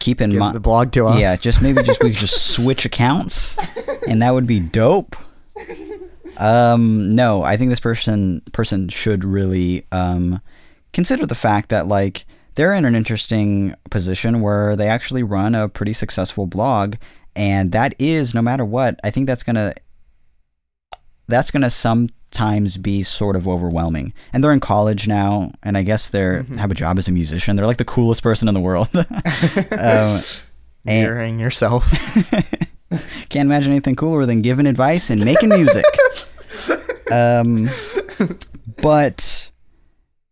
keep 0.00 0.20
in 0.20 0.36
mind 0.36 0.54
the 0.54 0.60
blog 0.60 0.90
to 0.92 1.06
us 1.06 1.20
Yeah, 1.20 1.36
just 1.36 1.60
maybe 1.62 1.82
just 1.82 2.02
we 2.02 2.10
could 2.10 2.18
just 2.18 2.50
switch 2.54 2.84
accounts, 2.84 3.56
and 4.08 4.20
that 4.22 4.32
would 4.34 4.46
be 4.46 4.58
dope. 4.58 5.14
Um, 6.38 7.14
no, 7.14 7.42
I 7.42 7.56
think 7.56 7.70
this 7.70 7.80
person 7.80 8.42
person 8.52 8.88
should 8.88 9.24
really 9.24 9.86
um 9.92 10.40
consider 10.92 11.26
the 11.26 11.34
fact 11.34 11.68
that 11.70 11.86
like 11.88 12.24
they're 12.54 12.74
in 12.74 12.84
an 12.84 12.94
interesting 12.94 13.74
position 13.90 14.40
where 14.40 14.74
they 14.76 14.88
actually 14.88 15.22
run 15.22 15.54
a 15.54 15.68
pretty 15.68 15.92
successful 15.92 16.46
blog, 16.46 16.96
and 17.36 17.72
that 17.72 17.94
is 17.98 18.34
no 18.34 18.42
matter 18.42 18.64
what. 18.64 18.98
I 19.04 19.10
think 19.10 19.26
that's 19.26 19.42
gonna 19.42 19.74
that's 21.28 21.50
gonna 21.50 21.70
sometimes 21.70 22.78
be 22.78 23.02
sort 23.02 23.36
of 23.36 23.46
overwhelming. 23.46 24.12
And 24.32 24.42
they're 24.42 24.52
in 24.52 24.60
college 24.60 25.06
now, 25.06 25.52
and 25.62 25.76
I 25.76 25.82
guess 25.82 26.08
they're 26.08 26.42
Mhm. 26.44 26.56
have 26.56 26.70
a 26.70 26.74
job 26.74 26.98
as 26.98 27.06
a 27.06 27.12
musician. 27.12 27.54
They're 27.56 27.66
like 27.66 27.76
the 27.76 27.84
coolest 27.84 28.22
person 28.22 28.48
in 28.48 28.54
the 28.54 28.60
world. 28.60 28.88
um, 28.94 30.20
and- 30.86 31.38
yourself 31.40 31.84
can't 33.28 33.46
imagine 33.46 33.72
anything 33.72 33.94
cooler 33.94 34.24
than 34.24 34.40
giving 34.40 34.66
advice 34.66 35.10
and 35.10 35.22
making 35.24 35.50
music. 35.50 35.84
um, 37.12 37.68
but 38.80 39.37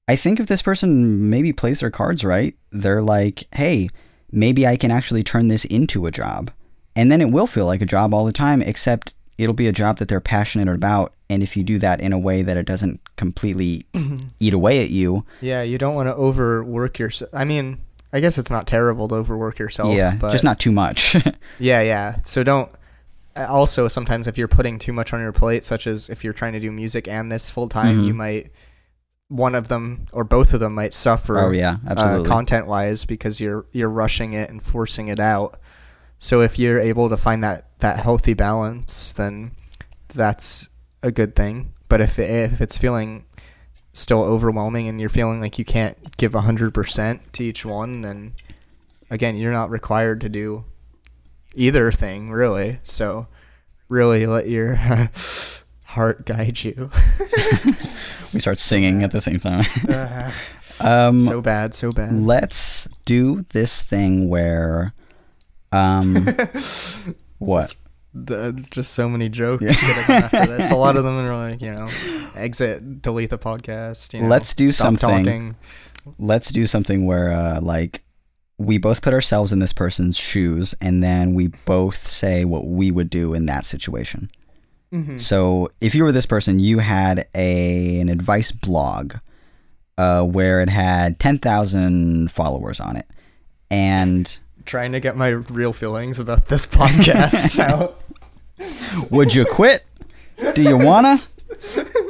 I 0.08 0.16
think 0.16 0.38
if 0.38 0.46
this 0.46 0.62
person 0.62 1.28
maybe 1.30 1.52
plays 1.52 1.80
their 1.80 1.90
cards 1.90 2.24
right, 2.24 2.54
they're 2.70 3.02
like, 3.02 3.44
hey, 3.54 3.88
maybe 4.30 4.66
I 4.66 4.76
can 4.76 4.90
actually 4.90 5.22
turn 5.24 5.48
this 5.48 5.64
into 5.64 6.06
a 6.06 6.12
job. 6.12 6.50
And 6.94 7.10
then 7.10 7.20
it 7.20 7.32
will 7.32 7.46
feel 7.48 7.66
like 7.66 7.82
a 7.82 7.86
job 7.86 8.14
all 8.14 8.24
the 8.24 8.32
time, 8.32 8.62
except 8.62 9.14
it'll 9.36 9.52
be 9.54 9.66
a 9.66 9.72
job 9.72 9.98
that 9.98 10.08
they're 10.08 10.20
passionate 10.20 10.72
about. 10.72 11.12
And 11.28 11.42
if 11.42 11.56
you 11.56 11.64
do 11.64 11.78
that 11.80 12.00
in 12.00 12.12
a 12.12 12.18
way 12.18 12.42
that 12.42 12.56
it 12.56 12.66
doesn't 12.66 13.00
completely 13.16 13.82
eat 14.40 14.54
away 14.54 14.82
at 14.82 14.90
you, 14.90 15.24
Yeah, 15.40 15.62
you 15.62 15.76
don't 15.76 15.94
want 15.96 16.08
to 16.08 16.14
overwork 16.14 16.98
yourself. 17.00 17.30
I 17.34 17.44
mean, 17.44 17.78
I 18.12 18.20
guess 18.20 18.38
it's 18.38 18.50
not 18.50 18.68
terrible 18.68 19.08
to 19.08 19.16
overwork 19.16 19.58
yourself. 19.58 19.94
yeah, 19.94 20.14
but 20.18 20.30
just 20.30 20.44
not 20.44 20.60
too 20.60 20.72
much. 20.72 21.16
Yeah, 21.58 21.80
yeah. 21.80 22.16
So 22.22 22.44
don't. 22.44 22.70
Also, 23.36 23.88
sometimes 23.88 24.26
if 24.28 24.38
you're 24.38 24.48
putting 24.48 24.78
too 24.78 24.92
much 24.92 25.12
on 25.12 25.20
your 25.20 25.32
plate, 25.32 25.64
such 25.64 25.86
as 25.86 26.08
if 26.08 26.22
you're 26.24 26.32
trying 26.32 26.52
to 26.54 26.60
do 26.60 26.70
music 26.70 27.08
and 27.08 27.30
this 27.30 27.50
full 27.50 27.68
time, 27.68 27.98
Mhm. 27.98 28.06
you 28.06 28.14
might 28.14 28.50
one 29.28 29.54
of 29.54 29.68
them 29.68 30.06
or 30.12 30.24
both 30.24 30.52
of 30.52 30.60
them 30.60 30.74
might 30.74 30.94
suffer. 30.94 31.38
oh 31.38 31.50
yeah, 31.50 31.76
absolutely. 31.86 32.26
Uh, 32.26 32.30
content 32.30 32.66
wise 32.66 33.04
because 33.04 33.40
you're 33.40 33.66
you're 33.72 33.90
rushing 33.90 34.32
it 34.32 34.50
and 34.50 34.62
forcing 34.62 35.08
it 35.08 35.18
out. 35.18 35.58
So 36.18 36.40
if 36.40 36.58
you're 36.58 36.78
able 36.78 37.08
to 37.08 37.16
find 37.16 37.42
that 37.44 37.78
that 37.80 37.98
healthy 37.98 38.34
balance, 38.34 39.12
then 39.12 39.52
that's 40.08 40.68
a 41.02 41.10
good 41.10 41.34
thing. 41.34 41.72
But 41.88 42.00
if 42.00 42.18
it, 42.18 42.30
if 42.52 42.60
it's 42.60 42.78
feeling 42.78 43.26
still 43.92 44.22
overwhelming 44.22 44.88
and 44.88 45.00
you're 45.00 45.08
feeling 45.08 45.40
like 45.40 45.58
you 45.58 45.64
can't 45.64 46.16
give 46.18 46.32
100% 46.32 47.32
to 47.32 47.44
each 47.44 47.64
one, 47.64 48.02
then 48.02 48.34
again, 49.10 49.36
you're 49.36 49.52
not 49.52 49.70
required 49.70 50.20
to 50.20 50.28
do 50.28 50.64
either 51.54 51.90
thing, 51.90 52.30
really. 52.30 52.80
So 52.82 53.28
really 53.88 54.26
let 54.26 54.48
your 54.48 54.74
heart 55.86 56.26
guide 56.26 56.62
you. 56.64 56.90
we 58.36 58.40
start 58.40 58.58
singing 58.58 59.02
at 59.02 59.10
the 59.10 59.20
same 59.20 59.40
time. 59.40 59.64
Uh, 59.88 60.30
um, 60.80 61.20
so 61.20 61.40
bad, 61.40 61.74
so 61.74 61.90
bad. 61.90 62.12
let's 62.12 62.86
do 63.06 63.42
this 63.50 63.82
thing 63.82 64.28
where 64.28 64.92
um 65.72 66.14
what 67.38 67.74
the, 68.14 68.52
just 68.70 68.92
so 68.92 69.08
many 69.08 69.28
jokes 69.28 69.64
after 70.08 70.46
this. 70.46 70.70
A 70.70 70.76
lot 70.76 70.96
of 70.96 71.04
them 71.04 71.18
are 71.18 71.34
like, 71.34 71.60
you 71.60 71.72
know, 71.72 71.88
exit, 72.34 73.02
delete 73.02 73.30
the 73.30 73.38
podcast. 73.38 74.14
You 74.14 74.22
know, 74.22 74.28
Let's 74.28 74.54
do 74.54 74.70
something. 74.70 75.24
Talking. 75.24 75.56
let's 76.18 76.50
do 76.50 76.66
something 76.66 77.04
where 77.04 77.32
uh 77.32 77.60
like 77.60 78.04
we 78.58 78.78
both 78.78 79.02
put 79.02 79.12
ourselves 79.12 79.52
in 79.52 79.58
this 79.58 79.72
person's 79.72 80.16
shoes 80.16 80.74
and 80.80 81.02
then 81.02 81.34
we 81.34 81.48
both 81.64 82.06
say 82.06 82.44
what 82.44 82.66
we 82.66 82.90
would 82.90 83.10
do 83.10 83.34
in 83.34 83.46
that 83.46 83.64
situation 83.64 84.30
Mhm. 84.96 85.20
so 85.20 85.68
if 85.80 85.94
you 85.94 86.04
were 86.04 86.12
this 86.12 86.26
person 86.26 86.58
you 86.58 86.78
had 86.78 87.26
a 87.34 88.00
an 88.00 88.08
advice 88.08 88.50
blog 88.52 89.14
uh 89.98 90.22
where 90.22 90.60
it 90.60 90.68
had 90.68 91.18
10,000 91.18 92.30
followers 92.30 92.80
on 92.80 92.96
it. 92.96 93.06
And 93.70 94.38
Trying 94.64 94.92
to 94.92 95.00
get 95.00 95.16
my 95.16 95.28
real 95.28 95.72
feelings 95.72 96.18
about 96.18 96.46
this 96.48 96.66
podcast 96.80 97.58
out. 97.70 98.00
would 99.10 99.34
you 99.34 99.44
quit? 99.44 99.84
Do 100.54 100.62
you 100.62 100.76
wanna? 100.76 101.22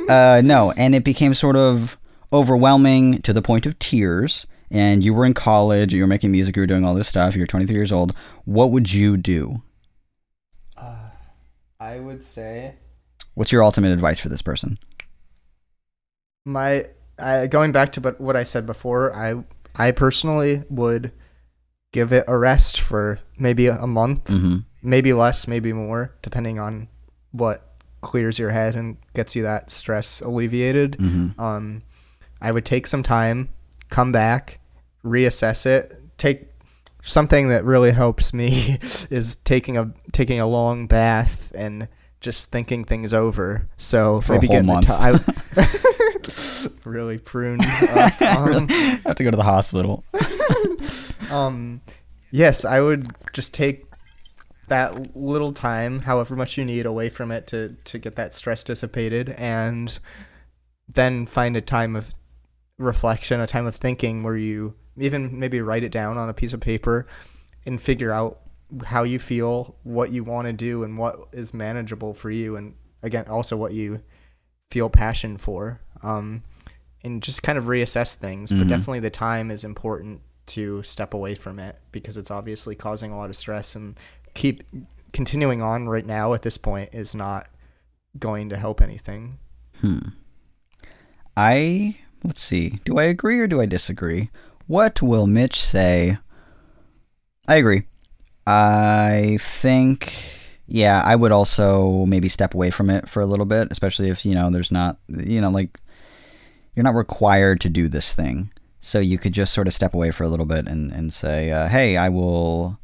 Uh 0.08 0.40
no. 0.44 0.72
And 0.76 0.94
it 0.94 1.04
became 1.04 1.34
sort 1.34 1.56
of 1.56 1.96
overwhelming 2.32 3.22
to 3.22 3.32
the 3.32 3.42
point 3.42 3.66
of 3.66 3.78
tears. 3.78 4.46
And 4.70 5.04
you 5.04 5.14
were 5.14 5.24
in 5.24 5.34
college 5.34 5.94
you 5.94 6.00
were 6.02 6.06
making 6.08 6.32
music 6.32 6.56
you 6.56 6.62
were 6.62 6.66
doing 6.66 6.84
all 6.84 6.94
this 6.94 7.08
stuff 7.08 7.36
you're 7.36 7.46
23 7.46 7.74
years 7.76 7.92
old. 7.92 8.16
What 8.44 8.70
would 8.72 8.92
you 8.92 9.16
do 9.16 9.62
I 11.78 12.00
would 12.00 12.24
say 12.24 12.76
what's 13.34 13.52
your 13.52 13.62
ultimate 13.62 13.92
advice 13.92 14.18
for 14.18 14.28
this 14.28 14.42
person 14.42 14.78
my 16.46 16.84
uh, 17.18 17.46
going 17.46 17.72
back 17.72 17.92
to 17.92 18.00
but 18.00 18.18
what 18.20 18.36
I 18.36 18.44
said 18.44 18.64
before. 18.64 19.14
I 19.14 19.42
I 19.74 19.90
personally 19.90 20.62
would 20.70 21.12
give 21.92 22.12
it 22.12 22.24
a 22.28 22.38
rest 22.38 22.80
for 22.80 23.18
maybe 23.38 23.66
a 23.66 23.86
month, 23.86 24.24
mm-hmm. 24.24 24.58
maybe 24.82 25.12
less, 25.12 25.46
maybe 25.46 25.72
more, 25.72 26.14
depending 26.22 26.58
on 26.58 26.88
what 27.32 27.62
clears 28.00 28.38
your 28.38 28.50
head 28.50 28.76
and 28.76 28.96
gets 29.14 29.34
you 29.34 29.42
that 29.42 29.70
stress 29.70 30.20
alleviated. 30.20 30.92
Mm-hmm. 30.92 31.40
um, 31.40 31.82
I 32.40 32.52
would 32.52 32.64
take 32.64 32.86
some 32.86 33.02
time, 33.02 33.48
come 33.88 34.12
back, 34.12 34.60
reassess 35.04 35.66
it. 35.66 35.94
Take 36.18 36.48
something 37.06 37.48
that 37.48 37.64
really 37.64 37.92
helps 37.92 38.34
me 38.34 38.78
is 39.10 39.36
taking 39.36 39.78
a 39.78 39.92
taking 40.12 40.40
a 40.40 40.46
long 40.46 40.86
bath 40.86 41.52
and 41.56 41.88
just 42.20 42.50
thinking 42.50 42.84
things 42.84 43.14
over. 43.14 43.68
So 43.76 44.20
For 44.20 44.32
a 44.32 44.36
maybe 44.36 44.46
whole 44.48 44.56
getting 44.56 44.66
month. 44.66 44.86
the 44.88 44.92
ti- 45.62 46.66
I 46.66 46.78
really 46.84 47.18
pruned. 47.18 47.62
Up. 47.64 48.20
Um, 48.22 48.66
I 48.70 49.00
have 49.04 49.16
to 49.16 49.24
go 49.24 49.30
to 49.30 49.36
the 49.36 49.42
hospital. 49.42 50.04
um, 51.30 51.80
yes, 52.30 52.64
I 52.64 52.80
would 52.80 53.08
just 53.32 53.54
take 53.54 53.84
that 54.68 55.16
little 55.16 55.52
time, 55.52 56.00
however 56.00 56.34
much 56.34 56.58
you 56.58 56.64
need, 56.64 56.86
away 56.86 57.08
from 57.08 57.30
it 57.30 57.46
to 57.48 57.76
to 57.84 57.98
get 57.98 58.16
that 58.16 58.34
stress 58.34 58.64
dissipated, 58.64 59.30
and 59.30 59.98
then 60.88 61.26
find 61.26 61.56
a 61.56 61.60
time 61.60 61.94
of 61.94 62.10
reflection, 62.78 63.40
a 63.40 63.46
time 63.46 63.66
of 63.66 63.76
thinking 63.76 64.22
where 64.22 64.36
you 64.36 64.74
even 64.98 65.38
maybe 65.38 65.60
write 65.60 65.82
it 65.84 65.92
down 65.92 66.16
on 66.18 66.28
a 66.28 66.34
piece 66.34 66.52
of 66.52 66.60
paper 66.60 67.06
and 67.64 67.80
figure 67.80 68.12
out 68.12 68.40
how 68.84 69.02
you 69.04 69.18
feel, 69.18 69.76
what 69.82 70.10
you 70.12 70.24
want 70.24 70.46
to 70.46 70.52
do, 70.52 70.82
and 70.84 70.96
what 70.98 71.16
is 71.32 71.52
manageable 71.54 72.14
for 72.14 72.30
you, 72.30 72.56
and 72.56 72.74
again, 73.02 73.24
also 73.28 73.56
what 73.56 73.72
you 73.72 74.00
feel 74.70 74.88
passion 74.90 75.36
for. 75.38 75.80
Um, 76.02 76.42
and 77.04 77.22
just 77.22 77.42
kind 77.42 77.56
of 77.56 77.64
reassess 77.64 78.14
things, 78.16 78.50
but 78.52 78.62
Mhm. 78.66 78.68
definitely 78.68 79.00
the 79.00 79.10
time 79.10 79.50
is 79.50 79.62
important 79.62 80.22
to 80.46 80.82
step 80.82 81.14
away 81.14 81.34
from 81.36 81.58
it 81.60 81.76
because 81.92 82.16
it's 82.16 82.30
obviously 82.30 82.74
causing 82.74 83.12
a 83.12 83.16
lot 83.16 83.30
of 83.30 83.36
stress 83.36 83.76
and 83.76 83.98
keep 84.34 84.62
continuing 85.12 85.62
on 85.62 85.88
right 85.88 86.06
now 86.06 86.34
at 86.34 86.42
this 86.42 86.56
point 86.58 86.92
is 86.92 87.14
not 87.14 87.48
going 88.18 88.48
to 88.48 88.56
help 88.56 88.80
anything. 88.82 89.34
Hmm. 89.80 89.98
I 91.36 91.96
let's 92.24 92.40
see. 92.40 92.80
Do 92.84 92.98
I 92.98 93.04
agree 93.04 93.38
or 93.40 93.46
do 93.46 93.60
I 93.60 93.66
disagree? 93.66 94.30
What 94.66 95.00
will 95.00 95.26
Mitch 95.26 95.60
say? 95.60 96.18
I 97.48 97.56
agree. 97.56 97.84
I 98.46 99.38
think 99.40 100.36
yeah, 100.68 101.02
I 101.04 101.14
would 101.14 101.32
also 101.32 102.04
maybe 102.06 102.28
step 102.28 102.54
away 102.54 102.70
from 102.70 102.90
it 102.90 103.08
for 103.08 103.20
a 103.20 103.26
little 103.26 103.46
bit, 103.46 103.68
especially 103.70 104.10
if, 104.10 104.26
you 104.26 104.34
know, 104.34 104.50
there's 104.50 104.72
not 104.72 104.98
you 105.08 105.40
know, 105.40 105.50
like 105.50 105.78
you're 106.74 106.84
not 106.84 106.94
required 106.94 107.60
to 107.62 107.68
do 107.68 107.88
this 107.88 108.12
thing. 108.12 108.50
So 108.80 109.00
you 109.00 109.18
could 109.18 109.32
just 109.32 109.52
sort 109.52 109.66
of 109.66 109.74
step 109.74 109.94
away 109.94 110.10
for 110.10 110.24
a 110.24 110.28
little 110.28 110.46
bit 110.46 110.68
and, 110.68 110.92
and 110.92 111.12
say, 111.12 111.50
uh, 111.50 111.68
hey, 111.68 111.96
I 111.96 112.08
will 112.08 112.78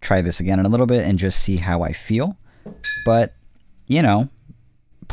try 0.00 0.20
this 0.20 0.40
again 0.40 0.58
in 0.58 0.66
a 0.66 0.68
little 0.68 0.86
bit 0.86 1.06
and 1.06 1.18
just 1.18 1.40
see 1.40 1.56
how 1.56 1.82
I 1.82 1.92
feel. 1.92 2.36
But, 3.04 3.34
you 3.86 4.02
know, 4.02 4.30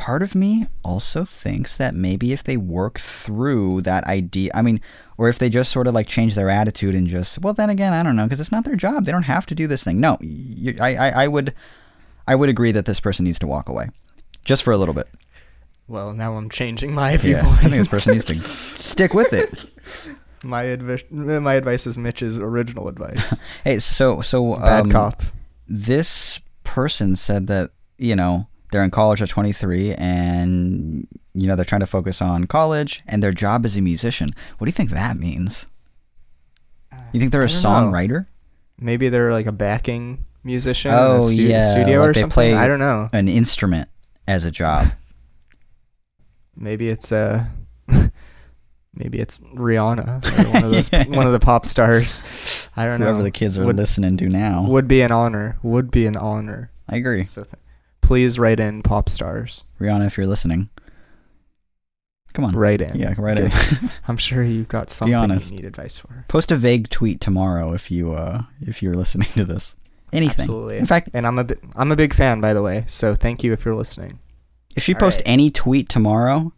part 0.02 0.24
of 0.24 0.34
me 0.34 0.66
also 0.84 1.24
thinks 1.24 1.78
that 1.78 1.94
maybe 1.94 2.34
if 2.34 2.44
they 2.44 2.58
work 2.58 2.98
through 2.98 3.82
that 3.82 4.04
idea, 4.06 4.50
I 4.56 4.64
mean, 4.64 4.82
or 5.16 5.30
if 5.30 5.38
they 5.38 5.48
just 5.48 5.72
sort 5.72 5.86
of 5.86 5.94
like 5.94 6.08
change 6.08 6.34
their 6.34 6.50
attitude 6.50 6.96
and 6.96 7.06
just, 7.06 7.38
well, 7.40 7.54
then 7.54 7.70
again, 7.70 7.94
I 7.94 8.02
don't 8.02 8.16
know, 8.16 8.24
because 8.24 8.40
it's 8.40 8.52
not 8.52 8.66
their 8.66 8.76
job. 8.76 9.06
They 9.06 9.12
don't 9.12 9.22
have 9.24 9.46
to 9.46 9.54
do 9.56 9.68
this 9.68 9.84
thing. 9.84 10.00
No, 10.00 10.18
you, 10.20 10.76
I, 10.82 10.96
I, 10.96 11.10
I 11.26 11.28
would, 11.28 11.54
I 12.28 12.34
would 12.34 12.50
agree 12.50 12.72
that 12.72 12.86
this 12.86 13.00
person 13.00 13.26
needs 13.26 13.38
to 13.40 13.48
walk 13.48 13.70
away, 13.70 13.90
just 14.44 14.64
for 14.64 14.72
a 14.72 14.78
little 14.78 14.96
bit. 14.96 15.08
Well, 15.88 16.14
now 16.14 16.34
I'm 16.34 16.50
changing 16.50 16.96
my 16.96 17.12
Yeah, 17.12 17.18
viewpoint. 17.18 17.60
I 17.60 17.62
think 17.64 17.76
this 17.76 17.88
person 17.88 18.14
needs 18.14 18.26
to 18.26 18.40
stick 18.42 19.14
with 19.14 19.34
it. 19.34 19.68
my 20.44 20.64
advice, 20.64 21.04
my 21.12 21.54
advice 21.54 21.86
is 21.86 21.96
Mitch's 21.96 22.40
original 22.40 22.88
advice. 22.88 23.40
Hey, 23.64 23.78
so 23.78 24.22
so 24.22 24.56
Bad 24.56 24.82
um, 24.82 24.92
cop. 24.92 25.22
this 25.68 26.40
person 26.64 27.16
said 27.16 27.46
that 27.48 27.70
you 28.00 28.16
know 28.16 28.48
they're 28.72 28.84
in 28.84 28.92
college 28.92 29.22
at 29.22 29.30
23 29.30 29.94
and 29.96 31.08
you 31.34 31.48
know 31.48 31.56
they're 31.56 31.66
trying 31.66 31.82
to 31.82 31.86
focus 31.88 32.22
on 32.22 32.46
college 32.46 33.02
and 33.08 33.22
their 33.22 33.32
job 33.32 33.66
is 33.66 33.76
a 33.78 33.82
musician 33.82 34.30
what 34.58 34.66
do 34.66 34.70
you 34.70 34.74
think 34.74 34.90
that 34.92 35.18
means 35.18 35.68
you 37.14 37.20
think 37.20 37.32
they're 37.32 37.42
a 37.44 37.48
don't 37.48 37.64
know. 37.64 37.70
songwriter 37.70 38.26
Maybe 38.84 39.10
they're 39.10 39.32
like 39.32 39.46
a 39.46 39.52
backing 39.52 40.24
musician 40.44 40.92
in 40.92 40.98
Oh, 40.98 41.18
a 41.20 41.24
stu- 41.24 41.44
yeah, 41.44 41.70
studio 41.72 42.00
like 42.00 42.10
or 42.10 42.14
they 42.14 42.20
something. 42.22 42.34
play- 42.34 42.54
I 42.56 42.68
don't 42.68 42.80
know. 42.80 43.10
an 43.14 43.28
instrument 43.28 43.90
as 44.28 44.44
a 44.46 44.52
job 44.52 44.88
Maybe 46.56 46.90
it's 46.90 47.12
uh 47.12 47.46
maybe 48.94 49.20
it's 49.20 49.40
Rihanna 49.40 50.26
or 50.46 50.52
one 50.54 50.64
of 50.64 50.72
those 50.72 50.92
Yeah. 50.94 51.08
one 51.08 51.26
of 51.28 51.34
the 51.34 51.40
pop 51.40 51.66
stars. 51.66 52.70
I 52.76 52.86
don't 52.86 53.00
whoever 53.00 53.00
know. 53.00 53.06
Whoever 53.06 53.24
the 53.24 53.32
kids 53.32 53.58
are 53.58 53.66
Would- 53.66 53.78
listening 53.78 54.18
to 54.18 54.28
now 54.30 54.66
Would 54.68 54.88
be 54.88 55.02
an 55.02 55.12
honor. 55.12 55.58
Would 55.64 55.92
be 55.92 56.06
an 56.06 56.18
honor. 56.18 56.72
i 56.90 56.98
agree 56.98 57.26
So 57.26 57.44
th- 57.44 57.56
please 58.12 58.38
write 58.38 58.60
in 58.60 58.82
pop 58.84 59.08
stars. 59.08 59.64
rihanna 59.80 60.06
if 60.06 60.18
you're 60.18 60.28
listening 60.28 60.70
come 62.34 62.44
on 62.44 62.54
Write 62.54 62.82
in. 62.82 62.98
yeah 63.00 63.14
right 63.18 63.38
Good. 63.38 63.52
in 63.82 63.90
I'm 64.08 64.18
sure 64.18 64.44
you've 64.44 64.68
got 64.68 64.90
something 64.90 65.18
you 65.18 65.56
need 65.56 65.64
advice 65.64 65.98
for. 65.98 66.26
post 66.28 66.52
a 66.52 66.58
vague 66.58 66.90
tweet 66.90 67.22
tomorrow 67.22 67.72
if 67.74 67.90
you 67.90 68.12
uh 68.14 68.44
if 68.60 68.84
you're 68.84 68.96
listening 68.96 69.28
to 69.36 69.46
this 69.46 69.78
anything 70.12 70.42
Absolutely. 70.44 70.78
in 70.78 70.86
fact 70.86 71.10
And 71.14 71.26
I'm 71.26 71.40
a 71.40 71.46
I'm 71.76 71.90
a 71.92 71.96
big 71.96 72.14
fan 72.14 72.42
by 72.42 72.54
the 72.54 72.62
way. 72.62 72.84
So 72.88 73.16
thank 73.16 73.46
you 73.46 73.54
if 73.54 73.64
you're 73.64 73.76
listening. 73.76 74.20
If 74.76 74.84
she 74.84 74.94
All 74.94 75.00
posts 75.00 75.22
right. 75.22 75.30
any 75.32 75.50
tweet 75.50 75.88
tomorrow, 75.88 76.52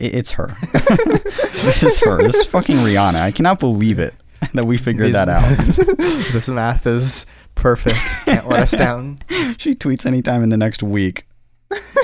i 0.00 0.04
it's 0.04 0.32
her. 0.32 0.48
this 0.72 1.82
is 1.84 2.00
her. 2.00 2.18
This 2.20 2.34
is 2.36 2.46
fucking 2.46 2.76
Rihanna. 2.76 3.20
I 3.20 3.30
cannot 3.30 3.60
believe 3.60 4.00
it 4.00 4.12
that 4.54 4.64
we 4.64 4.76
figured 4.76 5.08
These- 5.08 5.14
that 5.14 5.28
out. 5.28 5.56
this 6.32 6.48
math 6.48 6.86
is 6.86 7.26
perfect. 7.54 7.96
Can't 8.24 8.48
let 8.48 8.60
us 8.60 8.70
down. 8.72 9.18
she 9.58 9.74
tweets 9.74 10.06
anytime 10.06 10.42
in 10.42 10.48
the 10.48 10.56
next 10.56 10.82
week. 10.82 11.26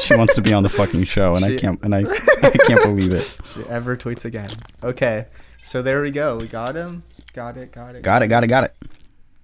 She 0.00 0.16
wants 0.16 0.34
to 0.34 0.42
be 0.42 0.52
on 0.52 0.64
the 0.64 0.68
fucking 0.68 1.04
show, 1.04 1.36
and 1.36 1.44
I 1.44 1.56
can't. 1.56 1.80
And 1.84 1.94
I, 1.94 2.00
I 2.00 2.50
can't 2.50 2.82
believe 2.82 3.12
it. 3.12 3.38
She 3.44 3.62
ever 3.68 3.96
tweets 3.96 4.24
again. 4.24 4.50
Okay. 4.82 5.26
So 5.62 5.80
there 5.82 6.02
we 6.02 6.10
go. 6.10 6.38
We 6.38 6.48
got 6.48 6.74
him. 6.74 7.04
Got 7.32 7.56
it. 7.56 7.70
Got 7.70 7.94
it. 7.94 8.02
Got 8.02 8.22
it. 8.22 8.28
Got 8.28 8.44
it. 8.44 8.48
Got 8.48 8.64
it. 8.64 8.76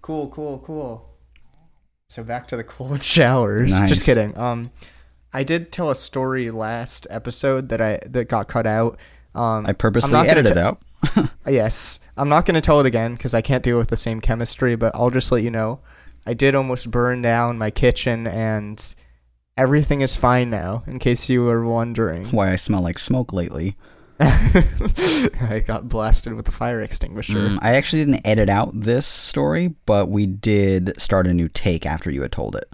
Cool, 0.03 0.28
cool, 0.28 0.59
cool. 0.59 1.09
So 2.09 2.24
back 2.24 2.49
to 2.49 2.57
the 2.57 2.64
cold 2.64 3.03
showers. 3.03 3.70
Nice. 3.70 3.89
Just 3.89 4.07
kidding. 4.07 4.36
Um, 4.36 4.70
I 5.32 5.45
did 5.45 5.70
tell 5.70 5.91
a 5.91 5.95
story 5.95 6.51
last 6.51 7.07
episode 7.11 7.68
that 7.68 7.80
I 7.80 8.01
that 8.07 8.28
got 8.28 8.49
cut 8.49 8.66
out. 8.66 8.99
Um, 9.34 9.66
I 9.66 9.72
purposely 9.72 10.16
edited 10.16 10.55
t- 10.55 10.61
out. 10.61 10.80
yes, 11.47 12.01
I'm 12.17 12.29
not 12.29 12.47
gonna 12.47 12.61
tell 12.61 12.81
it 12.81 12.87
again 12.87 13.15
because 13.15 13.35
I 13.35 13.41
can't 13.41 13.63
deal 13.63 13.79
with 13.79 13.89
the 13.89 13.97
same 13.97 14.21
chemistry. 14.21 14.77
But 14.77 14.95
I'll 14.95 15.11
just 15.11 15.31
let 15.33 15.43
you 15.43 15.51
know, 15.51 15.81
I 16.27 16.35
did 16.35 16.55
almost 16.55 16.91
burn 16.91 17.23
down 17.23 17.59
my 17.59 17.71
kitchen, 17.71 18.27
and 18.27 18.95
everything 19.57 20.01
is 20.01 20.17
fine 20.17 20.51
now. 20.51 20.83
In 20.87 20.99
case 20.99 21.29
you 21.29 21.45
were 21.45 21.65
wondering, 21.65 22.27
Why 22.27 22.53
I 22.53 22.57
smell 22.57 22.83
like 22.83 22.99
smoke 22.99 23.33
lately. 23.33 23.77
I 24.21 25.63
got 25.65 25.89
blasted 25.89 26.35
with 26.35 26.45
the 26.45 26.53
fire 26.53 26.83
extinguisher. 26.83 27.35
Mm, 27.35 27.59
I 27.63 27.77
actually 27.77 28.05
didn't 28.05 28.27
edit 28.27 28.49
out 28.49 28.71
this 28.73 29.07
story, 29.07 29.77
but 29.87 30.09
we 30.09 30.27
did 30.27 31.01
start 31.01 31.29
a 31.29 31.35
new 31.35 31.49
take 31.49 31.87
after 31.87 32.11
you 32.11 32.23
had 32.23 32.33
told 32.33 32.57
it. 32.57 32.69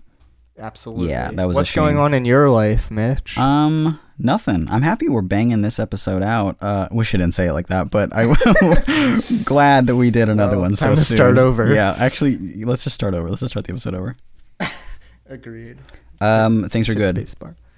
Absolutely. 0.58 1.08
Yeah, 1.08 1.30
that 1.32 1.46
was 1.48 1.56
What's 1.56 1.74
going 1.74 1.98
on 1.98 2.14
in 2.14 2.24
your 2.24 2.48
life, 2.48 2.90
Mitch? 2.90 3.36
Um, 3.36 3.98
nothing. 4.18 4.68
I'm 4.70 4.82
happy 4.82 5.08
we're 5.08 5.20
banging 5.22 5.62
this 5.62 5.80
episode 5.80 6.22
out. 6.22 6.56
Uh, 6.60 6.86
wish 6.92 7.12
I 7.14 7.18
didn't 7.18 7.34
say 7.34 7.46
it 7.48 7.52
like 7.54 7.66
that, 7.68 7.90
but 7.90 8.10
I'm 8.14 8.28
glad 9.44 9.88
that 9.88 9.96
we 9.96 10.10
did 10.10 10.28
another 10.28 10.56
Well, 10.56 10.66
one. 10.66 10.74
time 10.74 10.94
so 10.94 11.02
to 11.02 11.04
start 11.04 11.38
over. 11.38 11.72
Yeah, 11.74 11.96
actually, 11.98 12.64
let's 12.64 12.84
just 12.84 12.94
start 12.94 13.14
over. 13.14 13.28
Let's 13.28 13.40
just 13.40 13.52
start 13.52 13.66
the 13.66 13.72
episode 13.72 13.94
over. 13.94 14.16
Agreed. 15.26 15.78
Um, 16.20 16.68
things 16.68 16.88
are 16.88 16.94
good. 16.94 17.16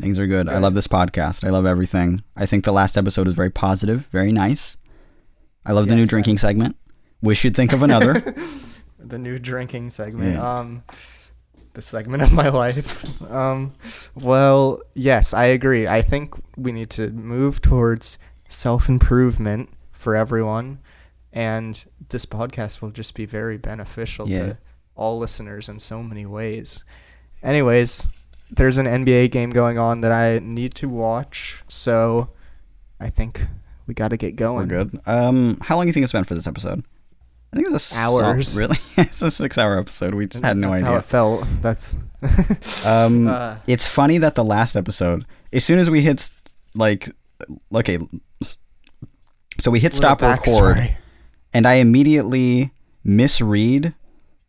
Things 0.01 0.19
are 0.19 0.27
good. 0.27 0.49
I 0.49 0.59
love 0.59 0.75
this 0.75 0.87
podcast. 0.87 1.45
I 1.45 1.51
love 1.51 1.65
everything. 1.65 2.23
I 2.37 2.45
think 2.45 2.65
the 2.65 2.73
last 2.73 2.99
episode 2.99 3.27
was 3.27 3.35
very 3.35 3.51
positive, 3.51 4.07
very 4.09 4.33
nice. 4.33 4.77
I 5.65 5.73
love 5.73 5.89
the 5.89 5.95
new 5.95 6.03
Yes, 6.03 6.09
I- 6.09 6.11
drinking 6.11 6.39
segment. 6.39 6.77
Wish 7.23 7.43
you'd 7.45 7.57
think 7.57 7.73
of 7.73 7.83
another. 7.83 8.21
the 8.99 9.19
new 9.19 9.39
drinking 9.39 9.89
segment. 9.91 10.35
Yeah. 10.35 10.59
Um, 10.59 10.83
the 11.77 11.83
segment 11.83 12.23
of 12.23 12.33
my 12.33 12.49
life. 12.49 13.05
Um, 13.31 13.73
well, 14.15 14.81
yes, 14.95 15.35
I 15.35 15.47
agree. 15.47 15.87
I 15.89 16.01
think 16.01 16.35
we 16.57 16.73
need 16.73 16.91
to 16.91 17.11
move 17.11 17.61
towards 17.61 18.19
self 18.49 18.89
improvement 18.89 19.69
for 19.93 20.15
everyone, 20.17 20.79
and 21.33 21.85
this 22.09 22.25
podcast 22.25 22.81
will 22.81 22.91
just 22.91 23.15
be 23.15 23.27
very 23.27 23.59
beneficial 23.59 24.29
Yeah. 24.29 24.39
to 24.39 24.59
all 24.95 25.19
listeners 25.19 25.69
in 25.69 25.79
so 25.81 26.03
many 26.03 26.25
ways. 26.25 26.85
Anyways, 27.43 28.07
there's 28.51 28.79
an 28.79 28.87
NBA 28.87 29.31
game 29.33 29.51
going 29.51 29.77
on 29.79 30.01
that 30.03 30.13
I 30.13 30.39
need 30.39 30.75
to 30.77 30.89
watch, 30.89 31.63
so 31.69 32.31
I 33.01 33.11
think 33.11 33.43
we 33.87 33.93
got 33.95 34.09
to 34.09 34.17
get 34.17 34.33
We're 34.41 34.65
going. 34.65 34.69
good. 34.69 35.01
Um, 35.07 35.59
how 35.63 35.77
long 35.77 35.85
do 35.87 35.89
you 35.89 35.93
think 35.93 36.05
it's 36.05 36.13
been 36.13 36.25
for 36.25 36.35
this 36.35 36.47
episode? 36.47 36.85
I 37.57 37.61
think 37.61 37.69
it 37.69 37.73
was 37.73 37.93
a 37.93 37.99
hours. 37.99 38.49
Salt, 38.49 38.59
really, 38.69 38.79
it's 38.99 39.23
a 39.23 39.31
six-hour 39.31 39.79
episode. 39.79 40.15
We 40.15 40.27
just 40.27 40.45
had 40.45 40.59
no 40.59 40.69
That's 40.69 40.83
idea 40.83 40.93
how 40.93 40.99
it 40.99 41.05
felt. 41.07 41.47
That's. 41.63 41.95
um, 42.87 43.29
uh. 43.29 43.57
it's 43.67 43.87
funny 43.87 44.19
that 44.19 44.35
the 44.35 44.45
last 44.45 44.77
episode, 44.77 45.25
as 45.53 45.65
soon 45.65 45.79
as 45.79 45.89
we 45.89 46.03
hit 46.03 46.31
like, 46.75 47.09
okay, 47.75 47.99
so 49.59 49.71
we 49.71 49.81
hit 49.81 49.95
stop 49.95 50.21
record, 50.21 50.97
and 51.55 51.67
I 51.67 51.75
immediately 51.75 52.73
misread 53.03 53.95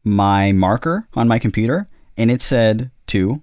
my 0.03 0.51
marker 0.51 1.07
on 1.13 1.29
my 1.29 1.39
computer, 1.39 1.87
and 2.17 2.29
it 2.29 2.41
said 2.41 2.91
two, 3.05 3.41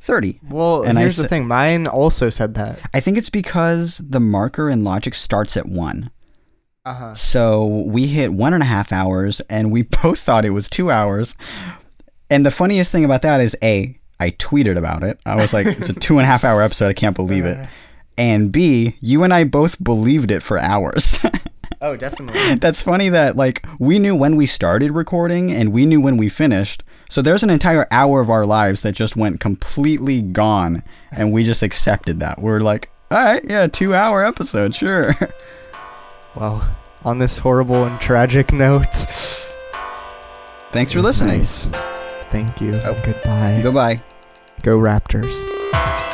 thirty. 0.00 0.34
30. 0.34 0.52
Well, 0.54 0.82
and 0.82 0.98
here's 0.98 1.16
sa- 1.16 1.22
the 1.22 1.28
thing. 1.28 1.48
Mine 1.48 1.88
also 1.88 2.30
said 2.30 2.54
that. 2.54 2.78
I 2.94 3.00
think 3.00 3.18
it's 3.18 3.30
because 3.30 4.00
the 4.08 4.20
marker 4.20 4.70
in 4.70 4.84
Logic 4.84 5.14
starts 5.14 5.56
at 5.56 5.66
1. 5.66 6.10
Uh-huh. 6.84 7.14
So 7.14 7.66
we 7.66 8.06
hit 8.06 8.32
one 8.32 8.54
and 8.54 8.62
a 8.62 8.66
half 8.66 8.92
hours, 8.92 9.40
and 9.42 9.70
we 9.70 9.82
both 10.02 10.18
thought 10.18 10.44
it 10.44 10.50
was 10.50 10.68
two 10.68 10.90
hours. 10.90 11.36
And 12.28 12.46
the 12.46 12.50
funniest 12.50 12.92
thing 12.92 13.04
about 13.04 13.22
that 13.22 13.40
is, 13.40 13.56
a, 13.62 13.98
I 14.18 14.30
tweeted 14.30 14.76
about 14.76 15.02
it. 15.02 15.18
I 15.26 15.36
was 15.36 15.52
like, 15.52 15.66
"It's 15.66 15.88
a 15.88 15.92
two 15.92 16.18
and 16.18 16.24
a 16.24 16.26
half 16.26 16.44
hour 16.44 16.62
episode. 16.62 16.88
I 16.88 16.92
can't 16.92 17.16
believe 17.16 17.44
it." 17.44 17.56
Uh-huh. 17.56 17.66
And 18.18 18.52
b, 18.52 18.96
you 19.00 19.24
and 19.24 19.32
I 19.32 19.44
both 19.44 19.82
believed 19.82 20.30
it 20.30 20.42
for 20.42 20.58
hours. 20.58 21.18
oh, 21.80 21.96
definitely. 21.96 22.56
That's 22.56 22.82
funny 22.82 23.08
that 23.08 23.36
like 23.36 23.64
we 23.78 23.98
knew 23.98 24.14
when 24.14 24.36
we 24.36 24.44
started 24.44 24.90
recording 24.90 25.50
and 25.50 25.72
we 25.72 25.86
knew 25.86 26.00
when 26.00 26.18
we 26.18 26.28
finished. 26.28 26.84
So 27.08 27.22
there's 27.22 27.42
an 27.42 27.50
entire 27.50 27.88
hour 27.90 28.20
of 28.20 28.28
our 28.28 28.44
lives 28.44 28.82
that 28.82 28.94
just 28.94 29.16
went 29.16 29.40
completely 29.40 30.20
gone, 30.20 30.82
and 31.10 31.32
we 31.32 31.44
just 31.44 31.62
accepted 31.62 32.20
that. 32.20 32.40
We're 32.40 32.60
like, 32.60 32.90
"All 33.10 33.18
right, 33.18 33.42
yeah, 33.42 33.66
two 33.66 33.94
hour 33.94 34.24
episode, 34.24 34.74
sure." 34.74 35.14
well, 36.34 36.68
on 37.04 37.18
this 37.18 37.38
horrible 37.38 37.84
and 37.84 38.00
tragic 38.00 38.52
note. 38.52 38.86
Thanks 40.72 40.92
for 40.92 41.02
listening. 41.02 41.38
Nice. 41.38 41.66
Thank 42.30 42.60
you. 42.60 42.74
Oh. 42.84 43.00
Goodbye. 43.04 43.60
Goodbye. 43.62 44.00
Go 44.62 44.76
Raptors. 44.76 46.06